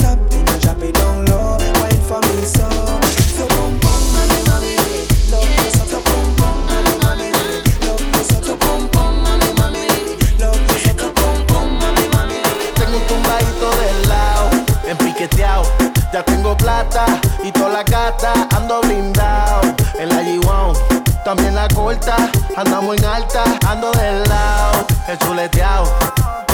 andamos 22.56 22.96
en 22.96 23.04
alta, 23.04 23.44
ando 23.66 23.90
del 23.92 24.22
lado. 24.28 24.86
El 25.06 25.18
chuleteado, 25.18 25.92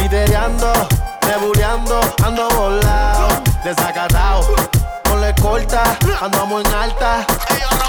lidereando, 0.00 0.72
nebuleando, 1.26 2.00
ando 2.24 2.48
volado. 2.50 3.42
Desacatado, 3.64 4.54
con 5.08 5.20
la 5.20 5.30
escolta, 5.30 5.96
andamos 6.20 6.64
en 6.64 6.74
alta. 6.74 7.26
Ellos 7.50 7.80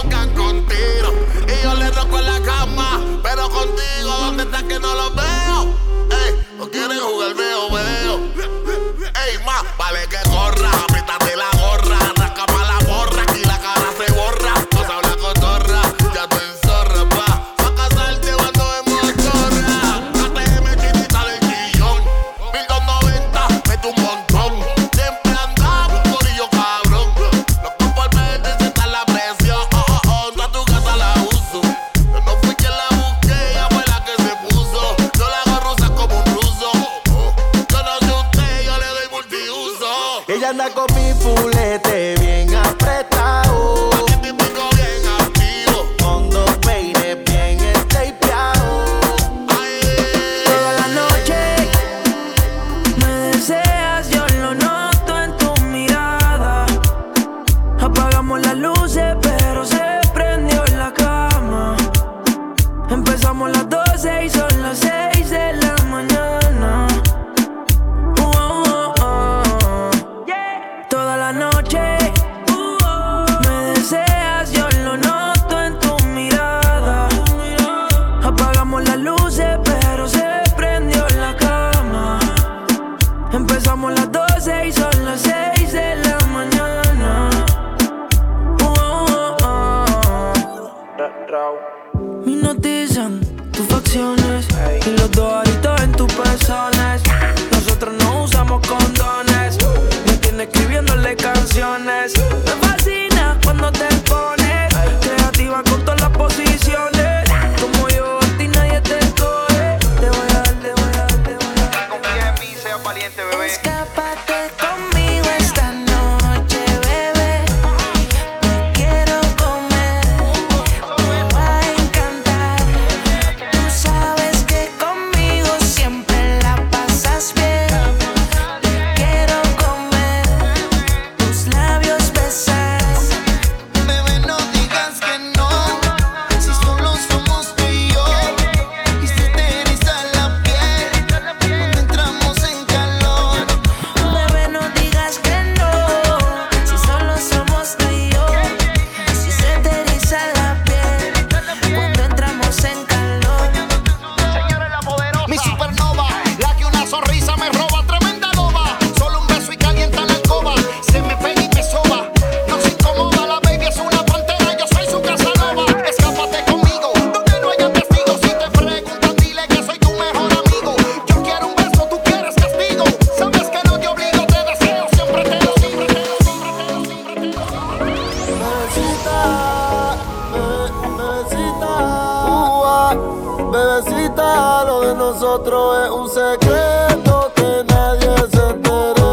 nosotros 185.12 185.86
es 185.86 185.92
un 185.92 186.10
secreto 186.10 187.32
que 187.36 187.64
nadie 187.68 188.16
se 188.32 188.50
entere. 188.50 189.10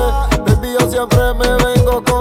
Baby, 0.47 0.77
yo 0.81 0.90
siempre 0.90 1.35
me 1.35 1.48
vengo 1.64 2.02
con 2.02 2.11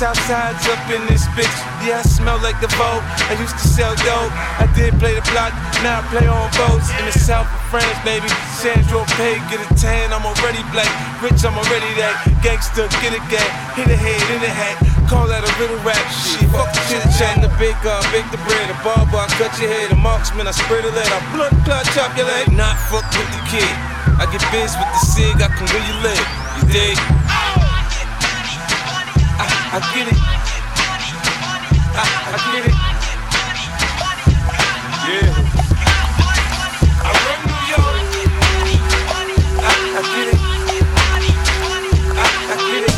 Southside's 0.00 0.64
up 0.72 0.80
in 0.88 1.04
this 1.12 1.28
bitch. 1.36 1.52
Yeah, 1.84 2.00
I 2.00 2.08
smell 2.08 2.40
like 2.40 2.56
the 2.64 2.72
vote. 2.80 3.04
I 3.28 3.36
used 3.36 3.52
to 3.52 3.68
sell 3.68 3.92
dope. 4.00 4.32
I 4.56 4.64
did 4.72 4.96
play 4.96 5.12
the 5.12 5.20
block. 5.28 5.52
Now 5.84 6.00
I 6.00 6.02
play 6.08 6.24
on 6.24 6.48
boats 6.56 6.88
in 6.96 7.04
the 7.04 7.12
south 7.12 7.44
of 7.44 7.60
France, 7.68 8.00
baby. 8.00 8.24
Sandro 8.56 9.04
Pay, 9.20 9.36
get 9.52 9.60
a 9.60 9.68
tan. 9.76 10.08
I'm 10.16 10.24
already 10.24 10.64
black. 10.72 10.88
Rich, 11.20 11.44
I'm 11.44 11.52
already 11.52 11.92
that. 12.00 12.16
Gangster, 12.40 12.88
get 13.04 13.12
a 13.12 13.20
gang. 13.28 13.52
Hit 13.76 13.92
a 13.92 13.98
head 14.00 14.24
in 14.32 14.40
a 14.40 14.48
hat. 14.48 14.80
Call 15.04 15.28
that 15.28 15.44
a 15.44 15.52
little 15.60 15.76
rap 15.84 16.00
shit. 16.08 16.48
Fuck 16.48 16.72
the 16.72 16.80
chit 16.88 17.04
chat. 17.20 17.36
The 17.44 17.52
big 17.60 17.76
uh, 17.84 18.00
bake 18.08 18.24
the 18.32 18.40
bread. 18.48 18.72
The 18.72 18.80
barber, 18.80 19.20
I 19.20 19.28
cut 19.36 19.52
your 19.60 19.68
head. 19.68 19.92
The 19.92 20.00
marksman, 20.00 20.48
I 20.48 20.56
spray 20.56 20.80
the 20.80 20.96
lead. 20.96 21.12
I 21.12 21.20
blood 21.36 21.52
clot, 21.68 21.84
chop 21.92 22.16
your 22.16 22.24
leg. 22.24 22.48
Not 22.56 22.72
fuck 22.88 23.04
with 23.20 23.28
the 23.36 23.42
kid. 23.52 23.74
I 24.16 24.24
get 24.32 24.40
biz 24.48 24.72
with 24.80 24.88
the 24.96 25.02
cig. 25.12 25.36
I 25.44 25.52
can 25.52 25.68
really 25.68 25.96
live. 26.00 26.24
You 26.56 26.64
dig? 26.72 26.96
I, 29.72 29.76
I 29.76 29.78
get 29.94 30.08
it. 30.08 30.18
I, 31.94 32.02
I 32.26 32.38
get 32.50 32.66
it. 32.66 32.74
Yeah. 35.06 35.30
I 37.06 37.10
run 37.22 37.38
New 37.46 37.62
York. 37.70 37.94
I, 39.62 39.72
I 39.94 40.02
get 40.10 40.26
it. 40.26 40.38
I, 42.18 42.26
I 42.50 42.58
get 42.66 42.82
it. 42.82 42.94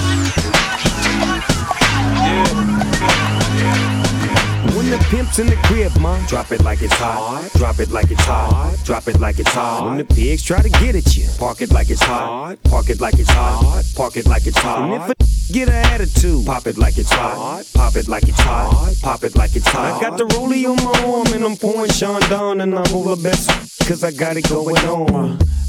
When 4.75 4.87
the 4.89 4.97
pimp's 5.11 5.39
in 5.39 5.49
the 5.49 5.57
crib, 5.65 5.93
ma, 6.01 6.17
drop 6.27 6.53
it 6.53 6.63
like 6.65 6.81
it's 6.81 6.95
hot. 6.95 7.51
Drop 7.53 7.81
it 7.81 7.91
like 7.91 8.11
it's 8.11 8.25
hot. 8.25 8.79
Drop 8.83 9.09
it 9.09 9.21
like 9.21 9.39
it's 9.39 9.51
hot. 9.53 9.85
When 9.85 9.99
the 9.99 10.07
pigs 10.07 10.43
try 10.43 10.63
to 10.63 10.71
get 10.71 10.97
at 10.97 11.15
you, 11.19 11.29
park 11.39 11.61
it 11.61 11.71
like 11.71 11.91
it's 11.91 12.03
hot. 12.03 12.57
Park 12.65 12.89
it 12.89 12.99
like 12.99 13.19
it's 13.19 13.29
hot. 13.29 13.85
Park 13.95 14.17
it 14.17 14.27
like 14.27 14.47
it's 14.47 14.57
hot. 14.59 15.32
Get 15.53 15.69
an 15.69 15.75
attitude, 15.75 16.47
pop 16.47 16.67
it 16.67 16.79
like 16.79 16.97
it's 16.97 17.13
hot. 17.13 17.65
Pop 17.75 17.95
it 17.97 18.09
like 18.09 18.27
it's 18.27 18.41
hot. 18.41 18.95
Pop 19.03 19.23
it 19.23 19.37
like 19.37 19.55
it's 19.55 19.69
hot. 19.69 20.03
I 20.03 20.09
got 20.09 20.17
the 20.17 20.25
rollie 20.25 20.65
on 20.65 20.77
my 20.77 21.13
arm 21.13 21.27
and 21.35 21.45
I'm 21.45 21.59
pouring 21.59 21.91
Chandon 21.91 22.63
and 22.63 22.75
I'm 22.75 22.95
over 22.95 23.21
best 23.23 23.51
cause 23.87 24.03
I 24.03 24.13
got 24.13 24.39
it 24.39 24.49
going 24.49 24.79
on. 24.79 25.39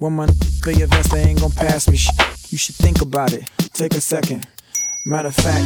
When 0.00 0.14
my 0.14 0.26
for 0.62 0.70
your 0.70 0.86
vest, 0.86 1.10
they 1.10 1.20
ain't 1.20 1.40
gon' 1.40 1.50
pass 1.50 1.86
me. 1.86 1.98
You 2.48 2.56
should 2.56 2.74
think 2.74 3.02
about 3.02 3.34
it, 3.34 3.44
take 3.74 3.92
a 3.92 4.00
second. 4.00 4.46
Matter 5.04 5.28
of 5.28 5.34
fact, 5.34 5.62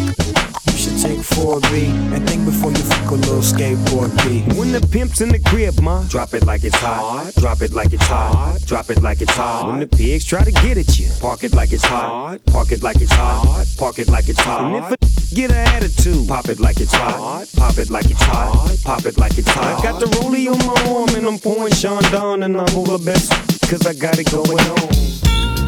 you 0.67 0.73
should 0.77 1.01
take 1.01 1.21
4B 1.21 1.87
and 2.13 2.29
think 2.29 2.45
before 2.45 2.73
you 2.73 2.79
fuck 2.79 3.13
a 3.13 3.15
little 3.15 3.39
skateboard 3.39 4.11
B. 4.25 4.43
When 4.59 4.73
the 4.73 4.81
pimp's 4.81 5.21
in 5.21 5.29
the 5.29 5.39
crib, 5.39 5.79
ma, 5.81 6.03
drop 6.09 6.35
it 6.35 6.45
like 6.47 6.65
it's 6.65 6.75
hot. 6.75 7.33
Drop 7.37 7.63
it 7.63 7.75
like 7.75 7.93
it's 7.93 8.07
hot. 8.07 8.59
Drop 8.67 8.91
it 8.91 9.03
like 9.03 9.23
it's 9.23 9.31
hot. 9.31 9.69
When 9.69 9.79
the 9.79 9.87
pigs 9.87 10.25
try 10.25 10.43
to 10.43 10.51
get 10.51 10.79
at 10.79 10.99
you, 10.99 11.11
park 11.21 11.45
it 11.45 11.55
like 11.55 11.73
it's 11.73 11.85
hot. 11.85 12.45
Park 12.47 12.73
it 12.73 12.83
like 12.83 13.01
it's 13.01 13.13
hot. 13.13 13.67
Park 13.79 14.01
it 14.01 14.09
like 14.09 14.29
it's 14.29 14.41
hot. 14.41 14.65
And 14.65 14.85
if 14.85 14.91
a 14.91 15.35
get 15.37 15.53
an 15.53 15.59
attitude, 15.59 16.27
pop 16.27 16.49
it 16.49 16.59
like 16.59 16.81
it's 16.81 16.93
hot. 16.93 17.47
Pop 17.55 17.79
it 17.79 17.89
like 17.89 18.11
it's 18.11 18.23
hot. 18.23 18.77
Pop 18.83 19.07
it 19.07 19.17
like 19.17 19.39
it's 19.39 19.49
hot. 19.49 19.79
I 19.79 19.83
got 19.83 20.01
the 20.01 20.07
rollie 20.07 20.51
on 20.51 20.59
my 20.67 20.93
arm 20.93 21.15
and 21.15 21.25
I'm 21.25 21.39
pouring 21.39 21.73
Chandon 21.73 22.43
and 22.43 22.57
I'm 22.57 22.77
over 22.77 22.99
best 22.99 23.54
cause 23.77 23.87
I 23.89 23.95
got 23.95 24.19
it 24.21 24.31
going 24.31 24.51
on. 24.51 24.95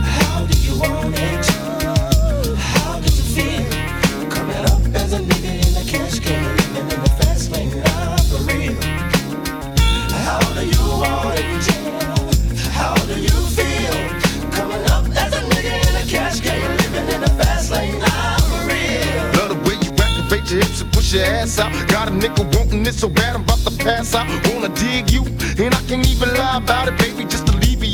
How 0.05 0.47
do 0.47 0.57
you 0.61 0.79
want 0.79 1.19
it? 1.19 1.47
How 2.57 3.01
did 3.01 3.11
you 3.11 3.25
feel? 3.35 3.67
Coming 4.31 4.63
up 4.71 4.81
as 4.95 5.13
a 5.13 5.19
nigga 5.19 5.53
in 5.67 5.75
a 5.75 5.85
cash 5.91 6.21
can, 6.21 6.57
living 6.57 6.83
in 6.83 7.03
the 7.03 7.11
fast 7.19 7.51
lane, 7.51 7.71
for 8.31 8.39
real. 8.47 8.79
How 10.23 10.39
do 10.55 10.63
you 10.65 10.83
want 11.03 11.35
it? 11.37 11.67
How 12.79 12.95
do 13.11 13.19
you 13.19 13.39
feel? 13.57 13.99
Coming 14.53 14.85
up 14.95 15.07
as 15.25 15.33
a 15.35 15.43
nigga 15.51 15.75
in 15.89 15.97
a 15.97 16.07
cash 16.09 16.41
can, 16.41 16.77
living 16.77 17.09
in 17.13 17.21
the 17.23 17.31
fast 17.43 17.73
lane, 17.73 18.01
for 18.47 18.61
real. 18.71 19.19
Love 19.35 19.49
the 19.51 19.59
way 19.67 19.75
you 19.83 19.91
activate 19.99 20.49
your 20.49 20.61
hips 20.63 20.81
and 20.81 20.93
push 20.93 21.13
your 21.13 21.25
ass 21.25 21.59
out. 21.59 21.73
Got 21.89 22.07
a 22.07 22.13
nigga 22.13 22.45
wanting 22.57 22.87
it 22.87 22.95
so 22.95 23.09
bad 23.09 23.35
I'm 23.35 23.43
about 23.43 23.59
to 23.67 23.77
pass 23.83 24.15
out. 24.15 24.29
Wanna 24.53 24.69
dig 24.77 25.11
you, 25.11 25.25
and 25.59 25.75
I 25.75 25.83
can't 25.89 26.07
even 26.07 26.33
lie 26.35 26.59
about 26.59 26.87
it, 26.87 26.97
baby. 26.99 27.25
Just 27.25 27.47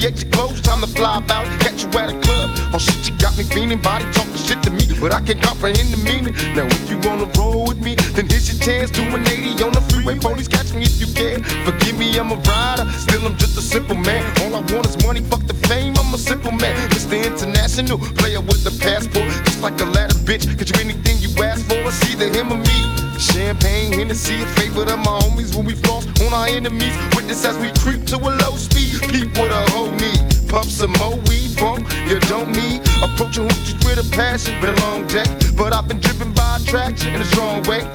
alleviate 0.02 0.22
your 0.22 0.32
clothes, 0.32 0.60
time 0.60 0.81
to 0.81 0.86
fly 0.86 1.18
about. 1.18 1.47
Catch 1.60 1.84
you 1.84 1.89
at 1.98 2.10
a 2.10 2.18
club. 2.20 2.50
Oh 2.74 2.78
shit, 2.78 3.08
you 3.08 3.16
got 3.18 3.36
me 3.36 3.44
feeling, 3.44 3.81
body 3.81 4.05
talking 4.12 4.34
shit 4.36 4.62
to 4.62 4.70
me, 4.70 4.84
but 5.00 5.12
I 5.12 5.20
can't 5.20 5.40
comprehend 5.40 5.92
the 5.92 5.98
meaning. 6.02 6.34
Now 6.55 6.66
if 6.66 6.90
you 6.90 6.98
wanna 7.08 7.26
roll 7.39 7.66
with 7.66 7.81
me, 7.81 7.94
then 8.14 8.26
here's 8.28 8.50
your 8.50 8.60
chance. 8.62 8.90
Do 8.90 9.02
an 9.02 9.26
80 9.26 9.62
on 9.62 9.72
the 9.72 9.81
freeway, 9.82 10.18
police 10.18 10.48
catch 10.48 10.72
me 10.72 10.82
if 10.82 11.00
you 11.00 11.06
can. 11.14 11.42
Forgive 11.64 11.98
me, 11.98 12.18
I'm 12.18 12.32
a 12.32 12.36
rider, 12.36 12.90
still 12.92 13.26
I'm 13.26 13.36
just 13.36 13.56
a 13.58 13.62
simple 13.62 13.97
man. 13.97 14.24
All 14.42 14.55
I 14.56 14.60
want 14.72 14.86
is 14.86 14.97
money, 15.05 15.20
fuck 15.20 15.47
the 15.47 15.55
fame. 15.68 15.94
I'm 15.97 16.14
a 16.14 16.18
simple 16.18 16.52
man, 16.52 16.76
Mr. 16.90 17.22
International 17.24 17.98
player 17.98 18.40
with 18.40 18.66
a 18.66 18.74
passport, 18.82 19.31
just 19.47 19.62
like 19.62 19.81
a 19.81 19.84
ladder 19.84 20.18
bitch. 20.26 20.44
Get 20.58 20.70
you 20.70 20.81
anything 20.81 21.18
you 21.18 21.31
ask 21.42 21.64
for, 21.66 21.81
it's 21.86 22.02
either 22.10 22.28
him 22.28 22.52
or 22.52 22.58
me. 22.58 23.11
Champagne, 23.18 23.92
Hennessy, 23.92 24.42
a 24.42 24.47
favorite 24.58 24.91
of 24.91 24.99
my 24.99 25.18
homies 25.20 25.55
when 25.55 25.65
we 25.66 25.74
floss 25.74 26.07
on 26.23 26.32
our 26.32 26.47
enemies. 26.47 26.94
Witness 27.15 27.44
as 27.44 27.57
we 27.58 27.70
creep 27.81 28.05
to 28.07 28.16
a 28.16 28.31
low 28.42 28.57
speed. 28.57 29.00
Peep 29.10 29.28
with 29.39 29.52
a 29.52 29.70
whole 29.73 29.91
need. 29.92 30.20
Puff 30.49 30.66
some 30.66 30.92
more 30.99 31.16
weed, 31.28 31.57
bump, 31.57 31.86
you 32.08 32.18
don't 32.20 32.50
need. 32.52 32.81
Approaching 33.02 33.49
hoochies 33.49 33.78
with 33.84 33.99
a 34.05 34.16
passion, 34.16 34.60
been 34.60 34.74
a 34.74 34.81
long 34.82 35.07
day. 35.07 35.24
But 35.57 35.73
I've 35.73 35.89
been 35.89 36.00
driven 36.00 36.32
by 36.32 36.57
attraction 36.57 37.15
in 37.15 37.20
a 37.20 37.24
strong 37.24 37.62
way. 37.65 37.86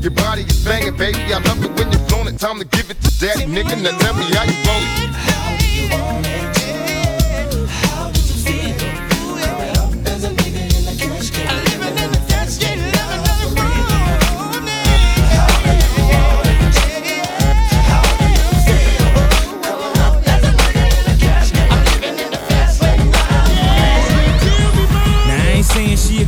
Your 0.00 0.12
body 0.12 0.42
is 0.42 0.64
banging, 0.64 0.96
baby. 0.96 1.32
I 1.32 1.38
love 1.38 1.62
it 1.62 1.70
when 1.78 1.92
you're 1.92 2.00
flown 2.08 2.26
it. 2.28 2.38
Time 2.38 2.58
to 2.58 2.64
give 2.64 2.90
it 2.90 3.00
to 3.02 3.10
daddy, 3.20 3.44
nigga. 3.44 3.80
Now 3.82 3.96
tell 3.98 4.14
me 4.14 4.24
how 4.32 4.44
you 4.44 4.56
want 4.66 4.84
it. 4.98 5.10
How 5.28 5.56
you 5.60 5.88
want 5.92 6.26
it? 6.26 7.68
How 7.68 8.10
did 8.10 8.24
you 8.24 8.74
feel? 8.74 8.99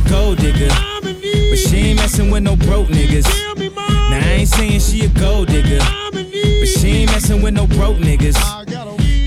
Gold 0.09 0.37
digger. 0.37 0.69
But 1.01 1.59
she 1.59 1.77
ain't 1.77 1.97
messing 1.97 2.31
with 2.31 2.43
no 2.43 2.55
broke 2.55 2.87
niggas. 2.87 3.27
Now 4.09 4.19
I 4.19 4.37
ain't 4.39 4.49
saying 4.49 4.79
she 4.79 5.05
a 5.05 5.09
gold 5.09 5.47
digger. 5.47 5.79
But 6.11 6.67
she 6.67 6.87
ain't 6.89 7.11
messing 7.11 7.41
with 7.41 7.53
no 7.53 7.67
broke 7.67 7.97
niggas. 7.97 8.37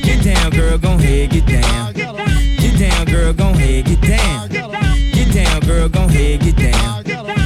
Get 0.02 0.24
down, 0.24 0.50
girl, 0.50 0.78
gon' 0.78 0.98
head, 0.98 1.30
get 1.30 1.46
down. 1.46 1.92
Get 1.92 2.78
down, 2.78 3.06
girl, 3.06 3.32
gon' 3.32 3.54
head, 3.54 3.84
get 3.86 4.00
down. 4.00 4.48
Get 4.48 5.34
down, 5.34 5.60
girl, 5.60 5.88
gon' 5.88 6.08
head, 6.08 6.40
get 6.40 6.56
down. 6.56 7.45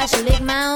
I 0.00 0.06
should 0.06 0.24
lick 0.24 0.40
my 0.40 0.69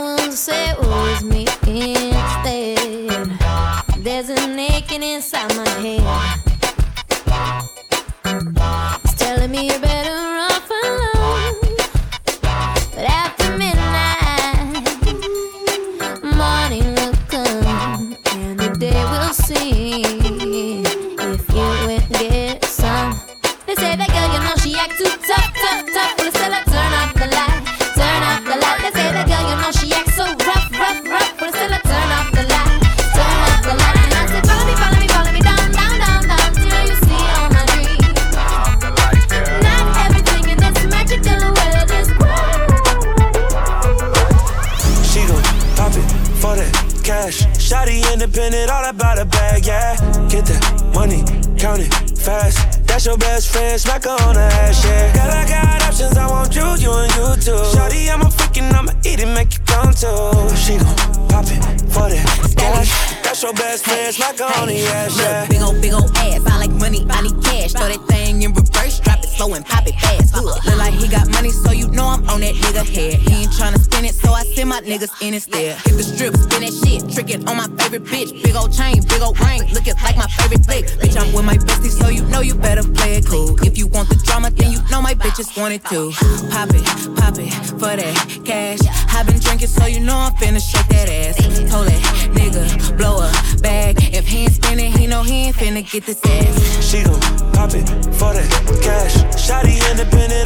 in 75.35 75.43
instead. 75.43 75.77
Hit 75.85 75.97
the 75.97 76.03
strip, 76.03 76.35
spin 76.37 76.63
that 76.63 76.73
shit, 76.73 77.01
trick 77.11 77.31
it 77.31 77.49
on 77.49 77.57
my 77.57 77.69
favorite 77.79 78.05
bitch. 78.05 78.31
Big 78.43 78.55
ol' 78.55 78.69
chain, 78.69 79.03
big 79.09 79.23
ol' 79.23 79.35
ring, 79.43 79.63
looking 79.75 79.95
like 80.03 80.17
my 80.17 80.27
favorite 80.39 80.65
flick. 80.65 80.87
Bitch, 81.03 81.17
I'm 81.19 81.33
with 81.35 81.45
my 81.45 81.57
bestie, 81.59 81.91
so 81.91 82.09
you 82.09 82.23
know 82.27 82.41
you 82.41 82.55
better 82.55 82.83
play 82.83 83.17
it 83.19 83.27
cool. 83.27 83.59
If 83.63 83.77
you 83.77 83.87
want 83.89 84.09
the 84.09 84.17
drama, 84.17 84.51
then 84.51 84.73
you 84.73 84.81
know 84.91 85.03
my 85.03 85.15
bitches 85.15 85.51
want 85.59 85.75
it 85.75 85.85
too. 85.85 86.13
Pop 86.51 86.71
it, 86.71 86.85
pop 87.19 87.35
it 87.39 87.51
for 87.81 87.95
that 87.99 88.15
cash. 88.45 88.81
i 89.11 89.23
been 89.25 89.41
drinking, 89.41 89.69
so 89.69 89.87
you 89.87 90.01
know 90.01 90.17
I'm 90.17 90.33
finna 90.35 90.63
shake 90.63 90.89
that 90.89 91.09
ass. 91.09 91.37
Told 91.71 91.87
that 91.89 92.03
nigga, 92.35 92.97
blow 92.97 93.19
a 93.19 93.31
bag. 93.61 93.99
If 94.15 94.27
he 94.27 94.45
ain't 94.45 94.53
spinning, 94.53 94.93
he 94.93 95.07
know 95.07 95.23
he 95.23 95.51
ain't 95.51 95.57
finna 95.57 95.83
get 95.91 96.07
this 96.07 96.21
ass. 96.25 96.89
She 96.89 97.03
gon' 97.03 97.21
pop 97.53 97.75
it 97.75 97.87
for 98.19 98.33
that 98.35 98.49
cash. 98.83 99.15
Shotty 99.35 99.77
independent, 99.91 100.44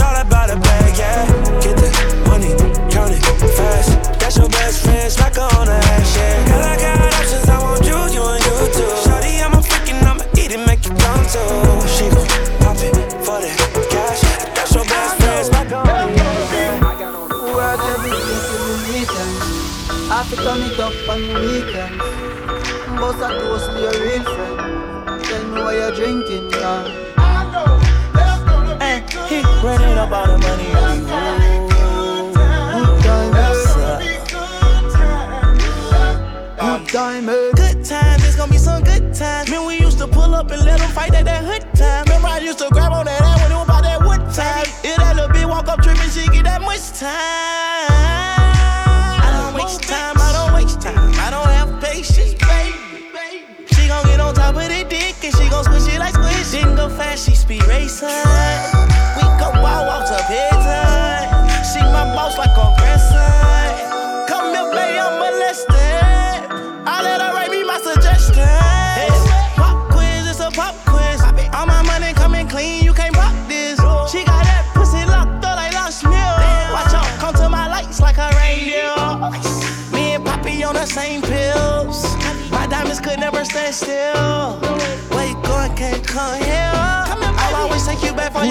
times. 39.19 39.51
Man, 39.51 39.67
we 39.67 39.79
used 39.79 39.99
to 39.99 40.07
pull 40.07 40.35
up 40.35 40.51
and 40.51 40.65
let 40.65 40.79
them 40.79 40.91
fight 40.91 41.13
at 41.15 41.25
that 41.25 41.45
hood 41.45 41.63
time. 41.75 42.05
Remember, 42.05 42.29
I 42.29 42.39
used 42.39 42.59
to 42.61 42.69
grab 42.71 42.93
on 42.93 43.07
that 43.07 43.21
ass 43.21 43.43
when 43.43 43.53
it 43.53 43.55
was 43.55 43.65
about 43.65 43.83
that 43.83 44.01
wood 44.07 44.23
time. 44.35 44.67
If 44.85 44.97
that 44.97 45.17
little 45.17 45.31
bitch 45.31 45.49
walk 45.49 45.69
up 45.69 45.83
tripping, 45.83 46.11
she 46.11 46.27
get 46.29 46.45
that 46.45 46.63
much 46.63 46.93
time. 46.99 47.48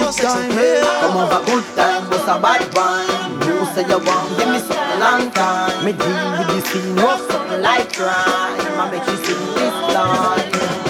Good 0.08 0.22
time? 0.22 0.50
Come 0.50 1.16
over, 1.18 1.44
good 1.44 1.64
time, 1.76 2.08
bust 2.08 2.24
a 2.24 2.40
bad 2.40 2.74
one. 2.74 3.46
You 3.46 3.66
say 3.74 3.84
you 3.86 3.98
want, 3.98 4.38
give 4.38 4.48
me 4.48 4.58
something 4.58 5.00
long 5.00 5.30
time. 5.32 5.84
Me 5.84 5.92
deal 5.92 6.30
with 6.32 6.48
this 6.48 6.72
thing, 6.72 6.96
rough 6.96 7.30
something 7.30 7.60
like 7.60 7.92
crime. 7.92 8.16
I 8.16 8.90
make 8.90 9.06
you 9.06 9.16
sing 9.22 9.54
this 9.54 9.74
line. 9.92 10.87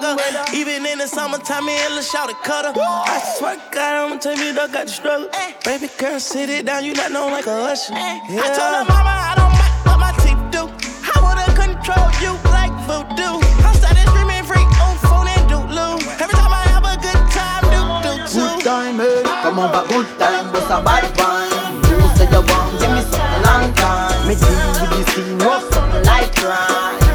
To 0.00 0.06
thugger 0.06 0.16
thugger. 0.16 0.54
Even 0.54 0.86
in 0.86 0.98
the 0.98 1.06
summertime, 1.06 1.66
me 1.66 1.76
and 1.76 1.94
Lil 1.94 2.02
Shout 2.02 2.30
a 2.30 2.34
cutter. 2.34 2.72
I 2.76 3.34
swear 3.38 3.56
to 3.56 3.62
God, 3.72 4.06
I'ma 4.06 4.16
tell 4.18 4.36
you, 4.36 4.54
dog 4.54 4.72
got 4.72 4.86
the 4.86 4.92
struggle. 4.92 5.28
Baby 5.64 5.88
girl, 5.98 6.20
sit 6.20 6.48
it 6.48 6.66
down, 6.66 6.84
you 6.84 6.94
not 6.94 7.12
known 7.12 7.32
like 7.32 7.46
a 7.46 7.72
usher. 7.72 7.94
Yeah. 7.94 8.42
I 8.42 8.48
told 8.56 8.72
her 8.76 8.84
mama 8.84 9.14
I 9.30 9.34
don't 9.36 9.52
mind 9.52 9.74
what 9.86 9.98
my 10.00 10.12
teeth 10.22 10.42
do. 10.52 10.62
I 11.02 11.16
wanna 11.22 11.46
control 11.54 12.06
you 12.22 12.32
like 12.50 12.74
voodoo. 12.86 13.40
I'm 13.64 13.74
started 13.74 14.06
screaming 14.10 14.44
freak 14.44 14.68
on 14.80 14.96
phone 15.06 15.28
and 15.28 15.44
do 15.48 15.58
loo. 15.72 15.96
Every 16.20 16.34
time 16.34 16.52
I 16.52 16.64
have 16.74 16.84
a 16.84 16.96
good 17.00 17.22
time, 17.32 17.64
do 17.72 17.80
do 18.04 18.12
too. 18.28 18.56
Good 18.56 18.64
time, 18.64 19.00
eh? 19.00 19.22
Come 19.42 19.58
over, 19.58 19.82
good 19.88 20.08
time, 20.18 20.54
a 20.54 20.78
bad 20.82 21.04
one. 21.18 21.50
You 21.88 21.98
say 22.16 22.28
you 22.28 22.42
want, 22.44 22.70
give 22.80 22.92
me 22.92 23.02
something 23.10 23.42
long 23.46 23.72
time. 23.74 24.28
Me 24.28 24.34
deal 24.34 24.68
with 24.80 24.90
this 24.92 25.08
thing, 25.14 25.40
something 25.40 26.04
like 26.04 26.34
crime. 26.36 27.05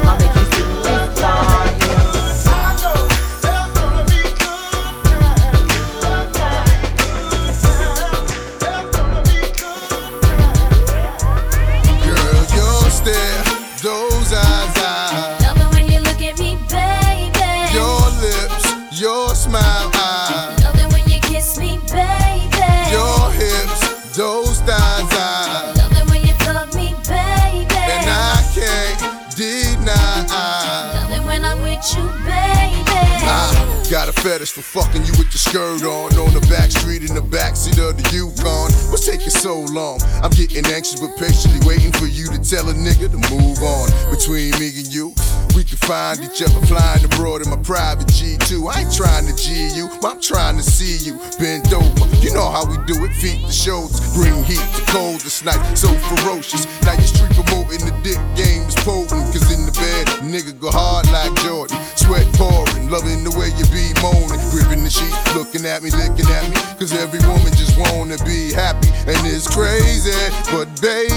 You 35.00 35.16
with 35.16 35.32
your 35.32 35.40
skirt 35.40 35.82
on 35.88 36.12
On 36.20 36.32
the 36.36 36.44
back 36.52 36.70
street 36.70 37.08
in 37.08 37.14
the 37.14 37.24
backseat 37.24 37.80
of 37.80 37.96
the 37.96 38.04
Yukon. 38.12 38.68
What's 38.92 39.06
taking 39.06 39.32
so 39.32 39.60
long? 39.72 40.00
I'm 40.20 40.30
getting 40.30 40.66
anxious 40.68 41.00
but 41.00 41.16
patiently 41.16 41.64
waiting 41.66 41.92
for 41.92 42.06
you 42.06 42.28
to 42.28 42.38
tell 42.38 42.68
a 42.68 42.74
nigga 42.74 43.08
to 43.08 43.20
move 43.32 43.62
on. 43.62 43.88
Between 44.12 44.52
me 44.60 44.68
and 44.76 44.88
you, 44.92 45.14
we 45.56 45.64
can 45.64 45.76
find 45.78 46.20
each 46.20 46.40
other 46.42 46.60
flying 46.66 47.04
abroad 47.04 47.42
in 47.42 47.50
my 47.50 47.60
private 47.60 48.06
G2 48.08 48.72
I 48.72 48.82
ain't 48.82 48.94
trying 48.94 49.26
to 49.26 49.34
G 49.36 49.68
you, 49.76 49.88
I'm 50.02 50.20
trying 50.20 50.56
to 50.56 50.62
see 50.62 50.96
you 51.04 51.20
bend 51.38 51.72
over. 51.72 52.08
You 52.24 52.32
know 52.32 52.48
how 52.48 52.64
we 52.64 52.76
do 52.86 53.04
it, 53.04 53.12
feet 53.12 53.44
to 53.44 53.52
shoulders 53.52 54.00
Bring 54.14 54.44
heat 54.44 54.62
to 54.76 54.82
cold 54.88 55.20
this 55.20 55.44
night, 55.44 55.60
so 55.76 55.88
ferocious 55.88 56.64
Now 56.82 56.94
you 56.94 57.04
street 57.04 57.32
promoting 57.32 57.84
the 57.84 57.92
dick 58.02 58.20
looking 65.34 65.64
at 65.66 65.82
me, 65.82 65.90
licking 65.90 66.26
at 66.26 66.48
me. 66.48 66.56
Cause 66.78 66.92
every 66.92 67.20
woman 67.26 67.52
just 67.54 67.78
wanna 67.78 68.18
be 68.24 68.52
happy. 68.52 68.88
And 69.06 69.20
it's 69.26 69.48
crazy, 69.48 70.12
but 70.50 70.68
baby 70.80 71.11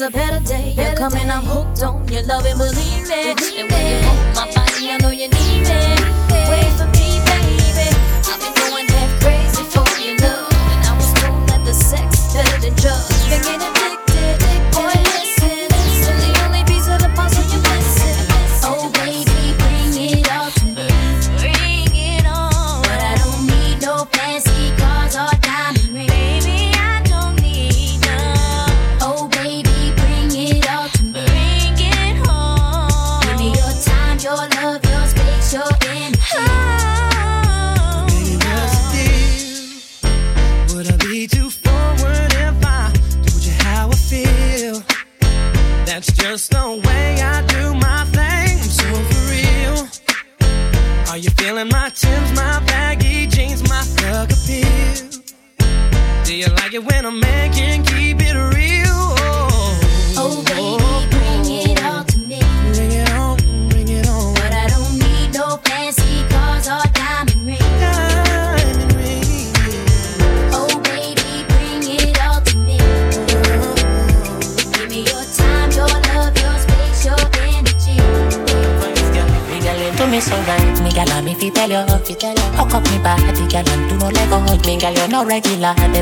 there's 0.00 0.14
a 0.14 0.16
better 0.16 0.44
day. 0.44 0.72
You're 0.76 0.94
coming, 0.94 1.28
I'm 1.30 1.44
hooked 1.44 1.82
on 1.82 2.08
your 2.08 2.22
love 2.22 2.46
and 2.46 2.58
believe 2.58 3.08
me. 3.08 3.32
And 3.32 3.70
when 3.70 3.86
you 3.86 4.00
hold 4.06 4.34
my 4.34 4.46
body, 4.54 4.90
I 4.90 4.96
know 5.02 5.10
you 5.10 5.28
need 5.28 5.62
me. 5.68 5.80
Wait 6.48 6.72
for 6.78 6.88
me, 6.96 6.99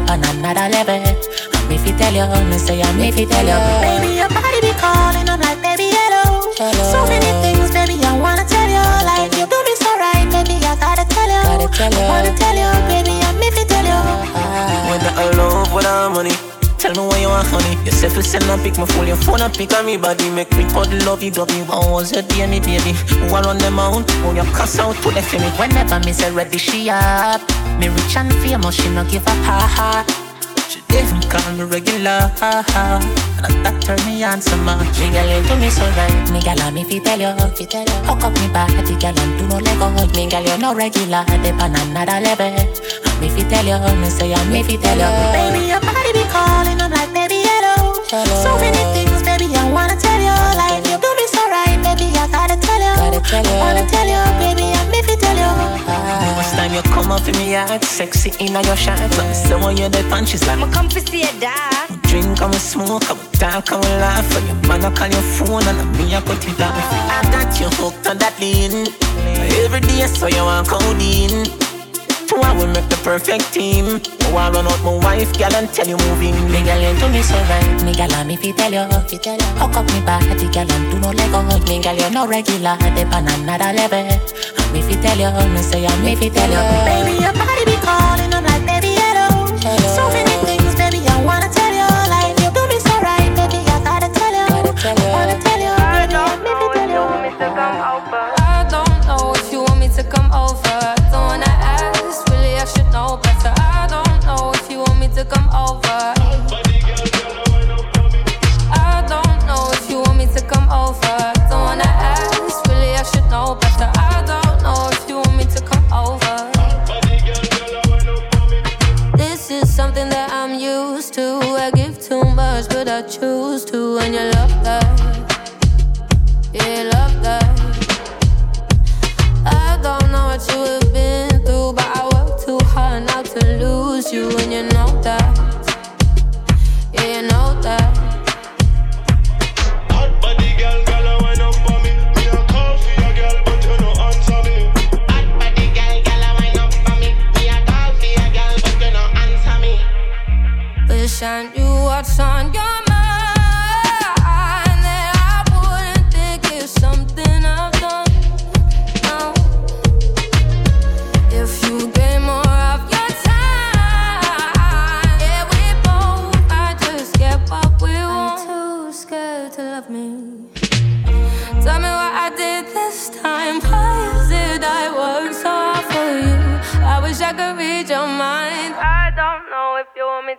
on 0.08 0.24
another 0.24 0.68
level. 0.72 0.94
And 0.96 1.68
me 1.68 1.76
fi 1.78 1.92
tell 1.96 2.14
you, 2.14 2.26
me 2.48 2.58
say 2.58 2.80
I 2.82 2.90
me 2.96 3.12
fi 3.12 3.24
tell 3.24 3.44
you. 3.44 3.58
Baby, 3.84 4.16
your 4.16 4.28
body 4.28 4.60
be 4.60 4.72
calling, 4.80 5.28
I'm 5.28 5.40
like, 5.40 5.60
baby, 5.62 5.92
hello. 5.92 6.52
So 6.56 7.04
many 7.06 7.30
things, 7.44 7.70
baby, 7.70 8.00
I 8.04 8.18
wanna 8.18 8.44
tell 8.48 8.68
you. 8.68 8.84
Like 9.04 9.32
you 9.36 9.46
do 9.46 9.58
me 9.64 9.74
so 9.76 9.90
right, 10.00 10.26
baby, 10.32 10.56
I 10.64 10.74
gotta 10.80 11.04
tell 11.06 11.28
you. 11.28 11.42
Gotta 11.44 11.68
tell 11.76 11.92
you. 11.92 12.08
Wanna 12.08 12.32
tell 12.36 12.56
you, 12.56 12.70
baby, 12.88 13.14
I 13.20 13.30
me 13.36 13.48
fi 13.52 13.64
tell 13.68 13.84
you. 13.84 14.00
Whether 14.90 15.12
I 15.14 15.30
love, 15.36 15.72
whether 15.72 15.88
I 15.88 16.08
money. 16.08 16.32
Tell 16.78 16.94
me 16.94 17.00
what 17.00 17.20
you 17.20 17.28
want, 17.28 17.48
honey. 17.48 17.74
You 17.84 17.90
say 17.90 18.08
fi 18.08 18.20
send 18.22 18.44
a 18.44 18.56
pic, 18.62 18.78
my 18.78 18.86
phone, 18.86 19.08
your 19.08 19.16
phone 19.16 19.40
a 19.42 19.50
pic 19.50 19.74
on 19.74 19.84
me 19.84 19.96
body. 19.96 20.30
Make 20.30 20.52
me 20.56 20.64
put 20.72 20.88
the 20.88 21.04
love 21.04 21.22
you 21.22 21.32
got 21.32 21.50
me. 21.50 21.62
What 21.62 21.90
was 21.90 22.12
your 22.12 22.22
day, 22.22 22.46
me 22.46 22.60
baby? 22.60 22.92
Who 23.18 23.34
are 23.34 23.46
on 23.46 23.58
the 23.58 23.70
mount? 23.70 24.06
Oh, 24.22 24.32
you 24.32 24.44
cuss 24.54 24.78
out 24.78 24.94
to 25.02 25.10
the 25.10 25.22
me. 25.38 25.50
Whenever 25.58 25.98
me 26.00 26.12
say 26.12 26.30
ready, 26.30 26.56
she 26.56 26.88
up. 26.88 27.42
Me 27.78 27.88
rich 27.88 28.16
and 28.16 28.32
famous, 28.42 28.74
she 28.74 28.88
no 28.90 29.04
give 29.04 29.26
up 29.26 29.38
ha 29.46 29.62
ha. 29.76 30.04
She 30.68 30.80
didn't 30.88 31.30
call 31.30 31.52
me 31.54 31.64
regular. 31.64 32.30
And 33.38 33.54
that 33.62 33.78
turn 33.80 34.02
me 34.02 34.24
on 34.24 34.42
so 34.42 34.56
much. 34.66 34.82
Me 34.98 35.14
girl, 35.14 35.30
you 35.30 35.46
do 35.46 35.54
me 35.62 35.70
so 35.70 35.86
right. 35.94 36.26
Me 36.34 36.42
girl, 36.42 36.58
me 36.74 36.82
fi 36.82 36.98
tell 36.98 37.20
you, 37.22 37.30
fi 37.54 37.64
tell 37.64 37.86
you. 37.86 37.98
Hook 38.02 38.26
up 38.26 38.34
me 38.34 38.50
body, 38.50 38.94
girl, 38.98 39.14
and 39.14 39.32
do 39.38 39.46
no 39.46 39.62
let 39.62 39.78
go. 39.78 39.86
Me 39.94 40.26
girl, 40.26 40.42
you 40.42 40.58
no 40.58 40.74
regular, 40.74 41.22
they 41.38 41.54
on 41.54 41.74
another 41.78 42.18
level. 42.18 42.50
And 42.50 43.16
me 43.22 43.30
fi 43.30 43.46
tell 43.46 43.62
you, 43.62 43.78
me 44.02 44.10
say 44.10 44.34
I 44.34 44.42
me 44.50 44.66
fi 44.66 44.74
tell 44.76 44.98
you. 44.98 45.10
Baby, 45.30 45.70
your 45.70 45.80
body 45.80 46.10
be 46.10 46.26
calling, 46.34 46.82
I'm 46.82 46.90
like, 46.90 47.14
baby, 47.14 47.46
hello. 47.46 47.94
So 48.10 48.58
many 48.58 48.82
things, 48.90 49.22
baby, 49.22 49.54
I 49.54 49.70
wanna 49.70 49.94
tell 49.94 50.18
you. 50.18 50.34
Like 50.58 50.82
you 50.82 50.98
do 50.98 51.10
me 51.14 51.26
so 51.30 51.46
right, 51.46 51.78
baby, 51.78 52.10
I 52.18 52.26
gotta 52.26 52.58
tell 52.58 52.82
you. 52.82 52.94
Gotta 52.98 53.22
tell 53.22 53.46
you. 53.46 53.56
Wanna 53.62 53.86
tell 53.86 54.08
you, 54.10 54.18
baby, 54.42 54.66
I 54.74 54.82
me 54.90 54.98
fi 55.06 55.14
tell 55.14 55.38
you. 55.38 55.46
Ah. 55.86 56.34
First 56.42 56.58
time 56.58 56.74
you 56.74 56.82
come 57.02 57.12
up 57.12 57.28
in 57.28 57.36
me 57.36 57.52
yard, 57.52 57.84
sexy 57.84 58.30
in 58.44 58.52
your 58.52 58.76
shirt. 58.76 58.98
Let 58.98 59.28
me 59.28 59.34
say 59.34 59.56
when 59.56 59.76
you're 59.76 59.88
the 59.88 60.02
punches 60.10 60.46
like 60.46 60.58
I'ma 60.58 60.70
come 60.72 60.88
to 60.88 61.00
see 61.00 61.22
a 61.22 61.32
dog. 61.40 62.02
Drink 62.02 62.40
we 62.40 62.58
smoke, 62.58 63.02
we 63.02 63.38
talk 63.38 63.70
we 63.70 63.76
laugh 64.00 64.34
And 64.36 64.46
your 64.46 64.56
man 64.68 64.84
a 64.84 64.90
call 64.96 65.08
your 65.08 65.20
phone 65.36 65.62
and 65.68 65.98
me 65.98 66.14
a 66.14 66.20
put 66.22 66.42
it 66.42 66.60
off 66.60 66.72
I 66.72 67.20
got 67.30 67.60
you 67.60 67.68
hooked 67.68 68.06
on 68.06 68.16
that 68.16 68.34
lean 68.40 68.88
Every 69.62 69.80
day 69.80 70.06
so 70.06 70.26
you 70.26 70.42
want 70.42 70.68
codeine 70.68 71.67
Two 72.28 72.36
I 72.44 72.52
will 72.52 72.68
make 72.68 72.88
the 72.92 73.00
perfect 73.02 73.52
team 73.52 74.00
Oh, 74.28 74.36
I 74.36 74.50
run 74.52 74.66
out 74.68 74.76
my 74.84 74.92
wife, 75.00 75.32
girl, 75.38 75.54
and 75.56 75.68
tell 75.72 75.88
you 75.88 75.96
moving 75.96 76.36
Me 76.52 76.60
girl, 76.60 76.76
you 76.76 76.92
do 77.00 77.08
me 77.08 77.22
so 77.24 77.34
right. 77.48 77.80
Me 77.82 77.94
girl, 77.96 78.12
me 78.28 78.36
fi 78.36 78.52
tell 78.52 78.72
you, 78.72 78.84
fi 79.08 79.16
tell 79.16 79.36
you. 79.40 79.48
Hook 79.56 79.76
up 79.80 79.86
me 79.88 80.00
body, 80.04 80.44
girl, 80.52 80.68
and 80.68 80.84
do 80.92 81.00
no 81.00 81.10
let 81.16 81.32
go. 81.32 81.40
Me 81.64 81.80
girl, 81.80 81.96
you 81.96 82.10
no 82.10 82.26
regular, 82.28 82.76
they 82.92 83.04
on 83.08 83.24
another 83.32 83.72
level. 83.72 84.04
And 84.04 84.68
me 84.72 84.82
fi 84.84 85.00
tell 85.00 85.16
you, 85.16 85.32
me 85.54 85.62
say 85.64 85.86
I 85.86 85.92
me 86.04 86.14
fi 86.16 86.28
tell 86.28 86.52
you. 86.52 86.60
Baby, 86.84 87.24
your 87.24 87.32
body 87.32 87.64
be 87.64 87.76
calling, 87.80 88.32
I'm 88.36 88.44
like, 88.44 88.64
baby, 88.68 88.92
hello. 89.00 89.48
So 89.96 90.04
many 90.12 90.36
things, 90.44 90.74
baby, 90.76 91.00
I 91.08 91.24
wanna 91.24 91.48
tell 91.48 91.72
you. 91.72 91.88
Like 92.12 92.36
you 92.44 92.52
do 92.52 92.62
me 92.68 92.76
so 92.78 92.92
right, 93.00 93.32
baby, 93.32 93.64
I 93.64 93.80
gotta 93.80 94.08
tell 94.12 94.34
you. 94.36 94.68
Wanna 95.16 95.32
tell 95.40 95.47
you, 95.47 95.47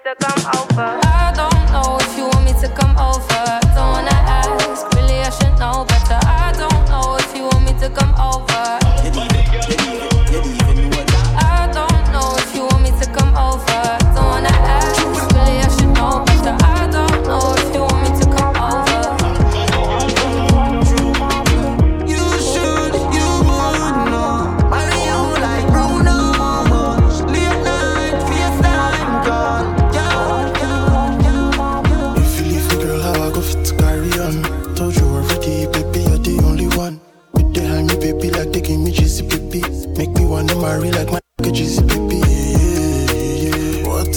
to 0.09 0.15
come 0.25 0.55
over. 0.55 1.08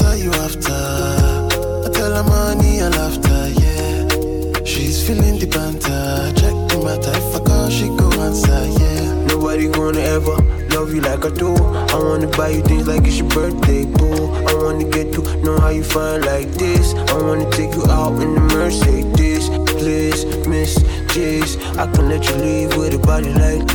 Are 0.01 0.17
you 0.17 0.31
after? 0.33 0.73
I 0.73 1.91
tell 1.93 2.13
her 2.15 2.25
money 2.25 2.79
and 2.79 2.95
laughter, 2.95 3.49
yeah. 3.61 4.65
She's 4.65 5.07
feeling 5.07 5.39
the 5.39 5.47
banter. 5.47 6.33
Check 6.39 6.55
the 6.71 6.81
matter, 6.85 7.13
if 7.13 7.37
I 7.37 7.45
call, 7.45 7.69
she 7.69 7.89
go 7.89 8.11
answer, 8.23 8.65
yeah. 8.81 9.27
Nobody 9.27 9.69
gonna 9.69 10.01
ever 10.01 10.37
love 10.75 10.95
you 10.95 11.01
like 11.01 11.25
I 11.25 11.31
do. 11.31 11.55
I 11.55 11.99
wanna 11.99 12.29
buy 12.29 12.49
you 12.49 12.63
things 12.63 12.87
like 12.87 13.07
it's 13.07 13.19
your 13.19 13.29
birthday, 13.29 13.85
boo. 13.85 14.33
I 14.49 14.55
wanna 14.55 14.85
get 14.85 15.13
to 15.15 15.21
know 15.43 15.59
how 15.59 15.71
you 15.71 15.85
find 15.85 16.25
like 16.25 16.49
this. 16.53 16.95
I 16.95 17.15
wanna 17.23 17.51
take 17.51 17.75
you 17.75 17.85
out 17.91 18.21
in 18.23 18.35
the 18.35 18.41
Mercedes. 18.41 19.49
Please, 19.81 20.25
Miss 20.47 20.77
J's, 21.13 21.57
I 21.77 21.91
can 21.93 22.09
let 22.09 22.29
you 22.29 22.37
leave 22.37 22.77
with 22.77 22.95
a 22.95 22.99
body 22.99 23.33
like. 23.35 23.69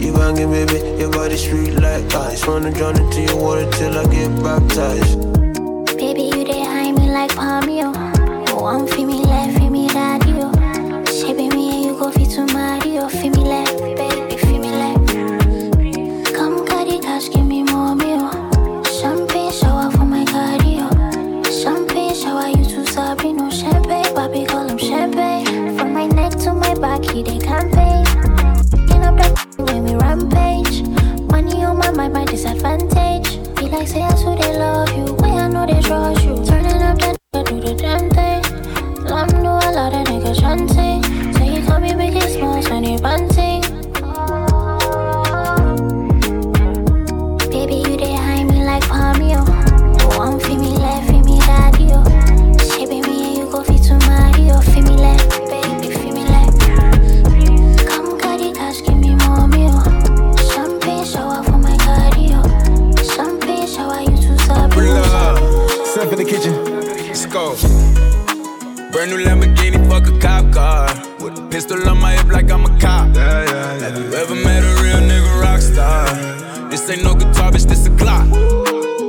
You 0.00 0.12
banging, 0.12 0.50
baby, 0.50 1.00
your 1.00 1.10
body 1.10 1.36
sweet 1.36 1.74
like 1.74 2.12
ice. 2.14 2.46
Wanna 2.46 2.70
drown 2.72 3.00
into 3.00 3.22
your 3.22 3.36
water 3.40 3.70
till 3.72 3.96
I 3.96 4.04
get 4.06 4.30
baptized. 4.42 5.33
Baby, 7.36 7.74
you 7.74 7.92
dey 7.92 7.98
high 8.90 9.06
me 9.06 9.24
left, 9.24 9.58
feel 9.58 9.70
me 9.70 9.88
daddy, 9.88 10.30
yo. 10.32 10.52
Shaping 11.04 11.50
me 11.50 11.70
and 11.70 11.84
you 11.86 11.98
go 11.98 12.10
fit 12.10 12.30
to 12.30 12.46
Mario. 12.52 13.08
Feel 13.08 13.30
me 13.32 13.38
left, 13.44 13.63
pistol 71.54 71.88
on 71.88 72.00
my 72.00 72.10
hip 72.16 72.26
like 72.32 72.50
I'm 72.50 72.64
a 72.64 72.80
cop. 72.80 73.14
Yeah, 73.14 73.44
yeah, 73.44 73.78
Have 73.84 73.96
you 73.96 74.12
ever 74.12 74.34
met 74.34 74.64
a 74.64 74.72
real 74.82 75.00
nigga 75.10 75.40
rock 75.40 75.60
star? 75.60 76.04
This 76.68 76.90
ain't 76.90 77.04
no 77.04 77.14
guitar, 77.14 77.52
bitch, 77.52 77.68
this 77.68 77.86
a 77.86 77.90
clock. 77.90 78.26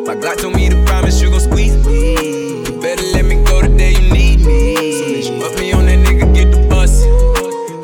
My 0.06 0.14
Glock 0.14 0.38
told 0.38 0.54
me 0.54 0.70
to 0.70 0.78
promise 0.86 1.20
you 1.20 1.32
gon' 1.32 1.40
squeeze 1.40 1.76
me. 1.88 2.62
You 2.66 2.80
better 2.80 3.02
let 3.16 3.26
me 3.26 3.44
go 3.46 3.64
the 3.64 3.76
day 3.76 3.94
you 3.98 4.14
need 4.14 4.46
me. 4.46 4.76
So 4.76 5.06
bitch, 5.14 5.42
put 5.42 5.60
me 5.60 5.72
on 5.72 5.88
that 5.88 5.98
nigga, 6.06 6.36
get 6.36 6.52
the 6.52 6.62
bus. 6.70 7.02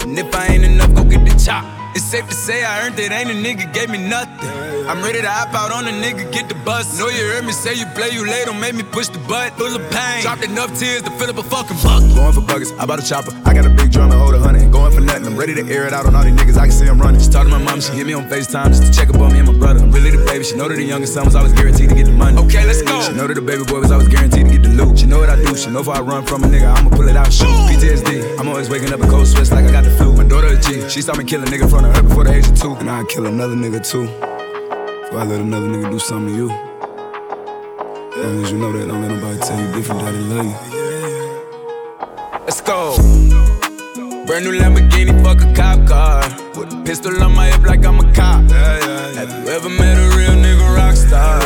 And 0.04 0.20
if 0.20 0.30
I 0.36 0.46
ain't 0.54 0.64
enough, 0.64 0.94
go 0.94 1.06
get 1.06 1.26
the 1.26 1.34
chop. 1.44 1.66
It's 1.96 2.06
safe 2.06 2.28
to 2.30 2.36
say 2.36 2.64
I 2.64 2.86
earned 2.86 3.00
it, 3.00 3.12
ain't 3.12 3.32
a 3.32 3.34
nigga 3.34 3.74
gave 3.74 3.90
me 3.90 3.98
nothing. 3.98 4.48
I'm 4.88 5.02
ready 5.02 5.22
to 5.22 5.32
hop 5.32 5.56
out 5.56 5.72
on 5.72 5.88
a 5.88 5.92
nigga, 6.06 6.32
get 6.32 6.50
the 6.50 6.56
bus. 6.66 7.00
Know 7.00 7.10
you 7.10 7.24
heard 7.34 7.46
me 7.46 7.52
say 7.52 7.74
you 7.74 7.88
play, 7.98 8.12
you 8.12 8.28
late, 8.28 8.46
don't 8.46 8.60
make 8.60 8.76
me 8.76 8.84
push 8.84 9.08
the 9.08 9.18
butt. 9.26 9.58
Full 9.58 9.74
of 9.76 9.82
pain, 9.90 10.22
dropped 10.22 10.44
enough 10.44 10.78
tears 10.78 11.02
to 11.02 11.12
fill 11.18 11.32
up 11.32 11.38
a 11.40 11.44
fucking 11.44 11.78
bucket. 11.82 12.14
Going 12.14 12.34
for 12.34 12.42
buggers, 12.42 12.72
I 12.78 12.86
bought 12.86 13.00
a 13.00 13.08
chopper. 13.08 13.34
I 13.44 13.56
got 13.56 13.66
a 13.66 13.71
drum 13.92 14.12
and 14.12 14.20
hold 14.20 14.34
a 14.34 14.40
hundred. 14.40 14.72
Going 14.72 14.92
for 14.92 15.02
nothing, 15.02 15.28
I'm 15.28 15.38
ready 15.38 15.54
to 15.56 15.68
air 15.68 15.86
it 15.86 15.94
out 15.94 16.06
on 16.06 16.16
all 16.16 16.24
these 16.24 16.34
niggas. 16.34 16.58
I 16.58 16.68
can 16.68 16.72
see 16.72 16.88
I'm 16.88 17.00
running. 17.00 17.22
She 17.22 17.30
talked 17.30 17.50
to 17.50 17.58
my 17.58 17.64
mom, 17.64 17.82
she 17.82 17.92
hit 17.94 18.08
me 18.08 18.14
on 18.14 18.28
FaceTime 18.30 18.68
just 18.68 18.84
to 18.86 18.92
check 18.92 19.10
up 19.10 19.20
on 19.20 19.34
me 19.34 19.40
and 19.40 19.48
my 19.48 19.54
brother. 19.54 19.82
I'm 19.82 19.92
really 19.92 20.12
the 20.12 20.24
baby. 20.26 20.44
She 20.44 20.56
know 20.56 20.68
that 20.68 20.76
the 20.76 20.84
youngest 20.84 21.14
son 21.14 21.26
was 21.26 21.36
always 21.36 21.54
guaranteed 21.54 21.90
to 21.90 21.96
get 21.96 22.06
the 22.06 22.12
money. 22.12 22.38
Okay, 22.38 22.66
let's 22.66 22.82
go. 22.82 23.02
She 23.02 23.14
know 23.14 23.28
that 23.28 23.36
the 23.36 23.42
baby 23.42 23.64
boy 23.66 23.80
was 23.80 23.92
always 23.92 24.08
guaranteed 24.08 24.48
to 24.48 24.52
get 24.52 24.64
the 24.64 24.70
loot. 24.70 25.00
She 25.00 25.06
know 25.06 25.20
what 25.20 25.30
I 25.30 25.36
do. 25.36 25.56
She 25.56 25.70
know 25.70 25.82
if 25.82 25.90
I 25.90 26.00
run 26.00 26.26
from 26.26 26.44
a 26.44 26.48
nigga, 26.48 26.74
I'ma 26.74 26.90
pull 26.90 27.08
it 27.08 27.16
out, 27.16 27.32
shoot. 27.32 27.48
PTSD. 27.70 28.40
I'm 28.40 28.48
always 28.48 28.70
waking 28.70 28.94
up 28.94 29.02
in 29.02 29.10
cold 29.10 29.28
sweats 29.28 29.52
like 29.52 29.66
I 29.66 29.72
got 29.72 29.84
the 29.84 29.92
flu. 29.92 30.16
My 30.16 30.24
daughter 30.24 30.48
a 30.48 30.60
G. 30.60 30.90
She 30.90 31.02
saw 31.02 31.14
me 31.16 31.24
kill 31.24 31.44
a 31.44 31.46
nigga 31.46 31.64
in 31.64 31.70
front 31.70 31.86
of 31.86 31.96
her 31.96 32.04
before 32.04 32.24
the 32.24 32.34
age 32.34 32.48
of 32.48 32.60
two. 32.60 32.74
And 32.76 32.90
I'd 32.90 33.08
kill 33.10 33.26
another 33.26 33.56
nigga 33.56 33.84
too. 33.86 34.06
Before 34.08 35.20
I 35.20 35.26
let 35.26 35.42
another 35.42 35.68
nigga 35.68 35.92
do 35.92 36.00
something 36.00 36.34
to 36.34 36.36
you. 36.36 36.50
As 38.12 38.26
long 38.26 38.44
as 38.44 38.52
you 38.52 38.58
know 38.58 38.72
that, 38.72 38.88
don't 38.88 39.02
let 39.02 39.12
nobody 39.12 39.40
tell 39.40 39.60
you 39.60 39.74
different 39.74 40.02
that 40.02 40.12
they 40.12 40.20
love 40.20 40.46
you. 40.46 40.71
Brand 44.32 44.46
new 44.46 44.54
Lamborghini, 44.54 45.12
fuck 45.26 45.42
a 45.42 45.54
cop 45.54 45.86
car. 45.86 46.24
With 46.56 46.72
a 46.72 46.82
pistol 46.86 47.22
on 47.22 47.36
my 47.36 47.48
hip 47.48 47.64
like 47.64 47.84
I'm 47.86 48.00
a 48.00 48.14
cop. 48.14 48.50
Have 48.50 49.30
you 49.30 49.52
ever 49.52 49.68
met 49.68 49.98
a 49.98 50.16
real 50.16 50.32
nigga 50.40 50.74
rock 50.74 50.96
star? 50.96 51.42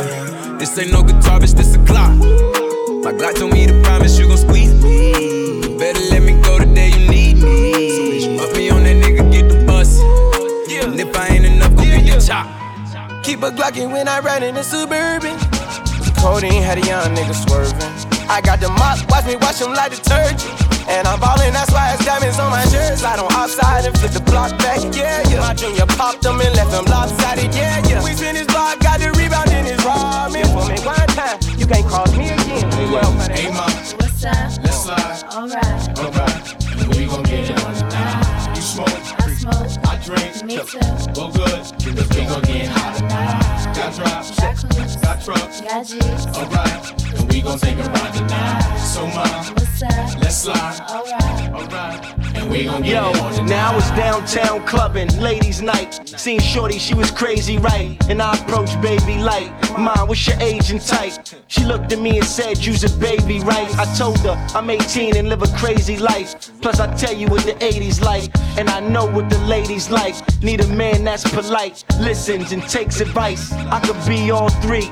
This 0.59 0.77
ain't 0.77 0.91
no 0.91 1.01
guitar, 1.01 1.39
bitch, 1.39 1.55
this 1.55 1.73
a 1.73 1.79
clock. 1.83 2.13
My 2.13 3.11
Glock 3.11 3.39
told 3.39 3.53
me 3.53 3.65
to 3.65 3.73
promise 3.81 4.19
you 4.19 4.27
gon' 4.27 4.37
squeeze 4.37 4.71
me. 4.83 5.63
You 5.63 5.79
better 5.79 5.99
let 6.11 6.21
me 6.21 6.39
go 6.43 6.59
the 6.59 6.67
day 6.75 6.89
you 6.89 7.09
need 7.09 7.37
me. 7.37 7.89
So 7.89 8.01
bitch, 8.03 8.37
put 8.37 8.55
me 8.55 8.69
on 8.69 8.83
that 8.83 9.03
nigga, 9.03 9.31
get 9.31 9.49
the 9.49 9.65
bus. 9.65 9.99
And 10.69 10.99
if 10.99 11.17
I 11.17 11.29
ain't 11.29 11.45
enough, 11.45 11.75
go 11.75 11.85
get 11.85 12.05
the 12.05 12.23
chop. 12.23 12.45
Keep 13.23 13.41
a 13.41 13.49
Glockin' 13.49 13.91
when 13.91 14.07
I 14.07 14.19
ride 14.19 14.43
in 14.43 14.53
the 14.53 14.63
Suburban. 14.63 15.39
Codeine 16.21 16.61
had 16.61 16.77
a 16.77 16.85
young 16.85 17.15
nigga 17.15 17.33
swervin'. 17.33 18.29
I 18.29 18.41
got 18.41 18.59
the 18.59 18.69
mop, 18.69 19.09
watch 19.09 19.25
me 19.25 19.37
wash 19.37 19.59
him 19.59 19.73
like 19.73 19.89
detergent. 19.89 20.64
And 20.87 21.07
I'm 21.07 21.19
ballin', 21.19 21.53
that's 21.53 21.71
why 21.71 21.93
it's 21.93 22.05
diamonds 22.05 22.39
on 22.39 22.51
my 22.51 22.63
shirts. 22.65 23.03
I 23.03 23.15
don't 23.15 23.31
outside 23.33 23.85
and 23.85 23.97
flip 23.97 24.11
the 24.11 24.21
block 24.21 24.51
back, 24.59 24.79
yeah, 24.95 25.23
yeah. 25.29 25.39
My 25.39 25.53
junior 25.53 25.85
popped 25.85 26.21
them 26.21 26.39
and 26.39 26.55
left 26.55 26.71
them 26.71 26.85
lopsided, 26.85 27.53
yeah, 27.55 27.81
yeah. 27.87 28.03
We 28.03 28.11
spin 28.13 28.35
his 28.35 28.47
block, 28.47 28.79
got 28.79 28.99
the 28.99 29.11
rebound 29.17 29.49
in 29.51 29.65
his 29.65 29.79
ramen. 29.81 30.45
For 30.53 30.65
me 30.69 30.77
one 30.85 31.07
time, 31.17 31.39
you 31.57 31.65
can't 31.65 31.85
cross 31.85 32.15
me 32.15 32.29
again. 32.29 32.69
Well, 32.91 33.11
Hey, 33.29 33.49
mom, 33.51 33.69
What's 33.97 34.23
up? 34.25 34.63
let's 34.63 34.83
slide. 34.83 35.23
Alright. 35.33 35.99
Alright, 35.99 36.65
and 36.79 36.95
we 36.95 37.05
gon' 37.05 37.23
get 37.23 37.49
it 37.49 37.65
on 37.65 37.73
tonight. 37.73 38.55
You 38.55 38.61
smoke, 38.61 38.89
I 39.19 39.33
smoke. 39.33 39.85
I 39.89 39.97
drink, 40.05 40.34
Me 40.45 40.57
too. 40.57 40.77
well 41.15 41.31
good, 41.31 41.49
cause 41.49 41.85
we 41.85 42.25
gon' 42.25 42.41
get 42.43 42.67
hot 42.67 42.95
tonight. 42.97 43.75
Got 43.75 43.95
drops, 43.95 44.39
Got 45.01 45.23
trucks, 45.23 45.61
Got 45.61 45.87
G's. 45.87 46.27
alright, 46.37 47.15
and 47.19 47.31
we 47.33 47.41
gon' 47.41 47.57
take 47.57 47.77
a 47.77 47.83
ride 47.89 48.13
tonight. 48.13 48.77
So, 48.77 49.07
mom, 49.07 49.55
What's 49.55 49.81
let's 50.21 50.37
slide. 50.37 50.79
Alright. 50.89 51.51
Alright, 51.51 52.49
we 52.49 52.63
Yo, 52.63 53.09
it 53.09 53.17
on 53.17 53.33
tonight. 53.33 53.49
now 53.49 53.77
it's 53.77 53.89
downtown 53.91 54.65
clubbing, 54.67 55.09
ladies' 55.19 55.61
night. 55.63 56.07
Seen 56.07 56.39
Shorty, 56.39 56.77
she 56.77 56.93
was 56.93 57.09
crazy, 57.11 57.57
right? 57.57 57.97
And 58.07 58.21
I 58.21 58.37
approached 58.37 58.79
baby 58.81 59.17
light. 59.17 59.51
Mom, 59.77 60.07
what's 60.07 60.25
your 60.27 60.39
age 60.39 60.69
and 60.71 60.79
type? 60.79 61.13
She 61.47 61.65
looked 61.65 61.91
at 61.91 61.99
me 61.99 62.17
and 62.17 62.25
said, 62.25 62.63
You's 62.63 62.83
a 62.83 62.97
baby, 62.99 63.39
right? 63.39 63.69
I 63.77 63.85
told 63.97 64.19
her 64.19 64.35
I'm 64.53 64.69
18 64.69 65.17
and 65.17 65.27
live 65.27 65.41
a 65.41 65.47
crazy 65.57 65.97
life. 65.97 66.51
Plus, 66.61 66.79
I 66.79 66.93
tell 66.95 67.13
you 67.13 67.27
what 67.27 67.43
the 67.43 67.53
80s 67.53 68.01
like, 68.01 68.29
and 68.57 68.69
I 68.69 68.79
know 68.79 69.05
what 69.05 69.29
the 69.29 69.39
ladies 69.39 69.89
like. 69.89 70.15
Need 70.41 70.61
a 70.61 70.67
man 70.67 71.03
that's 71.03 71.27
polite, 71.29 71.83
listens 71.99 72.51
and 72.51 72.61
takes 72.63 73.01
advice. 73.01 73.51
I 73.53 73.79
could 73.79 73.97
be 74.07 74.31
all 74.31 74.49
three. 74.49 74.91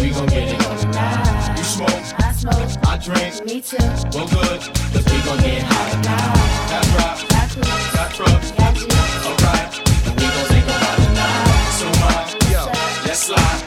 we 0.00 0.10
gon' 0.10 0.26
get 0.26 0.48
it 0.54 0.66
on 0.66 0.76
tonight. 0.78 1.54
You 1.58 1.64
smoke, 1.64 1.90
I 2.18 2.32
smoke. 2.32 2.70
I 2.86 2.96
drink, 2.98 3.44
Me 3.44 3.60
too. 3.60 3.76
well 4.14 4.28
good, 4.28 4.60
cause 4.92 5.04
we 5.10 5.18
gon' 5.26 5.38
get 5.42 5.62
hot 5.62 5.86
tonight. 5.92 6.36
Got 6.70 6.84
drops, 6.92 7.22
Got 7.32 7.48
coops. 7.50 7.94
got 7.94 8.10
trucks, 8.14 8.50
Got 8.52 8.74
G's. 8.74 9.26
alright, 9.26 9.72
and 10.06 10.14
we 10.18 10.26
gon' 10.34 10.46
take 10.52 10.66
a 10.66 10.76
ride 10.82 11.00
tonight. 11.04 11.70
So, 11.78 11.86
mom, 12.00 12.26
yo, 12.52 12.62
let's 13.06 13.22
slide. 13.26 13.64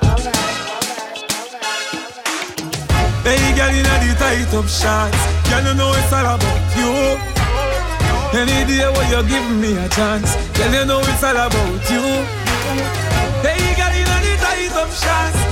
Hey, 3.24 3.44
girl, 3.56 3.70
in 3.70 3.84
the 3.84 4.16
tight 4.18 4.54
up 4.54 4.68
shots. 4.68 5.22
Girl, 5.50 5.64
you 5.68 5.74
know 5.76 5.92
it's 5.94 6.12
all 6.14 6.26
about 6.36 6.64
you. 6.80 6.92
Any 8.34 8.64
day 8.66 8.88
when 8.96 9.06
you're 9.12 9.28
giving 9.28 9.60
me 9.62 9.76
a 9.78 9.88
chance, 9.90 10.36
girl, 10.58 10.74
you 10.74 10.86
know 10.86 11.00
it's 11.02 11.24
all 11.24 11.36
about 11.36 11.84
you. 11.92 12.02
Hey, 13.46 13.76
girl, 13.78 13.94
in 13.94 14.08
the 14.26 14.34
tight 14.42 14.74
up 14.76 14.90
shots. 14.90 15.51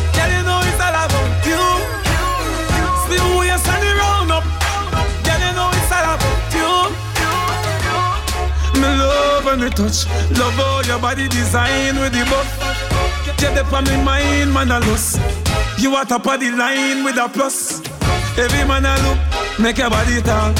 Love 9.39 9.53
and 9.53 9.63
the 9.63 9.69
touch, 9.69 10.05
love 10.37 10.59
all 10.59 10.83
your 10.85 10.99
body 10.99 11.27
design 11.27 11.95
with 11.99 12.11
the 12.11 12.23
buff. 12.25 12.49
Get 13.37 13.57
up 13.57 13.71
on 13.71 13.85
me 13.85 13.95
mind, 14.03 14.53
man, 14.53 14.71
I 14.71 14.79
lost. 14.79 15.19
You 15.79 15.95
are 15.95 16.05
top 16.05 16.27
of 16.27 16.39
the 16.39 16.51
line 16.51 17.03
with 17.03 17.17
a 17.17 17.29
plus. 17.29 17.79
Every 18.37 18.67
man 18.67 18.85
I 18.85 18.95
look, 19.05 19.19
make 19.59 19.77
your 19.77 19.89
body 19.89 20.21
talk. 20.21 20.55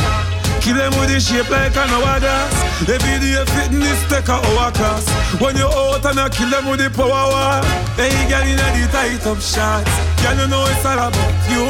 Kill 0.61 0.75
them 0.75 0.91
with 0.99 1.11
the 1.11 1.19
shape 1.19 1.49
like 1.49 1.75
an 1.75 1.89
hourglass. 1.91 2.55
Every 2.87 3.19
day 3.19 3.43
fitness 3.55 3.99
take 4.07 4.29
a 4.29 4.39
hour 4.39 4.71
class. 4.71 5.03
When 5.41 5.55
you 5.57 5.67
out 5.67 6.05
and 6.05 6.19
I 6.19 6.29
kill 6.29 6.49
them 6.49 6.69
with 6.69 6.79
the 6.79 6.89
power 6.89 7.27
war. 7.31 7.59
Hey, 7.99 8.15
girl, 8.31 8.47
in 8.47 8.55
the 8.55 8.87
tight 8.91 9.25
up 9.27 9.39
shots. 9.39 9.91
Girl, 10.23 10.39
you 10.39 10.47
know 10.47 10.63
it's 10.71 10.85
all 10.85 10.99
about 10.99 11.35
you. 11.51 11.67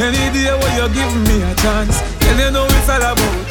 Any 0.00 0.32
day 0.36 0.52
when 0.52 0.72
you 0.76 0.88
give 0.92 1.14
me 1.28 1.40
a 1.44 1.54
chance, 1.56 2.00
girl, 2.20 2.38
you 2.40 2.50
know 2.50 2.66
it's 2.68 2.88
all 2.88 3.00
about 3.00 3.41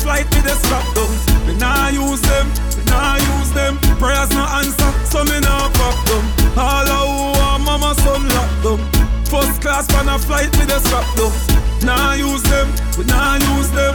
flight 0.00 0.26
with 0.34 0.44
the 0.44 0.56
strap 0.64 0.84
down. 0.96 1.12
We 1.46 1.54
nah 1.56 1.88
use 1.88 2.20
them, 2.22 2.46
we 2.76 2.82
nah 2.88 3.16
use 3.16 3.52
them. 3.52 3.78
Prayers 4.00 4.30
no 4.32 4.44
answer, 4.58 4.90
so 5.04 5.24
me 5.24 5.38
nah 5.40 5.68
fuck 5.76 5.96
them. 6.08 6.24
All 6.56 6.88
who 6.88 7.38
want 7.38 7.62
mama 7.64 7.94
son 8.02 8.24
locked 8.28 8.58
down. 8.64 8.80
First 9.28 9.62
class 9.62 9.86
man 9.92 10.08
a 10.08 10.18
flight 10.18 10.50
with 10.58 10.68
the 10.68 10.78
strap 10.80 11.06
down. 11.16 11.32
Nah 11.84 12.14
use 12.14 12.42
them, 12.48 12.68
we 12.98 13.04
nah 13.04 13.36
use 13.36 13.70
them. 13.70 13.94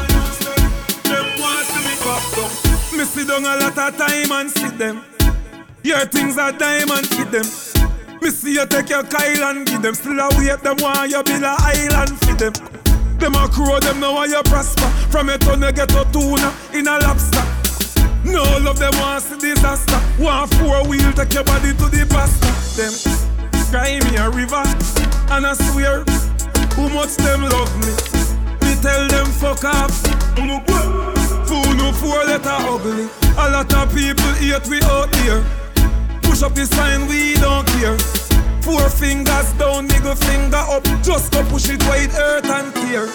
Them 1.09 1.25
want 1.42 1.66
to 1.74 1.80
me 1.84 1.95
fuck 2.01 2.24
down. 2.38 2.51
Me 2.98 3.03
sit 3.03 3.27
down 3.27 3.43
a 3.43 3.58
lot 3.59 3.77
of 3.77 3.98
time 3.98 4.32
and 4.32 4.50
see 4.51 4.69
them. 4.77 5.03
Your 5.84 6.06
things 6.06 6.38
are 6.38 6.51
diamond, 6.51 7.08
fit 7.08 7.32
them. 7.32 7.45
Me 8.22 8.30
see 8.32 8.53
you 8.53 8.66
take 8.66 8.90
your 8.90 9.03
Kyle 9.03 9.43
and 9.50 9.67
give 9.67 9.82
them. 9.82 9.93
Still 9.93 10.19
a 10.19 10.30
wait, 10.38 10.61
them 10.64 10.77
want 10.80 11.11
you 11.11 11.22
build 11.24 11.43
a 11.43 11.56
island 11.59 12.17
for 12.22 12.34
them. 12.34 12.75
Them 13.19 13.35
a 13.35 13.48
crow, 13.48 13.80
them 13.80 14.00
know 14.00 14.14
why 14.14 14.26
you 14.26 14.42
prosper. 14.44 14.88
From 15.10 15.27
your 15.30 15.38
you 15.38 15.72
get 15.72 15.92
a 15.92 16.06
tuna 16.11 16.53
in 16.74 16.88
a 16.88 17.00
lobster. 17.00 17.44
No 18.24 18.44
love 18.60 18.80
them 18.80 18.94
want 19.00 19.24
see 19.24 19.38
disaster. 19.38 20.00
Want 20.19 20.53
four 20.56 20.88
wheel 20.88 21.11
take 21.14 21.34
your 21.34 21.44
body 21.44 21.72
to 21.74 21.85
the 21.90 22.06
pasta. 22.10 22.52
Them 22.76 22.94
cry 23.72 24.00
me 24.00 24.18
a 24.18 24.30
river. 24.30 24.64
And 25.32 25.45
I 25.45 25.53
swear, 25.53 26.03
who 26.76 26.90
much 26.90 27.16
them 27.16 27.44
love 27.44 27.74
me? 27.80 27.92
Me 28.66 28.76
tell 28.82 29.08
them 29.08 29.27
fuck 29.27 29.64
off. 29.64 29.92
Fool 31.48 31.74
no 31.76 31.92
four 31.94 32.24
letter 32.26 32.50
ugly. 32.50 33.08
A 33.38 33.50
lot 33.50 33.74
of 33.74 33.94
people 33.94 34.34
hate 34.42 34.68
we 34.68 34.82
out 34.84 35.16
here. 35.18 35.44
Push 36.24 36.42
up 36.44 36.53
the 36.53 36.66
sign, 36.66 37.08
we 37.08 37.35
don't 37.35 37.66
care. 37.68 38.25
Four 38.66 38.90
fingers 38.90 39.53
down, 39.61 39.88
nigga 39.88 40.18
finger 40.26 40.58
up. 40.58 40.84
Just 41.03 41.32
go 41.32 41.44
push 41.45 41.69
it 41.69 41.84
wide, 41.85 42.10
earth 42.18 42.50
and 42.50 42.74
tear. 42.74 43.06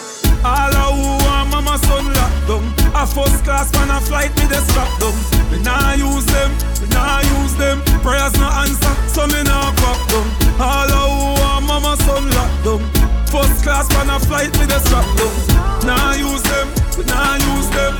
All 0.46 0.70
of 0.70 0.94
who 0.94 1.26
want 1.26 1.50
mama 1.50 1.76
son 1.90 2.06
locked 2.14 2.46
down. 2.46 2.62
A 2.94 3.04
first 3.04 3.42
class 3.42 3.72
man 3.74 3.90
a 3.90 4.00
flight 4.00 4.30
me 4.38 4.46
they 4.46 4.62
strap 4.70 4.86
down. 5.02 5.12
Me 5.50 5.58
nah 5.66 5.94
use 5.94 6.24
them, 6.26 6.54
me 6.80 6.86
nah 6.94 7.18
use 7.42 7.56
them. 7.56 7.82
Prayers 7.98 8.32
no 8.38 8.46
answer, 8.62 8.94
so 9.10 9.26
me 9.26 9.42
nah 9.42 9.74
pop 9.74 9.98
down. 10.06 10.28
All 10.62 10.86
of 10.86 11.10
who 11.18 11.42
want 11.42 11.66
mama 11.66 11.96
son 12.06 12.30
locked 12.30 12.62
down. 12.62 12.82
First 13.26 13.64
class 13.64 13.90
man 13.90 14.08
a 14.08 14.20
flight 14.20 14.54
me 14.56 14.66
they 14.70 14.78
strap 14.86 15.04
down. 15.18 15.34
Nah 15.82 16.14
use 16.14 16.46
them, 16.46 16.68
me 16.94 17.02
nah 17.10 17.34
use 17.58 17.68
them. 17.74 17.94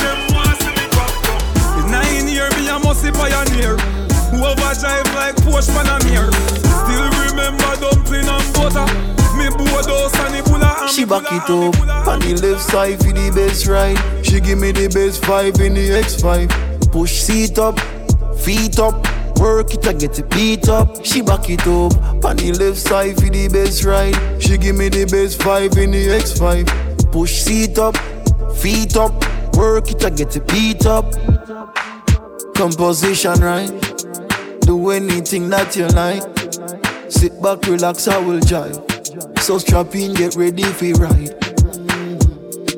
Them 0.00 0.18
want 0.32 0.56
see 0.64 0.72
me 0.72 0.86
pop 0.96 1.12
down. 1.28 1.84
In 1.84 1.90
nine 1.92 2.26
year 2.26 2.48
me 2.56 2.72
a 2.72 2.78
musty 2.80 3.12
pioneer. 3.12 3.76
Who 4.30 4.44
overdrive 4.44 5.08
like 5.14 5.36
Porsche 5.36 5.70
Panamera. 5.74 6.32
Still 6.82 7.08
remember 7.24 7.70
dumpling 7.80 8.28
and 8.28 8.54
butter. 8.54 8.86
Me 9.38 9.46
Bodos 9.50 10.14
and 10.24 10.34
the 10.34 10.42
bulla 10.50 10.76
and 10.80 10.90
She 10.90 11.04
back 11.04 11.30
it 11.32 11.48
up 11.50 12.08
on 12.08 12.20
the 12.20 12.34
left 12.42 12.62
side 12.62 12.98
for 12.98 13.12
the 13.12 13.30
best 13.34 13.66
ride. 13.66 13.98
She 14.24 14.40
give 14.40 14.58
me 14.58 14.72
the 14.72 14.88
best 14.88 15.24
five 15.24 15.60
in 15.60 15.74
the 15.74 15.90
X5. 15.90 16.90
Push 16.90 17.12
seat 17.12 17.58
up, 17.58 17.78
feet 18.38 18.78
up, 18.78 18.94
work 19.38 19.72
it 19.74 19.86
and 19.86 20.00
get 20.00 20.18
it 20.18 20.28
beat 20.30 20.68
up. 20.68 21.04
She 21.04 21.22
back 21.22 21.48
it 21.50 21.66
up 21.66 22.24
on 22.24 22.36
the 22.36 22.52
left 22.58 22.78
side 22.78 23.16
for 23.16 23.30
the 23.30 23.48
best 23.48 23.84
ride. 23.84 24.16
She 24.42 24.58
give 24.58 24.76
me 24.76 24.88
the 24.88 25.04
best 25.06 25.42
five 25.42 25.76
in 25.76 25.92
the 25.92 26.06
X5. 26.08 27.12
Push 27.12 27.42
seat 27.42 27.78
up, 27.78 27.96
feet 28.56 28.96
up, 28.96 29.12
work 29.54 29.90
it 29.90 30.02
and 30.02 30.16
get 30.16 30.34
it 30.36 30.46
beat 30.48 30.84
up. 30.86 31.14
Composition 32.54 33.40
right, 33.40 33.70
do 34.68 34.90
anything 34.90 35.48
that 35.48 35.74
you 35.76 35.86
like. 35.88 36.22
Sit 37.10 37.40
back, 37.42 37.62
relax, 37.66 38.06
I 38.06 38.18
will 38.18 38.38
jive. 38.40 38.76
So 39.40 39.56
strap 39.56 39.94
in, 39.94 40.12
get 40.12 40.36
ready 40.36 40.62
for 40.62 40.92
ride. 41.00 41.34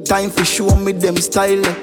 Time 0.06 0.30
for 0.30 0.44
show 0.44 0.76
me 0.76 0.92
them 0.92 1.16
style. 1.16 1.66
eh. 1.66 1.74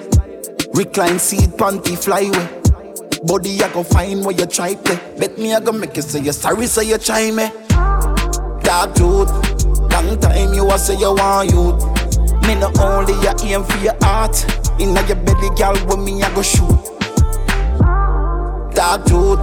Recline 0.74 1.20
seat, 1.20 1.50
panty 1.60 1.96
flyway. 2.00 2.34
Eh. 2.40 3.20
Body 3.26 3.62
I 3.62 3.68
go 3.74 3.84
find 3.84 4.24
where 4.26 4.34
you 4.34 4.46
try 4.46 4.76
play. 4.76 4.98
Bet 5.20 5.38
me 5.38 5.54
I 5.54 5.60
go 5.60 5.74
make 5.74 5.98
you 5.98 6.02
say 6.02 6.22
you 6.22 6.32
sorry, 6.32 6.68
say 6.68 6.86
you 6.88 6.98
try 6.98 7.30
me. 7.32 7.50
Dark 8.64 8.96
truth, 8.96 9.30
long 9.92 10.18
time 10.22 10.54
you 10.54 10.70
a 10.72 10.80
say 10.80 10.96
you 10.98 11.14
want 11.14 11.52
youth. 11.52 11.84
Me 12.48 12.56
no 12.56 12.72
only 12.80 13.12
you 13.14 13.34
aim 13.54 13.64
for 13.66 13.78
your 13.84 13.96
heart. 14.02 14.38
Inna 14.80 15.06
your 15.06 15.18
belly, 15.18 15.50
girl, 15.58 15.74
with 15.88 16.00
me 16.00 16.24
I 16.24 16.34
go 16.34 16.42
shoot. 16.42 16.80
Dark 18.74 19.06
truth, 19.08 19.40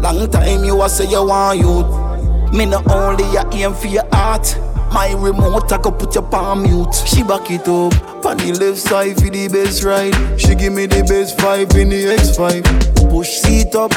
long 0.00 0.30
time 0.30 0.64
you 0.64 0.82
a 0.82 0.88
say 0.88 1.08
you 1.08 1.24
want 1.24 1.58
youth. 1.58 2.52
Me 2.52 2.64
no 2.64 2.82
only 2.90 3.24
you 3.24 3.42
aim 3.52 3.74
for 3.74 3.88
your 3.88 4.06
heart. 4.12 4.56
My 4.92 5.12
remote, 5.12 5.70
I 5.70 5.80
go 5.80 5.90
put 5.90 6.14
your 6.14 6.24
palm 6.24 6.62
mute. 6.62 6.94
She 6.94 7.22
back 7.22 7.50
it 7.50 7.68
up, 7.68 8.24
on 8.24 8.38
the 8.38 8.56
left 8.58 8.78
side 8.78 9.16
for 9.16 9.28
the 9.28 9.48
best 9.48 9.84
ride. 9.84 10.14
She 10.40 10.54
give 10.54 10.72
me 10.72 10.86
the 10.86 11.04
best 11.04 11.38
five 11.40 11.70
in 11.76 11.90
the 11.90 12.16
X5. 12.16 13.10
Push 13.10 13.28
seat 13.28 13.74
up, 13.74 13.92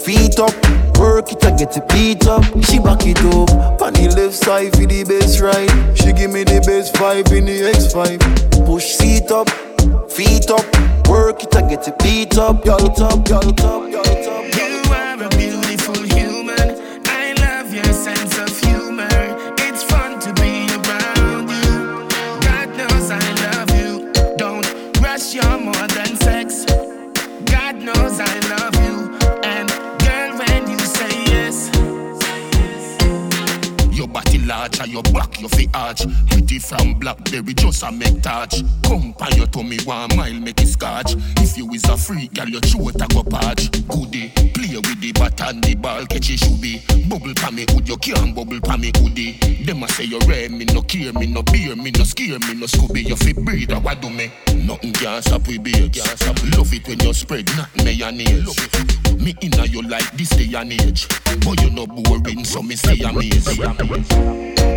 feet 0.00 0.38
up, 0.40 0.52
work 0.98 1.30
it, 1.30 1.44
I 1.44 1.56
get 1.56 1.76
it 1.76 1.88
beat 1.88 2.26
up. 2.26 2.42
She 2.64 2.80
back 2.80 3.06
it 3.06 3.18
up, 3.30 3.80
on 3.80 3.92
the 3.94 4.12
left 4.16 4.34
side 4.34 4.72
for 4.74 4.86
the 4.86 5.04
best 5.04 5.40
ride. 5.40 5.70
She 5.96 6.12
give 6.12 6.32
me 6.32 6.42
the 6.42 6.60
best 6.66 6.96
five 6.96 7.30
in 7.30 7.46
the 7.46 7.70
X5. 7.70 8.66
Push 8.66 8.86
seat 8.98 9.30
up, 9.30 9.48
feet 10.10 10.50
up, 10.50 10.66
work 11.08 11.44
it, 11.44 11.54
I 11.54 11.68
get 11.68 11.86
it 11.86 11.98
beat 12.00 12.36
up. 12.38 12.64
Girl, 12.64 12.84
it 12.84 13.00
up, 13.00 13.12
up, 13.12 13.24
girl, 13.24 13.48
it 13.48 14.73
God 34.64 34.73
and 34.84 34.92
your 34.92 35.02
back 35.14 35.40
your 35.40 35.48
fi 35.48 35.68
arch. 35.74 36.02
Pretty 36.28 36.58
from 36.58 36.94
Blackberry 36.98 37.54
just 37.54 37.82
a 37.82 37.90
make 37.90 38.22
touch. 38.22 38.62
Come 38.84 39.14
pan 39.14 39.36
your 39.36 39.46
tummy 39.46 39.78
one 39.84 40.14
mile 40.16 40.34
make 40.34 40.60
it 40.60 40.68
scotch. 40.68 41.14
If 41.38 41.56
you 41.56 41.70
is 41.72 41.84
a 41.84 41.96
freak, 41.96 42.34
girl 42.34 42.48
your 42.48 42.60
throat 42.60 43.00
a 43.00 43.06
go 43.12 43.22
patch. 43.24 43.70
Goodie, 43.88 44.30
play 44.52 44.76
with 44.76 45.00
the 45.00 45.12
bat 45.12 45.40
and 45.42 45.62
the 45.64 45.74
ball 45.74 46.06
catch 46.06 46.30
it 46.30 46.38
should 46.38 46.60
be. 46.60 46.82
Bubble 47.08 47.34
pa 47.34 47.50
me 47.50 47.64
hood, 47.68 47.88
you 47.88 47.96
can't 47.96 48.34
bubble 48.34 48.60
pa 48.60 48.76
me 48.76 48.92
hoodie. 48.96 49.32
Them 49.64 49.82
a 49.82 49.88
say 49.88 50.04
you 50.04 50.18
rare, 50.28 50.48
me 50.50 50.64
no 50.66 50.82
care, 50.82 51.12
me 51.12 51.26
no 51.26 51.42
beer, 51.42 51.74
me 51.76 51.90
no 51.90 52.04
scare, 52.04 52.38
me 52.38 52.54
no 52.54 52.66
scooby. 52.66 53.04
You 53.08 53.16
fi 53.16 53.32
breed, 53.32 53.72
a 53.72 53.80
what 53.80 54.00
do 54.00 54.10
me? 54.10 54.30
Nothing 54.54 54.92
can 54.92 55.22
stop 55.22 55.46
we 55.48 55.58
beer. 55.58 55.88
Love 56.56 56.72
it 56.72 56.86
when 56.86 57.00
you 57.00 57.14
spread 57.14 57.46
nothing 57.56 57.84
mayonnaise. 57.84 58.54
Me 59.18 59.34
inna 59.40 59.64
you 59.64 59.82
like 59.82 60.10
this 60.16 60.30
day 60.30 60.54
and 60.54 60.72
age, 60.72 61.08
but 61.44 61.60
you 61.62 61.70
no 61.70 61.86
boring, 61.86 62.44
so 62.44 62.62
me 62.62 62.76
stay 62.76 63.00
amazed. 63.00 64.73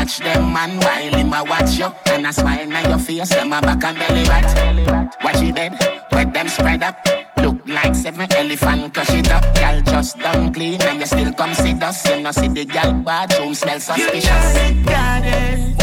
Watch 0.00 0.18
them 0.18 0.52
man 0.52 0.80
while 0.80 1.14
him 1.14 1.32
a 1.32 1.44
watch 1.44 1.78
you. 1.78 1.92
And 2.06 2.26
a 2.26 2.32
smile 2.32 2.76
on 2.76 2.88
your 2.88 2.98
face, 2.98 3.28
them 3.28 3.52
a 3.52 3.60
back 3.60 3.84
and 3.84 3.98
belly 3.98 4.24
rat. 4.24 5.16
Watch 5.22 5.42
it 5.42 5.54
dead, 5.54 5.72
with 6.12 6.32
them 6.32 6.48
spread 6.48 6.82
up. 6.82 6.96
Look 7.36 7.68
like 7.68 7.94
seven 7.94 8.32
elephant, 8.32 8.94
crush 8.94 9.10
it 9.10 9.30
up. 9.30 9.44
Girl, 9.54 9.80
just 9.82 10.18
done 10.18 10.52
clean, 10.54 10.80
and 10.82 11.00
you 11.00 11.06
still 11.06 11.32
come 11.34 11.54
see 11.54 11.74
dust. 11.74 12.06
You 12.08 12.20
know 12.22 12.32
see 12.32 12.48
the 12.48 12.64
girl 12.64 12.92
bathroom 13.04 13.54
smell 13.54 13.80
suspicious. 13.80 14.56
You 14.56 14.74
know 14.84 15.20
it. 15.22 15.78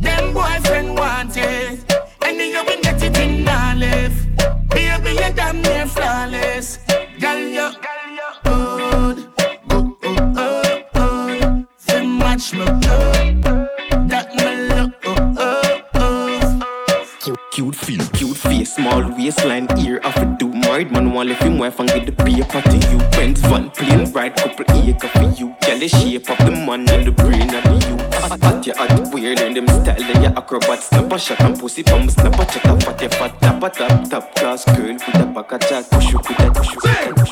Them 0.00 0.32
boyfriend 0.32 0.89
small 18.80 19.02
waistline, 19.12 19.66
ear 19.78 20.00
off 20.04 20.16
a 20.16 20.24
do 20.38 20.48
married 20.48 20.90
man 20.90 21.12
want 21.12 21.28
left 21.28 21.42
him 21.42 21.58
wife 21.58 21.78
and 21.80 21.88
get 21.90 22.06
the 22.06 22.12
paper 22.12 22.62
to 22.62 22.76
you. 22.90 22.98
Benz 23.10 23.40
van, 23.40 23.70
plane 23.70 24.10
ride, 24.12 24.34
couple 24.36 24.64
acre 24.76 25.08
for 25.08 25.28
you. 25.38 25.54
The 25.60 25.88
shape 25.88 26.30
of 26.30 26.38
the 26.38 26.50
man 26.50 26.88
and 26.88 27.06
the 27.06 27.12
brain 27.12 27.54
of 27.54 27.64
you. 27.82 27.96
Hot 28.42 28.66
you 28.66 28.74
hot, 28.74 29.14
weird 29.14 29.40
and 29.40 29.56
them 29.56 29.66
style 29.68 30.02
and 30.02 30.22
your 30.22 30.32
acrobat. 30.38 30.82
Snap 30.82 31.12
a 31.12 31.18
shot 31.18 31.40
and 31.40 31.58
pussy 31.58 31.82
bum, 31.82 32.08
snap 32.08 32.38
a 32.38 32.44
chat 32.44 32.66
up 32.66 32.88
at 32.88 33.00
your 33.00 33.10
fat, 33.10 33.40
tap 33.40 33.62
a 33.62 33.70
top, 33.70 34.10
top 34.10 34.34
class 34.34 34.64
girl 34.76 34.92
with 34.92 35.14
a 35.14 35.26
back 35.26 35.52
a 35.52 35.58
chat. 35.58 35.90
Push 35.90 36.12
you 36.12 36.18
with 36.18 36.36
that, 36.38 36.54
push 36.54 36.70
you 36.70 36.76
with 36.76 36.86
a 36.86 37.30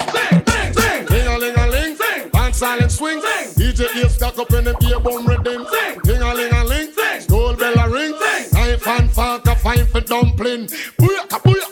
a 2.48 2.54
silent 2.54 2.90
swing. 2.90 3.20
DJ 3.56 3.94
ear 3.96 4.08
stack 4.08 4.38
up 4.38 4.52
in 4.52 4.64
the 4.64 4.74
ear 4.88 5.00
bone 5.00 5.26
rhythm. 5.26 5.66
Ling 6.04 6.22
a 6.22 6.34
ling 6.34 6.52
a 6.52 6.64
ling, 6.64 6.92
skull 7.20 7.54
bell 7.54 7.78
a 7.78 7.88
ring. 7.90 8.14
Knife 8.52 8.86
and 8.86 9.10
fork 9.10 9.46
a 9.46 9.54
fine 9.56 9.86
for 9.86 10.00
dumpling. 10.00 10.68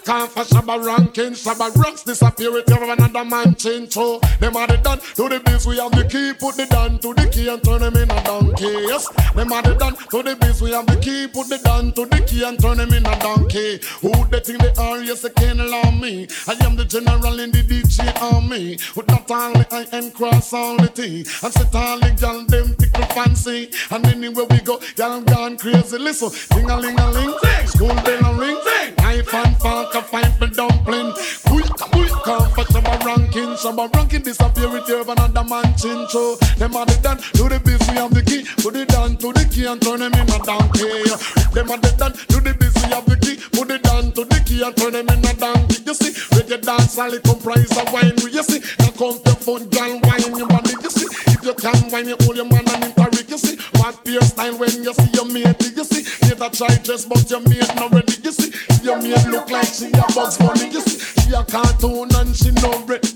Booyaka, 0.07 0.29
for 0.29 0.45
Shabba 0.45 0.85
ranking. 0.85 1.33
Shabba 1.33 1.75
rocks 1.77 2.03
disappear 2.03 2.53
with 2.53 2.69
you 2.69 2.77
another 2.77 3.25
man 3.25 3.55
change. 3.55 3.93
So, 3.93 4.21
them 4.41 4.57
are 4.57 4.67
the 4.67 4.77
done 4.79 4.99
to 4.99 5.29
the 5.29 5.41
biz, 5.45 5.67
we 5.67 5.79
have 5.79 5.93
the 5.93 6.05
key. 6.05 6.33
Put 6.39 6.57
the 6.57 6.67
down 6.67 6.99
to 6.99 7.15
the 7.15 7.29
key 7.29 7.49
and 7.49 7.63
turn 7.63 7.81
them 7.81 7.97
in 7.97 8.11
a 8.11 8.25
donkey. 8.25 8.65
Yes, 8.65 9.09
them 9.35 9.53
are 9.53 9.63
the 9.63 9.75
done 9.75 9.97
to 9.97 10.23
the 10.23 10.37
biz, 10.37 10.63
we 10.63 10.71
have 10.73 10.87
the 10.87 10.97
key. 10.97 11.27
Put 11.27 11.49
the 11.49 11.59
down 11.59 11.93
to 11.93 12.07
the 12.07 12.23
key 12.27 12.45
and 12.45 12.61
turn 12.61 12.79
them 12.79 12.93
in 12.93 13.07
a 13.07 13.19
donkey. 13.19 13.81
Who 14.01 14.13
they 14.27 14.41
think 14.41 14.61
they 14.61 14.73
are? 14.79 15.03
Yes, 15.03 15.23
they 15.23 15.31
can't 15.31 15.61
allow 15.61 15.91
me. 15.91 16.29
I 16.47 16.57
am 16.65 16.77
the 16.77 16.85
general 16.85 17.41
in 17.41 17.51
the 17.51 17.63
DJ 17.63 18.07
army. 18.21 18.79
With 18.95 19.09
not 19.09 19.31
only 19.31 19.67
I 19.71 19.87
am 19.93 20.11
cross 20.11 20.53
all 20.53 20.77
the 20.77 20.89
T. 20.89 21.27
And 21.43 21.53
sit 21.53 21.75
all 21.75 21.99
the 21.99 22.11
gal 22.19 22.45
them 22.47 22.75
tickle 22.77 23.07
fancy. 23.07 23.71
And 23.91 24.07
anywhere 24.07 24.47
we 24.47 24.61
go, 24.61 24.81
y'all 24.97 25.21
gone 25.23 25.57
crazy. 25.57 25.99
Listen, 25.99 26.31
ding 26.55 26.71
a 26.71 26.77
ling 26.79 26.99
a 26.99 27.11
ling, 27.11 27.35
school 27.67 27.89
bell 27.89 28.25
a 28.27 28.39
ring, 28.39 28.59
knife 28.99 29.35
and 29.35 29.57
fork 29.59 29.96
a 29.97 30.03
fight 30.03 30.33
for 30.39 30.47
dumpling. 30.47 31.13
Quick, 31.49 31.73
quick, 31.73 32.13
come 32.25 32.51
for 32.53 32.65
some 32.69 32.85
ranking, 32.85 33.57
some 33.57 33.77
ranking 33.77 34.23
disappear 34.23 34.71
with 34.71 34.89
you 34.89 35.01
another 35.01 35.45
man 35.45 35.65
chin 35.77 36.07
so 36.09 36.37
Them 36.59 36.77
are 36.77 36.85
the 36.85 36.99
done, 37.03 37.19
do 37.33 37.49
the 37.49 37.59
biz, 37.65 37.81
we 37.89 37.97
have 37.97 38.13
the 38.13 38.23
key, 38.23 38.45
put 38.63 38.77
it 38.77 38.89
down 38.89 39.17
to 39.17 39.33
the 39.33 39.45
key 39.49 39.65
and 39.65 39.81
turn 39.81 40.01
them 40.01 40.13
in 40.13 40.29
a 40.29 40.39
donkey. 40.45 41.09
Them 41.57 41.71
are 41.71 41.81
the 41.81 41.93
done, 41.97 42.13
do 42.29 42.41
the 42.41 42.53
biz, 42.53 42.75
we 42.77 42.93
have 42.93 43.07
the 43.07 43.17
key, 43.17 43.41
put 43.57 43.71
it 43.71 43.83
down 43.83 44.13
to 44.13 44.25
the 44.25 44.39
key 44.45 44.61
and 44.63 44.77
turn 44.77 44.93
them 44.93 45.09
in 45.09 45.25
a 45.25 45.33
donkey. 45.35 45.81
You 45.87 45.95
see, 45.95 46.13
reggae 46.37 46.61
dance 46.61 46.99
all 46.99 47.13
it 47.13 47.25
comprise 47.25 47.73
of 47.73 47.89
wine. 47.93 48.13
You 48.21 48.43
see, 48.45 48.61
now 48.81 48.93
come 48.93 49.17
to 49.25 49.33
fun, 49.41 49.65
girl, 49.73 50.01
wine 50.05 50.37
your 50.37 50.49
body. 50.49 50.77
You 50.83 50.91
see, 50.93 51.09
if 51.33 51.41
you 51.41 51.55
can 51.57 51.89
wine, 51.89 52.09
you 52.09 52.17
hold 52.21 52.37
your 52.37 52.49
man 52.53 52.69
and 52.69 52.85
interrick. 52.93 53.31
You 53.33 53.39
see, 53.39 53.57
what 53.87 54.07
your 54.07 54.23
style 54.23 54.59
when 54.59 54.83
you 54.83 54.93
see 54.95 55.11
your 55.15 55.27
mate. 55.27 55.63
You 55.77 55.85
see, 55.85 56.03
you 56.27 56.35
a 56.35 56.51
try 56.51 56.75
dress, 56.83 57.05
but 57.05 57.31
your 57.31 57.41
mate 57.47 57.71
not 57.77 57.93
ready. 57.93 58.15
You 58.23 58.33
see, 58.33 58.51
your 58.83 59.01
mate 59.01 59.27
look 59.29 59.49
like 59.51 59.69
she 59.69 59.87
a 59.87 60.05
bugs 60.15 60.41
money. 60.41 60.71
You 60.71 60.81
see, 60.81 61.23
she 61.23 61.31
a 61.31 61.45
cartoon 61.45 62.11
and 62.17 62.35
she 62.35 62.51
no 62.51 62.83
bread. 62.85 63.07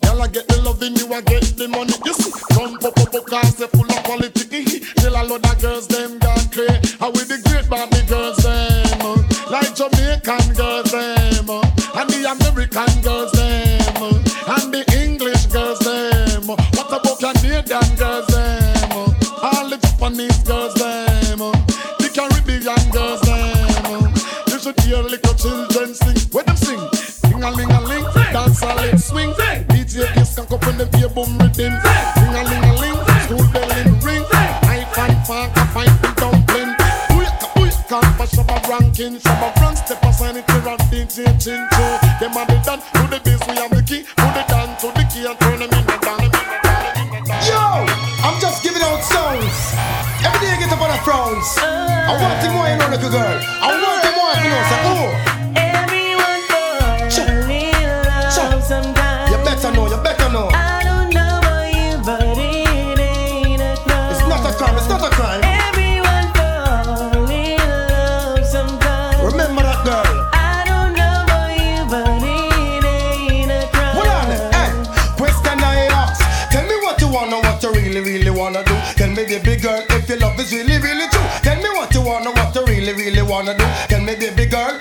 Girl, 0.00 0.22
I 0.22 0.28
get 0.28 0.48
the 0.48 0.62
loving, 0.64 0.96
you 0.96 1.12
I 1.12 1.20
get 1.20 1.44
the 1.60 1.68
money. 1.68 1.92
You 2.04 2.14
see, 2.14 2.32
come 2.56 2.78
pop 2.80 2.96
up, 2.96 3.26
cause 3.26 3.56
they 3.56 3.68
full 3.68 3.84
of 3.84 4.02
quality. 4.04 4.80
Tell 4.96 5.12
a 5.12 5.22
lot 5.28 5.44
of 5.44 5.60
girls, 5.60 5.88
them 5.88 6.18
got 6.18 6.40
crazy. 6.52 6.96
How 6.98 7.10
with 7.10 7.28
the 7.28 7.38
great 7.44 7.68
Barbie 7.68 8.06
girls, 8.08 8.23
boom 31.14 31.38
rhythm. 31.38 31.72
Ding 32.18 32.34
a 32.34 32.42
ling 32.42 32.64
a 32.66 32.72
ling, 32.82 32.98
school 33.24 33.46
bell 33.54 33.70
in 33.78 33.94
ring. 34.02 34.24
Knife 34.66 34.98
and 34.98 35.16
fork 35.26 35.54
a 35.56 35.64
fight 35.70 35.94
with 36.02 36.16
dumpling. 36.16 36.74
Booyaka, 37.08 37.46
booyaka, 37.54 37.98
for 38.18 38.26
Shabba 38.26 38.58
ranking. 38.68 39.16
Shabba 39.22 39.48
rank 39.62 39.78
step 39.78 40.02
aside 40.02 40.36
it 40.36 40.46
to 40.48 40.58
rock 40.66 40.80
DJ 40.90 41.24
chin 41.38 41.62
cho. 41.72 41.86
Them 42.20 42.36
are 42.36 42.46
the 42.46 42.58
done 42.66 42.82
to 42.82 43.02
the 43.08 43.20
biz, 43.22 43.40
we 43.46 43.54
have 43.54 43.70
the 43.70 43.82
key. 43.82 44.02
Put 44.18 44.36
it 44.36 44.48
down 44.48 44.76
to 44.82 44.86
the 44.90 45.04
key 45.06 45.24
and 45.24 45.38
turn 45.38 45.58
them 45.62 45.70
in 45.70 45.86
the 45.86 45.96
down. 46.02 46.20
Yo, 47.46 47.62
I'm 48.26 48.36
just 48.40 48.62
giving 48.62 48.82
out 48.82 49.00
songs. 49.04 49.54
Every 50.24 50.40
day 50.42 50.52
I 50.52 50.58
get 50.58 50.72
up 50.72 50.80
on 50.82 50.90
a 50.90 50.98
frowns. 51.06 51.46
I 51.62 52.12
want 52.18 52.42
the 52.42 52.50
more 52.50 52.66
you 52.68 52.76
know, 52.76 52.88
little 52.90 53.10
girl. 53.10 53.38
I 53.62 53.70
want 53.70 54.02
the 54.02 54.12
more 54.18 54.34
you 54.42 54.50
know, 54.50 54.62
say, 54.68 54.83
wanna 83.34 83.54
do. 83.58 83.64
Tell 83.88 84.00
me, 84.00 84.14
baby 84.14 84.46
girl, 84.46 84.78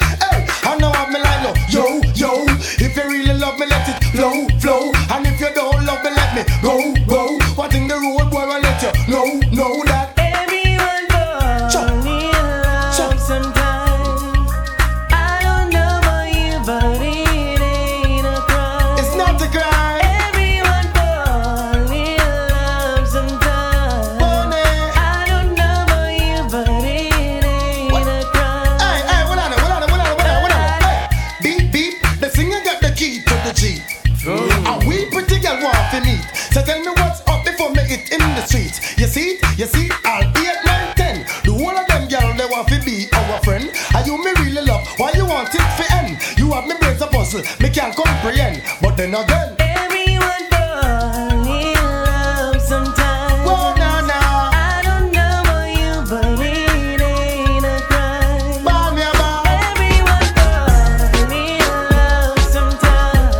comprehend. 48.23 48.63
But 48.81 48.95
then 48.95 49.13
again. 49.15 49.55
Everyone 49.59 50.47
falls 50.49 51.47
in 51.47 51.73
love 51.75 52.61
sometimes. 52.61 53.45
Whoa, 53.45 53.73
nah, 53.75 53.99
nah. 54.01 54.51
I 54.53 54.81
don't 54.83 55.11
know 55.11 55.41
about 55.43 55.67
you, 55.75 56.01
but 56.09 56.39
it 56.39 57.01
ain't 57.01 57.65
a 57.65 57.81
crime. 57.89 58.63
Bah, 58.63 58.91
me 58.95 59.01
a 59.03 59.11
bah. 59.19 59.43
Everyone 59.67 60.27
falls 60.39 61.31
in 61.35 61.59
love 61.91 62.39
sometimes. 62.55 63.35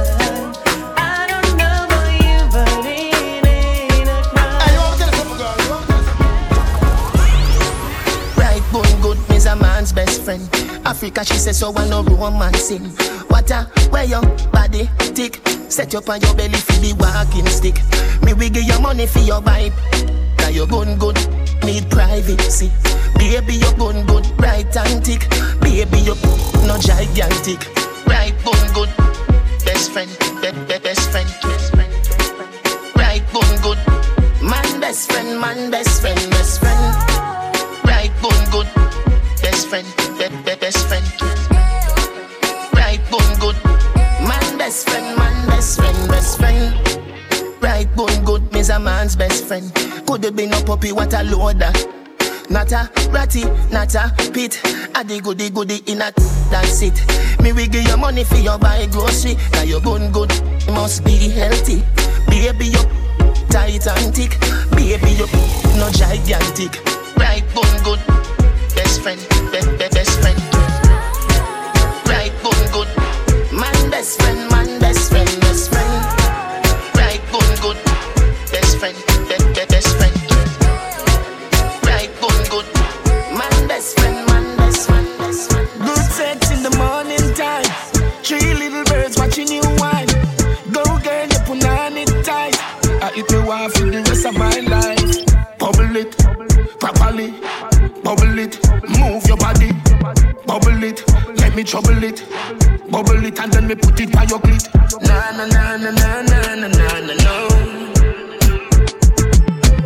I 0.98 1.28
don't 1.32 1.56
know 1.56 1.88
about 1.88 2.12
you, 2.20 2.44
but 2.52 2.84
it 2.84 3.48
ain't 3.48 4.10
a 4.10 4.12
crime. 4.36 4.60
Hey, 4.60 4.74
you 4.74 4.80
want 4.84 5.00
to 5.00 5.00
tell 5.00 5.10
us 5.10 5.16
something, 5.16 5.38
girl? 5.40 5.56
You 5.64 5.70
want 5.72 5.88
to 5.88 5.90
tell 5.92 6.04
us 6.04 6.08
Right 8.38 8.64
bone 8.74 9.00
good, 9.02 9.18
me's 9.30 9.46
a 9.46 9.56
man's 9.56 9.94
best 9.94 10.22
friend. 10.24 10.44
Africa, 10.86 11.24
she 11.24 11.38
says, 11.38 11.58
so 11.58 11.72
I 11.74 11.88
no 11.88 12.04
romancing. 12.04 12.84
What 13.30 13.50
a 13.50 13.64
where 13.90 14.04
your 14.04 14.22
body 14.22 14.36
tick. 14.42 14.53
Set 15.74 15.96
up 15.96 16.08
on 16.08 16.22
your 16.22 16.36
belly 16.36 16.54
for 16.54 16.74
the 16.74 16.94
walking 17.02 17.48
stick. 17.48 17.82
Me 18.22 18.34
we 18.36 18.48
give 18.48 18.62
you 18.62 18.80
money 18.80 19.08
for 19.08 19.18
your 19.26 19.42
vibe. 19.42 19.74
Cause 20.38 20.54
your 20.54 20.68
gun 20.68 21.00
good, 21.00 21.18
need 21.66 21.90
privacy. 21.90 22.70
Baby, 23.18 23.56
your 23.56 23.74
gun 23.74 24.06
good, 24.06 24.24
right 24.40 24.70
and 24.78 25.04
tick. 25.04 25.28
Baby, 25.62 25.98
you 26.06 26.14
no 26.70 26.78
gigantic. 26.78 27.58
Right 28.06 28.38
bone 28.46 28.70
good, 28.78 28.90
best 29.66 29.90
friend, 29.90 30.12
friend. 49.54 50.08
Could 50.08 50.24
have 50.24 50.36
been 50.36 50.54
a 50.54 50.62
puppy, 50.64 50.92
what 50.92 51.14
a 51.14 51.24
loader. 51.24 51.72
Not 52.50 52.72
a 52.72 52.90
ratty, 53.12 53.44
not 53.72 53.94
a 53.96 54.14
pit. 54.32 54.60
A 54.96 55.04
the 55.04 55.22
goody 55.24 55.50
goody 55.50 55.82
in 55.88 56.02
a 56.02 56.12
that's 56.50 56.82
it. 56.82 56.98
Me 57.42 57.54
we 57.54 57.68
give 57.68 57.88
you 57.88 57.98
money 57.98 58.24
for 58.24 58.38
your 58.38 58.58
buy 58.58 58.86
grocery. 58.88 59.36
Now 59.54 59.64
you 59.64 59.80
bone 59.80 60.12
good, 60.12 60.30
must 60.68 61.04
be 61.04 61.30
healthy. 61.30 61.84
Baby 62.28 62.68
you 62.68 62.84
tight 63.50 63.86
and 63.88 64.14
thick. 64.16 64.40
Baby 64.72 65.12
you 65.22 65.28
no 65.78 65.90
gigantic. 65.92 66.74
Right 67.18 67.46
bone 67.54 67.78
good, 67.84 68.02
best 68.76 69.02
friend, 69.02 69.22
be, 69.52 69.60
be, 69.78 69.88
best 69.90 70.20
friend. 70.20 70.40
Right 72.10 72.34
bone 72.42 72.66
good, 72.74 72.90
man 73.54 73.90
best 73.90 74.22
friend, 74.22 74.50
man 74.52 74.80
best 74.80 75.10
friend, 75.12 75.30
best 75.42 75.72
friend. 75.72 76.03
Let 101.54 101.58
me 101.58 101.64
trouble 101.66 102.04
it, 102.04 102.26
bubble 102.90 103.24
it, 103.24 103.40
and 103.40 103.54
then 103.54 103.68
me 103.68 103.76
put 103.76 104.00
it 104.00 104.12
by 104.12 104.24
your 104.24 104.40
clit. 104.40 104.74
Na 105.04 105.30
na 105.38 105.46
na 105.46 105.78
na 105.78 105.92
na 105.92 106.22
na 106.24 106.56
na 106.56 106.68
na 106.68 107.00
na 107.00 107.14
no. 107.14 107.38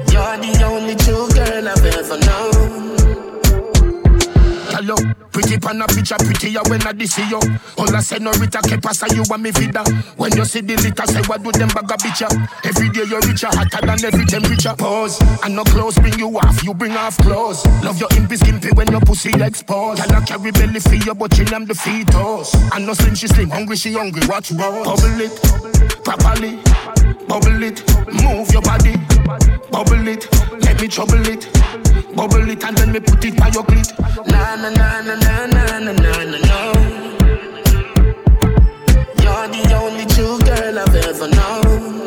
You're 0.08 0.38
the 0.40 0.64
only 0.64 0.96
true 0.96 1.28
girl 1.36 1.68
I've 1.68 1.86
ever 1.86 2.20
known. 2.20 2.47
Pretty 5.48 5.60
pan 5.66 5.82
a 5.82 5.88
picture 5.88 6.18
prettier 6.20 6.62
when 6.68 6.82
I 6.84 7.06
see 7.06 7.28
you. 7.30 7.40
All 7.78 7.96
I 7.96 8.02
say 8.02 8.20
no 8.20 8.32
Rita 8.32 8.60
que 8.60 8.78
pasa 8.78 9.08
you 9.16 9.24
and 9.32 9.44
me 9.44 9.52
vida. 9.52 9.84
When 10.18 10.36
you 10.36 10.46
see 10.46 10.62
the 10.62 10.76
litter, 10.76 11.08
say 11.08 11.22
what 11.28 11.44
do 11.44 11.52
them 11.52 11.70
bag 11.70 11.90
a 11.90 11.96
bitch 11.96 12.22
ya? 12.22 12.28
Every 12.64 12.90
day 12.90 13.06
you're 13.08 13.22
richer, 13.22 13.48
hotter 13.48 13.86
than 13.86 14.04
every 14.04 14.26
temperature. 14.26 14.76
Pause, 14.78 15.22
and 15.44 15.56
no 15.56 15.64
clothes 15.64 15.98
bring 16.00 16.20
you 16.20 16.38
off, 16.38 16.64
you 16.64 16.74
bring 16.74 16.96
off 16.98 17.18
clothes. 17.20 17.66
Love 17.84 18.00
your 18.00 18.10
impy 18.10 18.38
skimpy 18.38 18.70
when 18.76 18.92
your 18.92 19.02
pussy 19.02 19.32
exposed. 19.42 20.04
Can 20.04 20.16
I 20.16 20.26
carry 20.26 20.52
belly 20.52 20.80
for 20.80 20.96
you, 20.96 21.16
but 21.16 21.32
chill 21.32 21.54
am 21.54 21.66
the 21.66 21.76
fetus. 21.76 22.54
And 22.74 22.86
no 22.86 22.94
slim, 22.94 23.16
she 23.16 23.28
slim, 23.28 23.50
hungry, 23.50 23.76
she 23.76 23.94
hungry. 23.94 24.22
Watch 24.28 24.52
road. 24.52 24.84
Bubble 24.84 25.22
it, 25.22 25.34
properly, 26.04 26.60
bubble 27.28 27.64
it, 27.64 27.84
move 28.24 28.52
your 28.52 28.62
body, 28.62 28.96
bubble 29.72 30.08
it, 30.08 30.28
let 30.64 30.80
me 30.82 30.88
trouble 30.88 31.28
it. 31.28 31.48
Bubble 32.16 32.50
it 32.50 32.64
and 32.64 32.76
then 32.76 32.92
me 32.92 33.00
put 33.00 33.24
it 33.26 33.38
by 33.38 33.48
your 33.50 33.64
clit. 33.64 33.94
Na 34.28 34.56
na 34.56 34.70
na 34.70 35.02
na 35.02 35.16
na 35.16 35.46
na 35.46 35.80
na 35.80 35.92
na 35.92 36.38
na. 36.48 36.74
You're 39.22 39.48
the 39.54 39.76
only 39.80 40.06
true 40.08 40.40
girl 40.40 40.80
I've 40.80 40.96
ever 40.96 41.28
known. 41.28 42.07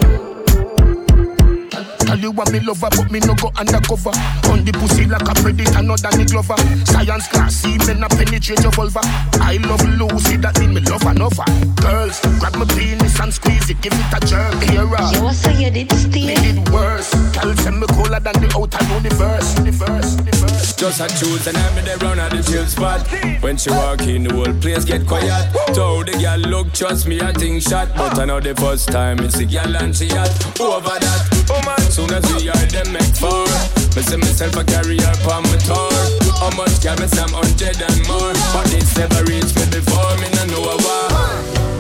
Tell 2.21 2.29
you 2.29 2.37
what 2.37 2.53
me 2.53 2.61
lover, 2.61 2.89
but 2.91 3.11
me 3.11 3.19
no 3.21 3.33
go 3.33 3.51
undercover. 3.57 4.13
On 4.53 4.61
the 4.63 4.73
pussy 4.77 5.07
like 5.07 5.25
a 5.25 5.33
predator, 5.41 5.81
not 5.81 6.03
Danny 6.05 6.27
Glover. 6.27 6.53
Science 6.85 7.27
class, 7.29 7.55
see 7.57 7.79
me 7.89 7.99
not 7.99 8.11
penetrate 8.11 8.61
your 8.61 8.73
vulva. 8.73 9.01
I 9.41 9.57
love 9.65 9.81
Lucy, 9.97 10.37
that 10.37 10.61
mean 10.61 10.75
me 10.75 10.83
love 10.85 11.01
another. 11.09 11.49
Girls, 11.81 12.21
grab 12.37 12.61
my 12.61 12.69
penis 12.77 13.19
and 13.21 13.33
squeeze 13.33 13.71
it, 13.71 13.81
give 13.81 13.95
it 13.97 14.13
a 14.13 14.21
jerk. 14.29 14.53
Here, 14.69 14.85
Yo, 14.85 15.33
so 15.33 15.49
you 15.49 15.71
did 15.71 15.89
steal. 15.97 16.27
me 16.29 16.35
did 16.37 16.69
worse. 16.69 17.09
Tell 17.33 17.55
them 17.57 17.81
me 17.81 17.87
cooler 17.97 18.21
than 18.21 18.37
the 18.37 18.53
outer 18.53 18.85
universe. 18.93 19.57
Universe, 19.57 20.21
universe. 20.21 20.77
Just 20.77 21.01
a 21.01 21.09
choose 21.09 21.47
and 21.47 21.57
I'm 21.57 21.79
in 21.79 21.85
the 21.87 21.97
round 22.05 22.21
at 22.21 22.33
the 22.33 22.43
chill 22.45 22.67
spot. 22.67 23.01
When 23.41 23.57
she 23.57 23.71
walk 23.71 24.05
in, 24.05 24.25
the 24.25 24.35
whole 24.35 24.53
place 24.61 24.85
get 24.85 25.07
quiet. 25.07 25.49
Told 25.73 26.09
the 26.09 26.21
girl, 26.21 26.37
look, 26.53 26.73
trust 26.75 27.09
me, 27.09 27.21
I 27.23 27.33
think 27.33 27.63
shot. 27.63 27.89
But 27.97 28.19
I 28.19 28.27
know 28.27 28.41
the 28.41 28.55
first 28.57 28.89
time 28.93 29.21
it's 29.21 29.39
a 29.41 29.47
girl 29.47 29.75
and 29.77 29.97
she 29.97 30.09
hot. 30.09 30.29
Over 30.61 31.01
that, 31.01 31.49
oh 31.49 31.61
man, 31.65 31.81
soon 32.11 32.19
as 32.19 32.43
we 32.43 32.49
are 32.51 32.67
them 32.67 32.93
make 32.93 33.15
four. 33.15 33.47
Me 33.95 34.03
see 34.03 34.17
myself 34.17 34.57
a 34.57 34.65
carry 34.65 34.99
her 34.99 35.15
on 35.31 35.43
my 35.47 35.57
tour. 35.63 35.95
How 36.43 36.51
much 36.57 36.83
can 36.83 36.99
me 36.99 37.07
say 37.07 37.23
I'm 37.23 37.31
hundred 37.31 37.79
and 37.79 38.01
more? 38.09 38.35
But 38.55 38.73
it's 38.75 38.97
never 38.97 39.23
reached 39.31 39.55
me 39.55 39.67
before, 39.71 40.11
me 40.19 40.29
no 40.35 40.45
know 40.51 40.75
a 40.75 40.77
war. 40.83 41.11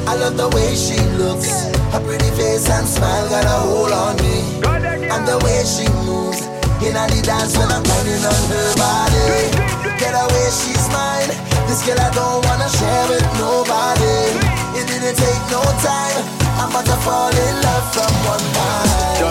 I 0.06 0.14
love 0.14 0.36
the 0.36 0.48
way 0.54 0.74
she 0.74 0.98
looks. 1.18 1.70
Her 1.90 2.00
pretty 2.00 2.30
face 2.38 2.68
and 2.70 2.86
smile 2.86 3.28
got 3.28 3.44
a 3.44 3.58
hold 3.66 3.92
on 3.92 4.16
me. 4.22 4.62
And 5.10 5.26
the 5.26 5.38
way 5.42 5.62
she 5.66 5.86
moves. 6.06 6.46
In 6.80 6.96
the 6.96 7.20
dance 7.22 7.58
when 7.58 7.68
I'm 7.68 7.82
pounding 7.82 8.24
on 8.24 8.42
her 8.50 8.70
body. 8.80 9.52
Get 10.00 10.16
away, 10.16 10.46
she's 10.48 10.86
mine. 10.88 11.28
This 11.68 11.84
girl 11.84 12.00
I 12.00 12.08
don't 12.16 12.40
wanna 12.46 12.68
share 12.70 13.06
with 13.10 13.26
nobody. 13.36 14.16
It 14.78 14.88
didn't 14.88 15.16
take 15.18 15.44
no 15.52 15.60
time. 15.84 16.24
I'm 16.56 16.70
about 16.70 16.86
to 16.86 16.96
fall 17.04 17.28
in 17.28 17.54
love 17.62 17.86
from 17.92 18.12
one 18.24 18.46
time. 18.54 19.29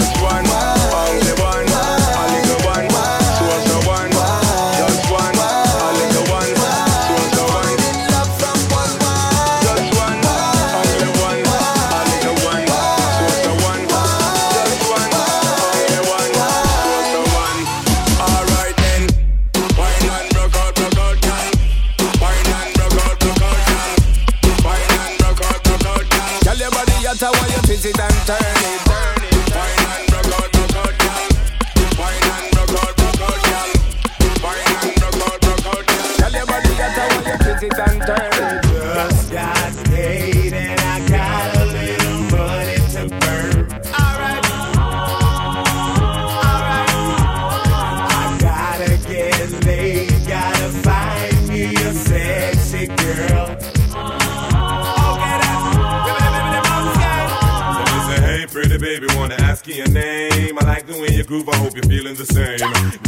Groove, 61.29 61.47
I 61.47 61.57
hope 61.57 61.75
you're 61.75 61.83
feeling 61.83 62.15
the 62.15 62.25
same. 62.25 62.57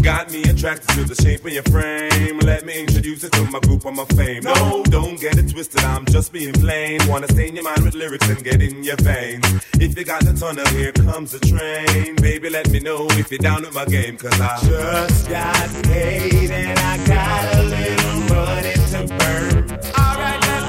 Got 0.03 0.31
me 0.31 0.43
attracted 0.43 0.89
to 0.89 1.03
the 1.03 1.15
shape 1.15 1.43
of 1.43 1.51
your 1.51 1.63
frame. 1.63 2.37
Let 2.39 2.65
me 2.65 2.79
introduce 2.79 3.23
you 3.23 3.29
to 3.29 3.45
my 3.45 3.59
group 3.59 3.83
on 3.87 3.95
my 3.95 4.05
fame. 4.05 4.43
No, 4.43 4.83
don't 4.83 5.19
get 5.19 5.39
it 5.39 5.49
twisted, 5.49 5.83
I'm 5.83 6.05
just 6.05 6.31
being 6.31 6.53
plain. 6.53 6.99
Wanna 7.07 7.27
stain 7.27 7.55
your 7.55 7.63
mind 7.63 7.83
with 7.83 7.95
lyrics 7.95 8.29
and 8.29 8.43
get 8.43 8.61
in 8.61 8.83
your 8.83 8.97
veins. 8.97 9.43
If 9.79 9.97
you 9.97 10.05
got 10.05 10.23
the 10.23 10.33
tunnel, 10.33 10.67
here 10.67 10.91
comes 10.91 11.31
the 11.31 11.39
train. 11.39 12.15
Baby, 12.17 12.51
let 12.51 12.69
me 12.69 12.79
know 12.79 13.07
if 13.21 13.31
you're 13.31 13.39
down 13.39 13.63
with 13.63 13.73
my 13.73 13.85
game, 13.85 14.17
cause 14.17 14.39
I 14.39 14.59
Just 14.65 15.27
got 15.27 15.83
paid 15.85 16.51
and 16.51 16.77
I 16.77 16.97
got 17.07 17.55
a 17.55 17.63
little 17.63 18.19
money 18.29 18.73
to 18.91 18.99
burn. 19.17 19.63
Alright 19.97 20.41
then. 20.45 20.63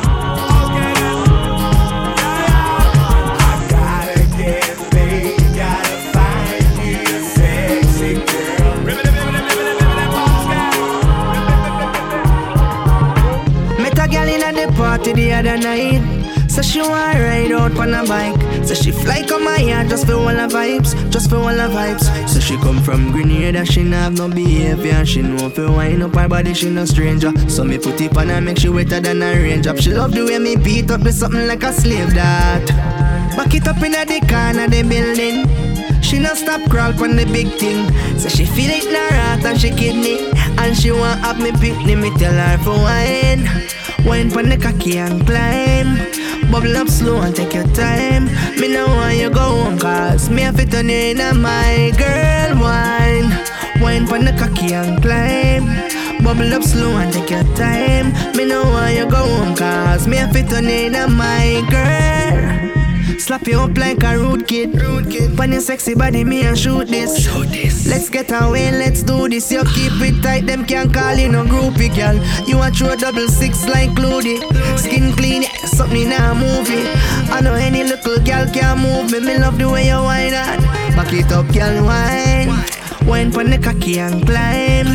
Okay 0.64 0.94
then. 0.96 1.16
I 3.44 3.66
gotta 3.68 4.24
get 4.38 4.71
party 14.72 15.12
the 15.12 15.32
other 15.32 15.56
night. 15.56 16.22
So 16.52 16.60
she 16.60 16.80
want 16.80 17.18
ride 17.18 17.50
out 17.50 17.78
on 17.78 17.94
a 17.94 18.06
bike. 18.06 18.40
So 18.66 18.74
she 18.74 18.92
fly 18.92 19.24
come 19.26 19.44
my 19.44 19.56
yard 19.56 19.88
just 19.88 20.06
for 20.06 20.12
all 20.12 20.28
her 20.28 20.48
vibes, 20.48 20.92
just 21.10 21.30
for 21.30 21.36
all 21.36 21.48
her 21.48 21.68
vibes. 21.68 22.04
So 22.28 22.40
she 22.40 22.56
come 22.58 22.82
from 22.82 23.10
Grenada, 23.10 23.64
she 23.64 23.82
not 23.82 23.96
have 23.96 24.18
no 24.18 24.28
behavior. 24.28 25.04
She 25.06 25.22
know 25.22 25.46
if 25.46 25.56
you 25.56 25.72
wind 25.72 26.02
up 26.02 26.14
her 26.14 26.28
body, 26.28 26.52
she 26.52 26.68
no 26.68 26.84
stranger. 26.84 27.32
So 27.48 27.64
me 27.64 27.78
put 27.78 28.00
it 28.02 28.16
on 28.18 28.28
her, 28.28 28.40
make 28.40 28.58
she 28.58 28.68
wetter 28.68 29.00
than 29.00 29.22
a 29.22 29.32
range 29.32 29.66
up. 29.66 29.78
She 29.78 29.92
love 29.92 30.12
the 30.12 30.26
way 30.26 30.38
me 30.38 30.56
beat 30.56 30.90
up 30.90 31.02
with 31.02 31.14
something 31.14 31.46
like 31.46 31.62
a 31.62 31.72
slave 31.72 32.12
that. 32.14 32.66
Back 33.34 33.54
it 33.54 33.66
up 33.66 33.82
in 33.82 33.92
the 33.92 34.20
corner 34.28 34.68
the 34.68 34.82
building. 34.82 36.02
She 36.02 36.18
no 36.18 36.34
stop 36.34 36.60
crawl 36.68 36.92
on 37.02 37.16
the 37.16 37.24
big 37.24 37.48
thing. 37.58 37.88
So 38.18 38.28
she 38.28 38.44
feel 38.44 38.70
it 38.70 38.84
in 38.84 38.94
her 38.94 39.14
heart 39.14 39.44
and 39.46 39.58
she 39.58 39.70
kidney. 39.70 40.30
And 40.58 40.76
she 40.76 40.92
want 40.92 41.20
have 41.20 41.40
me 41.40 41.52
picnic, 41.52 41.96
me 41.96 42.10
tell 42.18 42.34
her 42.34 42.58
for 42.62 42.76
wine. 42.76 43.48
Wine 44.06 44.30
pon 44.30 44.48
the 44.48 44.56
cocky 44.56 44.98
and 44.98 45.24
climb. 45.26 45.96
Bubble 46.50 46.76
up 46.76 46.88
slow 46.88 47.20
and 47.20 47.34
take 47.34 47.54
your 47.54 47.66
time. 47.68 48.26
Me 48.60 48.68
no 48.68 48.86
want 48.86 49.16
you 49.16 49.30
go 49.30 49.40
home 49.40 49.78
cause 49.78 50.28
me 50.28 50.42
have 50.42 50.56
to 50.56 50.66
turn 50.66 50.88
you 50.88 51.12
in 51.12 51.20
a 51.20 51.32
my 51.32 51.92
girl 51.96 52.60
wine. 52.60 53.30
Wine 53.80 54.06
pon 54.06 54.24
the 54.24 54.32
cocky 54.32 54.74
and 54.74 55.00
climb. 55.00 55.66
Bubble 56.24 56.52
up 56.54 56.62
slow 56.62 56.96
and 56.96 57.12
take 57.12 57.30
your 57.30 57.44
time. 57.54 58.12
Me 58.36 58.44
no 58.44 58.64
want 58.64 58.94
you 58.94 59.08
go 59.08 59.16
home 59.16 59.54
cause 59.54 60.06
me 60.06 60.16
have 60.16 60.32
to 60.32 60.42
turn 60.42 60.64
you 60.64 60.86
in 60.86 60.94
a 60.94 61.08
my 61.08 61.64
girl. 61.70 62.31
Slap 63.22 63.46
you 63.46 63.60
up 63.60 63.78
like 63.78 64.02
a 64.02 64.18
rude 64.18 64.48
kid. 64.48 64.74
Rude 64.82 65.08
kid. 65.08 65.36
Pon 65.36 65.52
your 65.52 65.60
sexy 65.60 65.94
body, 65.94 66.24
me 66.24 66.42
and 66.42 66.58
shoot 66.58 66.88
this. 66.88 67.24
Shoot 67.24 67.50
this. 67.50 67.86
Let's 67.86 68.10
get 68.10 68.32
away, 68.32 68.72
let's 68.72 69.04
do 69.04 69.28
this. 69.28 69.52
You 69.52 69.62
keep 69.62 69.92
it 70.02 70.20
tight, 70.24 70.44
them 70.46 70.66
can't 70.66 70.92
call 70.92 71.14
you 71.14 71.28
no 71.28 71.44
groupie, 71.44 71.94
girl. 71.94 72.18
You 72.48 72.60
a 72.60 72.68
true 72.72 72.96
double 72.96 73.28
six 73.28 73.64
like 73.68 73.90
Cloody. 73.90 74.42
Skin 74.76 75.12
clean, 75.12 75.42
yeah, 75.42 75.54
something 75.66 76.02
in 76.02 76.10
a 76.10 76.34
movie. 76.34 76.82
I 77.30 77.40
know 77.42 77.54
any 77.54 77.84
little 77.84 78.18
girl 78.24 78.44
can 78.52 78.80
move 78.80 79.12
me. 79.12 79.20
Me 79.20 79.38
love 79.38 79.56
the 79.56 79.70
way 79.70 79.86
you 79.86 80.02
whine 80.02 80.34
on. 80.34 80.60
Back 80.96 81.12
it 81.12 81.30
up, 81.30 81.46
girl, 81.54 81.84
wine. 81.84 82.48
Wine 83.06 83.30
pon 83.30 83.50
the 83.50 83.58
cocky 83.58 84.00
and 84.00 84.26
climb. 84.26 84.88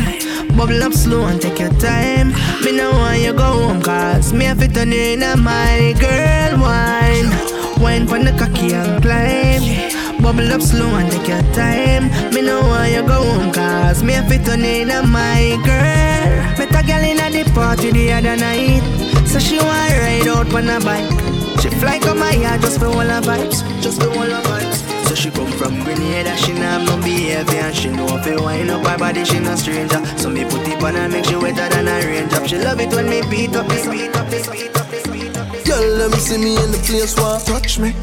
Bubble 0.54 0.82
up 0.82 0.92
slow 0.92 1.24
and 1.24 1.40
take 1.40 1.60
your 1.60 1.72
time. 1.80 2.34
Me 2.62 2.72
no 2.76 2.90
want 2.90 3.20
you 3.20 3.32
go 3.32 3.68
home 3.68 3.80
cause 3.80 4.34
me 4.34 4.52
to 4.52 4.68
turn 4.68 4.92
you 4.92 5.16
in 5.16 5.22
a 5.22 5.34
my 5.34 5.94
girl 5.98 6.60
wine. 6.60 7.67
Wine 7.80 8.06
pon 8.06 8.24
the 8.24 8.32
cocky 8.32 8.74
and 8.74 9.02
climb. 9.02 10.22
Bubble 10.22 10.52
up 10.52 10.60
slow 10.60 10.94
and 10.96 11.10
take 11.10 11.28
your 11.28 11.42
time. 11.54 12.10
Me 12.34 12.42
know 12.42 12.60
why 12.60 12.88
you 12.88 13.02
go 13.02 13.22
home 13.22 13.52
cause 13.52 14.02
me 14.02 14.14
a 14.14 14.22
fit 14.24 14.46
you 14.46 14.54
in 14.54 14.90
a 14.90 15.02
my 15.02 15.56
girl. 15.64 16.58
Met 16.58 16.74
a 16.74 16.82
girl 16.86 17.04
in 17.04 17.16
the 17.32 17.50
party 17.54 17.90
the 17.92 18.12
other 18.12 18.36
night. 18.36 18.82
So 19.26 19.38
she 19.38 19.58
want 19.58 19.92
ride 20.00 20.28
on 20.28 20.68
a 20.68 20.80
bike. 20.80 21.60
She 21.60 21.70
fly 21.70 21.98
come 21.98 22.18
my 22.18 22.32
yard 22.32 22.60
just 22.60 22.78
for 22.78 22.86
all 22.86 23.00
her 23.00 23.20
vibes, 23.20 23.62
just 23.82 24.00
for 24.00 24.08
all 24.08 24.30
her 24.34 24.42
vibes. 24.42 24.88
So 25.08 25.14
she 25.14 25.30
come 25.30 25.50
from 25.52 25.82
Grenada, 25.84 26.36
she 26.36 26.52
not 26.52 26.62
have 26.62 26.86
no 26.86 26.96
behavior 26.98 27.60
And 27.60 27.74
she 27.74 27.88
know 27.88 28.06
if 28.18 28.26
you 28.26 28.42
wind 28.42 28.70
up 28.70 28.86
her 28.86 28.98
body, 28.98 29.24
she 29.24 29.40
no 29.40 29.54
stranger 29.56 30.04
So 30.18 30.28
me 30.28 30.44
put 30.44 30.68
it 30.68 30.82
on 30.82 30.96
her, 30.96 31.08
make 31.08 31.24
she 31.24 31.34
wetter 31.34 31.66
than 31.70 31.88
a 31.88 32.06
raindrop 32.06 32.46
She 32.46 32.58
love 32.58 32.78
it 32.78 32.92
when 32.92 33.08
me 33.08 33.22
beat 33.30 33.56
up, 33.56 33.66
me 33.68 33.76
beat 33.90 34.14
up, 34.14 34.30
me 34.30 34.42
beat 34.52 34.76
up 34.76 34.87
Girl, 35.78 35.94
let 35.94 36.10
me 36.10 36.18
see 36.18 36.38
me 36.38 36.56
in 36.58 36.72
the 36.72 36.82
place 36.82 37.14
where 37.14 37.38
touch 37.38 37.78
me. 37.78 37.94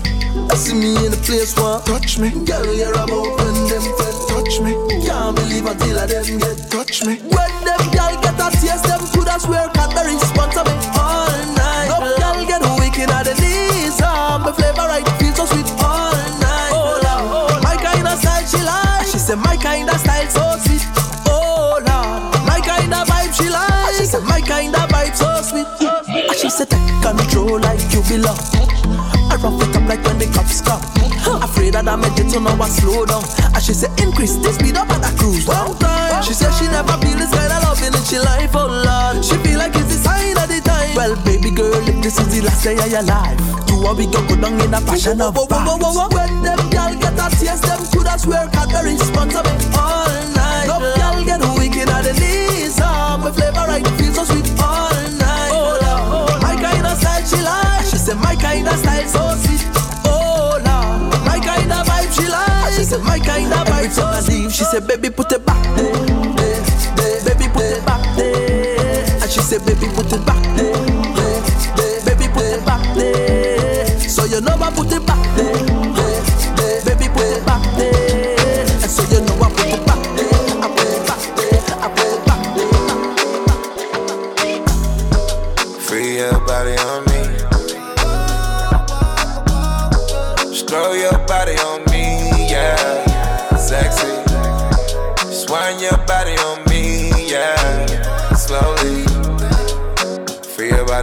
I 0.48 0.56
see 0.56 0.72
me 0.80 0.96
in 0.96 1.12
the 1.12 1.20
place 1.28 1.52
where 1.60 1.84
touch 1.84 2.16
me. 2.18 2.32
Girl, 2.48 2.64
you're 2.72 2.96
about 2.96 3.36
when 3.36 3.68
them 3.68 3.84
friend 4.00 4.16
touch 4.32 4.64
me. 4.64 4.72
Can't 5.04 5.36
believe 5.36 5.68
until 5.68 6.00
I 6.00 6.08
them 6.08 6.40
get 6.40 6.72
touch 6.72 7.04
me. 7.04 7.20
When 7.20 7.52
them 7.68 7.84
girl 7.92 8.16
get 8.24 8.40
a 8.40 8.48
taste, 8.56 8.88
them 8.88 9.04
coulda 9.12 9.36
swear 9.44 9.68
Cadbury 9.76 10.16
sponsor 10.24 10.64
me 10.64 10.72
all 10.96 11.36
night. 11.60 11.92
No 11.92 12.00
girl 12.16 12.48
get 12.48 12.64
wicked 12.80 13.12
at 13.12 13.28
the 13.28 13.36
knees. 13.44 14.00
My 14.00 14.56
flavor 14.56 14.88
right 14.88 15.04
feels 15.20 15.36
so 15.36 15.44
sweet 15.44 15.68
all 15.84 16.16
night. 16.40 16.72
Oh 16.72 16.96
Lord, 17.04 17.60
my 17.60 17.76
kind 17.76 18.08
of 18.08 18.16
style 18.24 18.48
she 18.48 18.64
like. 18.64 19.04
She 19.04 19.20
said 19.20 19.44
my 19.44 19.60
kind 19.60 19.92
of 19.92 20.00
style 20.00 20.32
so 20.32 20.55
take 27.46 27.62
like 27.62 27.94
you 27.94 28.02
belong. 28.10 28.40
I 29.30 29.38
rough 29.38 29.62
it 29.62 29.76
up 29.76 29.88
like 29.88 30.04
when 30.04 30.18
the 30.18 30.28
cops 30.34 30.62
come. 30.62 30.82
Afraid 31.42 31.74
that 31.74 31.88
I 31.88 31.96
made 31.96 32.18
it 32.18 32.30
so 32.30 32.40
now 32.40 32.58
I 32.58 32.70
slow 32.70 33.06
down. 33.06 33.24
And 33.54 33.64
she 33.64 33.74
said 33.74 33.92
increase 34.00 34.36
the 34.38 34.54
speed 34.54 34.78
up 34.78 34.90
and 34.90 35.04
I 35.06 35.12
cruise 35.18 35.46
down 35.46 35.78
time. 35.78 36.24
She 36.24 36.34
said 36.34 36.52
she 36.54 36.66
never 36.68 36.98
feel 37.02 37.18
this 37.18 37.32
kind 37.34 37.52
of 37.52 37.64
loving 37.64 37.94
in 37.94 38.04
she 38.06 38.20
life, 38.20 38.56
oh 38.56 38.70
Lord. 38.70 39.26
She 39.26 39.36
feel 39.42 39.60
like 39.60 39.76
it's 39.76 39.90
the 39.90 40.00
sign 40.02 40.38
of 40.38 40.48
the 40.50 40.62
time. 40.62 40.96
Well, 40.96 41.16
baby 41.26 41.52
girl, 41.52 41.82
if 41.88 42.02
this 42.02 42.20
is 42.20 42.30
the 42.34 42.42
last 42.46 42.64
day 42.64 42.78
of 42.78 42.90
your 42.90 43.04
life, 43.04 43.40
you 43.70 43.78
are 43.86 43.96
we 43.96 44.06
go 44.08 44.22
go 44.28 44.36
down 44.38 44.60
in 44.62 44.74
a 44.74 44.82
passion 44.82 45.22
of. 45.22 45.36
When 45.36 46.42
them 46.42 46.62
girl 46.70 46.94
get 46.98 47.18
a 47.18 47.28
taste, 47.36 47.66
them 47.66 47.82
coulda 47.92 48.18
swear 48.18 48.48
Cadbury 48.50 48.98
sponsor 48.98 49.44
me 49.44 49.54
all 49.78 50.35
my 58.36 58.42
kind 58.42 58.68
of 58.68 58.78
style 58.78 59.08
so 59.08 59.36
sweet. 59.44 59.66
Oh 60.06 60.60
Lord, 60.66 61.26
my 61.26 61.40
kind 61.40 61.72
of 61.72 61.88
vibe 61.88 62.12
she 62.14 62.28
like. 62.28 62.74
She 62.74 62.84
said 62.84 63.02
my 63.02 63.20
kind 63.20 63.52
of 63.54 63.68
vibe 63.68 63.92
so 63.92 64.12
sweet. 64.22 64.52
She 64.52 64.64
said 64.64 64.88
baby 64.88 65.10
put 65.10 65.32
it 65.32 65.46
back 65.46 65.75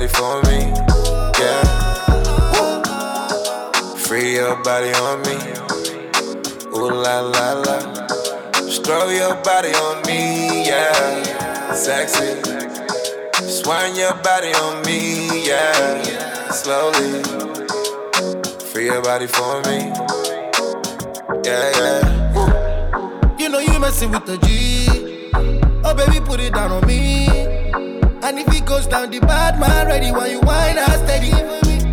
body 0.02 0.14
for 0.14 0.42
me, 0.50 0.58
yeah. 1.38 1.62
Free 3.96 4.34
your 4.34 4.56
body 4.62 4.90
on 4.94 5.22
me. 5.22 5.36
Ooh 6.76 6.90
la 6.90 7.20
la 7.20 7.52
la. 7.52 7.78
Stroll 8.68 9.12
your 9.12 9.34
body 9.42 9.68
on 9.68 10.02
me, 10.06 10.66
yeah. 10.66 11.72
Sexy. 11.72 12.42
Swine 13.46 13.94
your 13.94 14.14
body 14.14 14.52
on 14.54 14.84
me, 14.84 15.46
yeah. 15.46 16.02
Slowly. 16.50 17.22
Free 18.72 18.86
your 18.86 19.02
body 19.02 19.26
for 19.26 19.60
me. 19.62 19.92
Yeah, 21.44 21.70
yeah. 21.78 23.36
You 23.38 23.48
know 23.48 23.58
you 23.60 23.78
messing 23.78 24.10
with 24.10 24.26
the 24.26 24.38
G. 24.38 25.30
Oh 25.84 25.94
baby, 25.94 26.20
put 26.24 26.40
it 26.40 26.54
down 26.54 26.72
on 26.72 26.86
me. 26.86 27.41
And 28.22 28.38
if 28.38 28.46
it 28.54 28.64
goes 28.64 28.86
down 28.86 29.10
the 29.10 29.18
bad 29.18 29.58
man, 29.58 29.88
ready 29.88 30.12
while 30.12 30.30
you 30.30 30.38
whine 30.40 30.78
and 30.78 30.92
steady. 31.02 31.32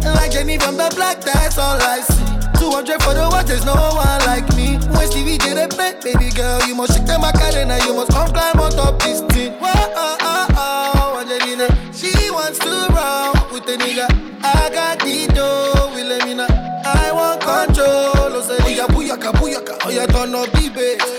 Like 0.05 0.31
Jenny 0.31 0.59
from 0.59 0.77
the 0.77 0.91
block, 0.95 1.21
that's 1.21 1.57
all 1.57 1.81
I 1.81 2.01
see. 2.01 2.23
200 2.61 3.01
for 3.01 3.15
the 3.15 3.27
watch, 3.31 3.47
there's 3.47 3.65
no 3.65 3.73
one 3.73 4.21
like 4.29 4.45
me. 4.55 4.77
When 4.93 5.07
Stevie 5.09 5.39
J 5.39 5.57
the 5.57 5.73
bet, 5.75 6.03
baby 6.03 6.29
girl, 6.29 6.61
you 6.67 6.75
must 6.75 6.93
shake 6.93 7.07
them 7.07 7.21
Macarena, 7.21 7.79
you 7.83 7.95
must 7.95 8.11
come 8.11 8.29
climb 8.29 8.59
on 8.59 8.71
top 8.71 9.01
this 9.01 9.21
thing. 9.33 9.53
Whoa, 9.53 9.73
oh, 9.73 10.17
oh, 10.21 10.47
oh, 10.53 11.19
Angelina, 11.19 11.65
she 11.91 12.13
wants 12.29 12.59
to 12.59 12.69
roll 12.93 13.33
with 13.51 13.65
the 13.65 13.81
nigga. 13.81 14.05
I 14.43 14.69
got 14.69 14.99
the 14.99 15.25
dough, 15.33 15.89
know. 16.35 16.47
I 16.85 17.11
want 17.11 17.41
control. 17.41 18.37
Oh, 18.37 18.41
say, 18.45 18.57
booyaka, 18.61 18.85
booyaka, 18.93 19.31
booyaka. 19.33 19.77
Oh, 19.83 19.89
yeah, 19.89 20.05
turn 20.05 20.35
up 20.35 20.51
the 20.51 20.69
bass. 20.69 21.18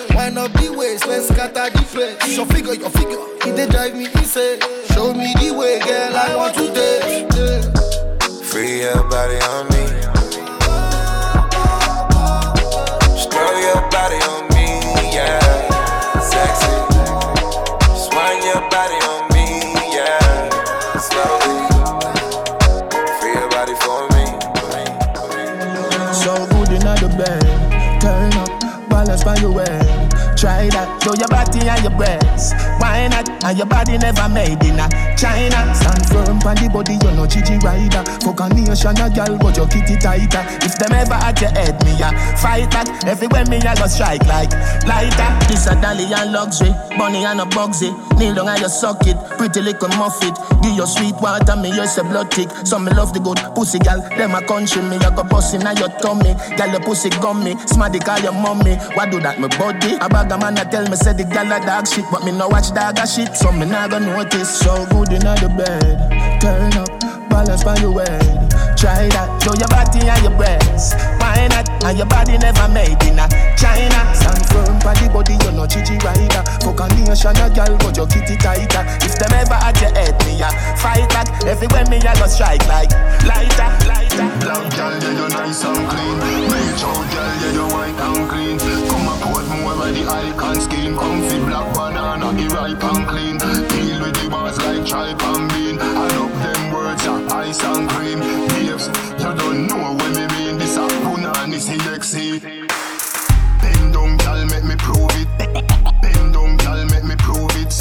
Wind 1.06 1.22
up 1.22 1.28
let's 1.28 1.28
scatter 1.28 1.70
the 1.70 1.82
place. 1.84 2.36
Your 2.36 2.46
figure, 2.46 2.74
your 2.74 2.90
figure. 2.90 3.18
It 3.46 3.56
they 3.56 3.66
drive 3.68 3.94
me 3.94 4.06
insane. 4.06 4.60
Show 4.92 5.14
me 5.14 5.32
the 5.34 5.52
way, 5.56 5.78
girl, 5.80 6.16
I 6.16 6.36
want 6.36 6.54
to 6.56 6.72
taste. 6.72 7.36
Yeah. 7.36 8.42
Free 8.44 8.80
your 8.80 9.02
body 9.08 9.36
on 9.36 9.66
me. 9.70 9.86
Stroll 13.16 13.60
your 13.60 13.80
body 13.90 14.18
on 14.28 14.48
me, 14.52 14.66
yeah. 15.14 15.40
Sexy. 16.20 16.74
Swine 17.96 18.42
your 18.44 18.62
body 18.68 18.98
on 19.08 19.28
me, 19.32 19.46
yeah. 19.94 20.48
Slowly. 20.98 21.60
Free 23.20 23.34
your 23.34 23.48
body 23.50 23.74
for 23.84 24.08
me. 24.14 24.24
So 26.12 26.32
good 26.50 26.72
in 26.72 26.84
the 26.84 27.08
bed. 27.16 28.00
Turn 28.00 28.32
up, 28.34 28.88
balance 28.90 29.24
by 29.24 29.36
your 29.36 29.52
way. 29.52 29.79
Try 30.68 31.00
show 31.00 31.14
your 31.16 31.28
body 31.28 31.64
and 31.64 31.80
your 31.80 31.96
breasts. 31.96 32.52
Why 32.76 33.08
not? 33.08 33.28
And 33.44 33.56
your 33.56 33.66
body 33.66 33.96
never 33.96 34.28
made 34.28 34.60
in 34.60 34.76
a 34.76 34.88
China. 35.16 35.56
Stand 35.72 36.04
firm 36.12 36.36
on 36.44 36.68
body, 36.68 36.98
you're 37.00 37.16
no 37.16 37.26
Gigi 37.26 37.56
rider. 37.64 38.04
Fuck 38.20 38.40
a 38.40 38.48
nation, 38.52 39.00
a 39.00 39.08
gal, 39.08 39.38
but 39.38 39.56
your 39.56 39.66
kitty 39.68 39.96
tighter. 39.96 40.44
If 40.60 40.76
them 40.76 40.92
ever 40.92 41.16
at 41.16 41.40
your 41.40 41.48
head, 41.56 41.80
me 41.84 41.96
a 41.96 42.12
fight 42.36 42.68
back. 42.70 42.88
Everywhere 43.06 43.46
me 43.46 43.56
a 43.56 43.72
go 43.72 43.86
strike 43.86 44.26
like 44.26 44.52
lighter. 44.84 45.30
This 45.48 45.66
a 45.66 45.80
dolly 45.80 46.12
and 46.12 46.32
luxury, 46.32 46.76
bunny 46.98 47.24
and 47.24 47.40
a 47.40 47.44
bugsy. 47.44 47.88
Kneel 48.18 48.34
down 48.34 48.48
and 48.48 48.60
you 48.60 48.68
suck 48.68 49.06
it, 49.06 49.16
pretty 49.38 49.62
little 49.62 49.88
muff 49.96 50.20
it. 50.22 50.36
Give 50.60 50.76
your 50.76 50.86
sweet 50.86 51.14
water, 51.22 51.56
me 51.56 51.72
you 51.72 51.86
say 51.86 52.02
blood 52.02 52.30
tick. 52.30 52.50
Some 52.66 52.84
me 52.84 52.92
love 52.92 53.14
the 53.14 53.20
good 53.20 53.40
pussy 53.54 53.78
gal, 53.78 54.02
them 54.02 54.34
a 54.34 54.44
country 54.44 54.82
me. 54.82 54.96
I 54.96 55.08
go 55.16 55.24
bust 55.24 55.54
in 55.54 55.62
your 55.62 55.88
tummy, 56.04 56.36
gal 56.56 56.68
your 56.68 56.80
pussy 56.80 57.08
gummy. 57.08 57.56
Smarty 57.64 57.98
call 57.98 58.20
your 58.20 58.32
mommy, 58.32 58.76
why 58.92 59.08
do 59.08 59.20
that 59.20 59.40
me 59.40 59.48
body? 59.56 59.96
A 59.96 60.08
bag 60.08 60.30
of 60.30 60.49
man 60.50 60.66
a 60.66 60.70
tell 60.70 60.84
me 60.88 60.96
say 60.96 61.12
the 61.12 61.24
gal 61.24 61.50
a 61.52 61.64
dog 61.64 61.86
shit, 61.86 62.04
but 62.10 62.24
me 62.24 62.32
no 62.32 62.48
watch 62.48 62.72
dog 62.72 62.98
a 62.98 63.06
shit, 63.06 63.36
so 63.36 63.52
me 63.52 63.66
nah 63.66 63.88
go 63.88 63.98
notice. 63.98 64.58
So 64.58 64.86
good 64.90 65.12
in 65.12 65.20
the 65.20 65.48
bed, 65.56 66.40
turn 66.40 66.74
up, 66.74 66.90
balance 67.30 67.64
by 67.64 67.76
your 67.78 68.00
head. 68.00 68.50
Try 68.76 69.08
that, 69.12 69.28
show 69.42 69.54
your 69.54 69.68
body 69.68 70.00
and 70.08 70.22
your 70.24 70.34
breasts. 70.36 70.94
Why 71.20 71.48
not? 71.48 71.68
And 71.84 71.98
your 71.98 72.06
body 72.06 72.38
never 72.38 72.68
made 72.68 73.02
in 73.04 73.18
a 73.18 73.28
China. 73.56 74.00
Stand 74.16 74.29
firm 74.50 74.78
by 74.82 74.94
the 74.98 75.08
body, 75.08 75.34
you're 75.42 75.54
no 75.54 75.66
Gigi 75.66 75.96
rider. 76.02 76.42
Fuck 76.62 76.80
a 76.82 76.86
nation, 76.94 77.36
a 77.38 77.46
gal, 77.50 77.72
but 77.78 77.96
your 77.96 78.06
kitty 78.06 78.36
tighter. 78.36 78.82
If 79.06 79.16
them 79.18 79.32
ever 79.34 79.58
at 79.58 79.78
your 79.80 79.92
head, 79.94 80.14
me 80.26 80.42
a 80.42 80.50
fight 80.78 81.08
back. 81.10 81.28
Everywhere 81.46 81.86
me 81.88 81.98
a 82.02 82.12
go 82.18 82.26
strike 82.26 82.64
like 82.66 82.90
lighter, 83.24 83.70
lighter. 83.86 84.30
Black 84.42 84.66
girl, 84.76 84.94
yeah, 84.98 85.18
you 85.18 85.28
nice 85.30 85.64
and 85.64 85.82
clean. 85.88 86.18
Reach 86.50 86.82
out, 86.84 87.04
girl, 87.10 87.32
yeah, 87.40 87.56
you 87.56 87.66
white 87.70 88.00
and 88.00 88.24
clean. 88.30 88.58
Come 88.58 89.08
and 89.08 89.20
put 89.22 89.46
more 89.60 89.72
of 89.72 89.90
the 89.94 90.02
icon 90.06 90.60
scheme. 90.60 90.96
Comfy 90.96 91.38
black 91.46 91.68
banana, 91.74 92.32
the 92.34 92.46
ripe 92.54 92.84
and 92.84 93.06
clean. 93.08 93.36
Deal 93.38 93.98
with 94.02 94.16
the 94.18 94.28
bars 94.30 94.58
like 94.58 94.86
tripe 94.86 95.22
and 95.22 95.48
bean. 95.52 95.78
I 95.80 96.08
love 96.16 96.34
them 96.42 96.72
words, 96.72 97.04
yeah, 97.04 97.36
ice 97.36 97.62
and 97.64 97.88
cream. 97.90 98.29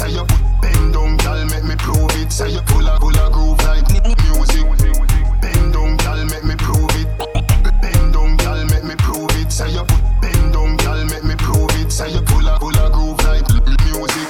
Say 0.00 0.12
you 0.12 0.24
bend 0.62 0.94
down, 0.94 1.18
girl, 1.18 1.44
make 1.52 1.62
me 1.62 1.76
prove 1.76 2.08
it. 2.16 2.32
Say 2.32 2.48
you 2.48 2.62
full 2.72 2.88
of, 2.88 3.00
full 3.00 3.18
of 3.20 3.32
groove 3.36 3.60
like 3.68 3.84
music. 3.84 4.64
Bend 5.44 5.74
down, 5.76 6.00
girl, 6.00 6.24
make 6.24 6.42
me 6.42 6.56
prove 6.56 6.88
it. 6.96 7.04
Bend 7.84 8.14
down, 8.14 8.34
girl, 8.38 8.64
make 8.72 8.82
me 8.82 8.96
prove 8.96 9.28
it. 9.36 9.52
Say 9.52 9.68
you 9.68 9.84
bend 10.24 10.54
down, 10.56 10.78
girl, 10.78 11.04
make 11.04 11.22
me 11.22 11.36
prove 11.36 11.68
it. 11.76 11.92
Say 11.92 12.16
you 12.16 12.24
full 12.32 12.48
of, 12.48 12.60
full 12.60 12.78
of 12.80 12.92
groove 12.96 13.20
like 13.28 13.44
music. 13.84 14.24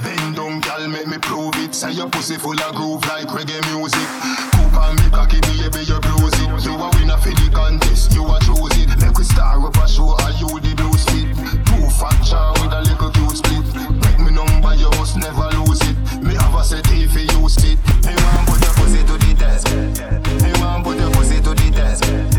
Bend 0.00 0.36
down, 0.36 0.60
girl, 0.64 0.88
make 0.88 1.06
me 1.06 1.18
prove 1.18 1.52
it. 1.60 1.74
Say 1.74 1.92
your 1.92 2.08
pussy 2.08 2.38
full 2.38 2.56
of 2.56 2.74
groove 2.74 3.04
like 3.04 3.28
reggae 3.28 3.60
music. 3.76 4.08
Coop 4.56 4.72
and 4.72 4.96
me 5.04 5.10
cocky, 5.12 5.36
baby, 5.52 5.84
you 5.84 6.00
bruise 6.00 6.32
it. 6.40 6.48
You 6.64 6.80
a 6.80 6.88
winner 6.96 7.20
for 7.20 7.28
the 7.28 7.50
contest, 7.52 8.14
you 8.14 8.24
a 8.24 8.40
choose 8.40 8.72
it. 8.80 8.88
Make 9.04 9.18
we 9.18 9.24
star 9.24 9.60
up 9.60 9.76
a 9.76 9.86
show, 9.86 10.16
are 10.16 10.32
you 10.40 10.48
the 10.64 10.72
blue 10.72 10.96
spit? 10.96 11.28
Two 11.68 11.92
faction 11.92 12.40
with 12.64 12.72
a 12.72 12.80
little 12.88 13.10
cute 13.12 13.36
split 13.36 13.63
on 14.74 14.80
your 14.80 14.94
house, 14.94 15.16
never 15.16 15.48
lose 15.58 15.80
it. 15.82 16.22
Me 16.22 16.34
have 16.34 16.54
a 16.54 16.64
set 16.64 16.86
if 16.90 17.14
you 17.14 17.40
use 17.40 17.56
it. 17.58 17.78
Me 18.04 18.14
want 18.24 18.48
put 18.48 18.60
your 18.62 18.74
pussy 18.74 19.02
to 19.04 19.14
the 19.18 19.34
test. 19.38 19.68
Me 20.42 20.52
want 20.60 20.84
put 20.84 20.98
your 20.98 21.10
pussy 21.12 21.40
to 21.40 21.50
the 21.50 21.70
test. 21.70 22.33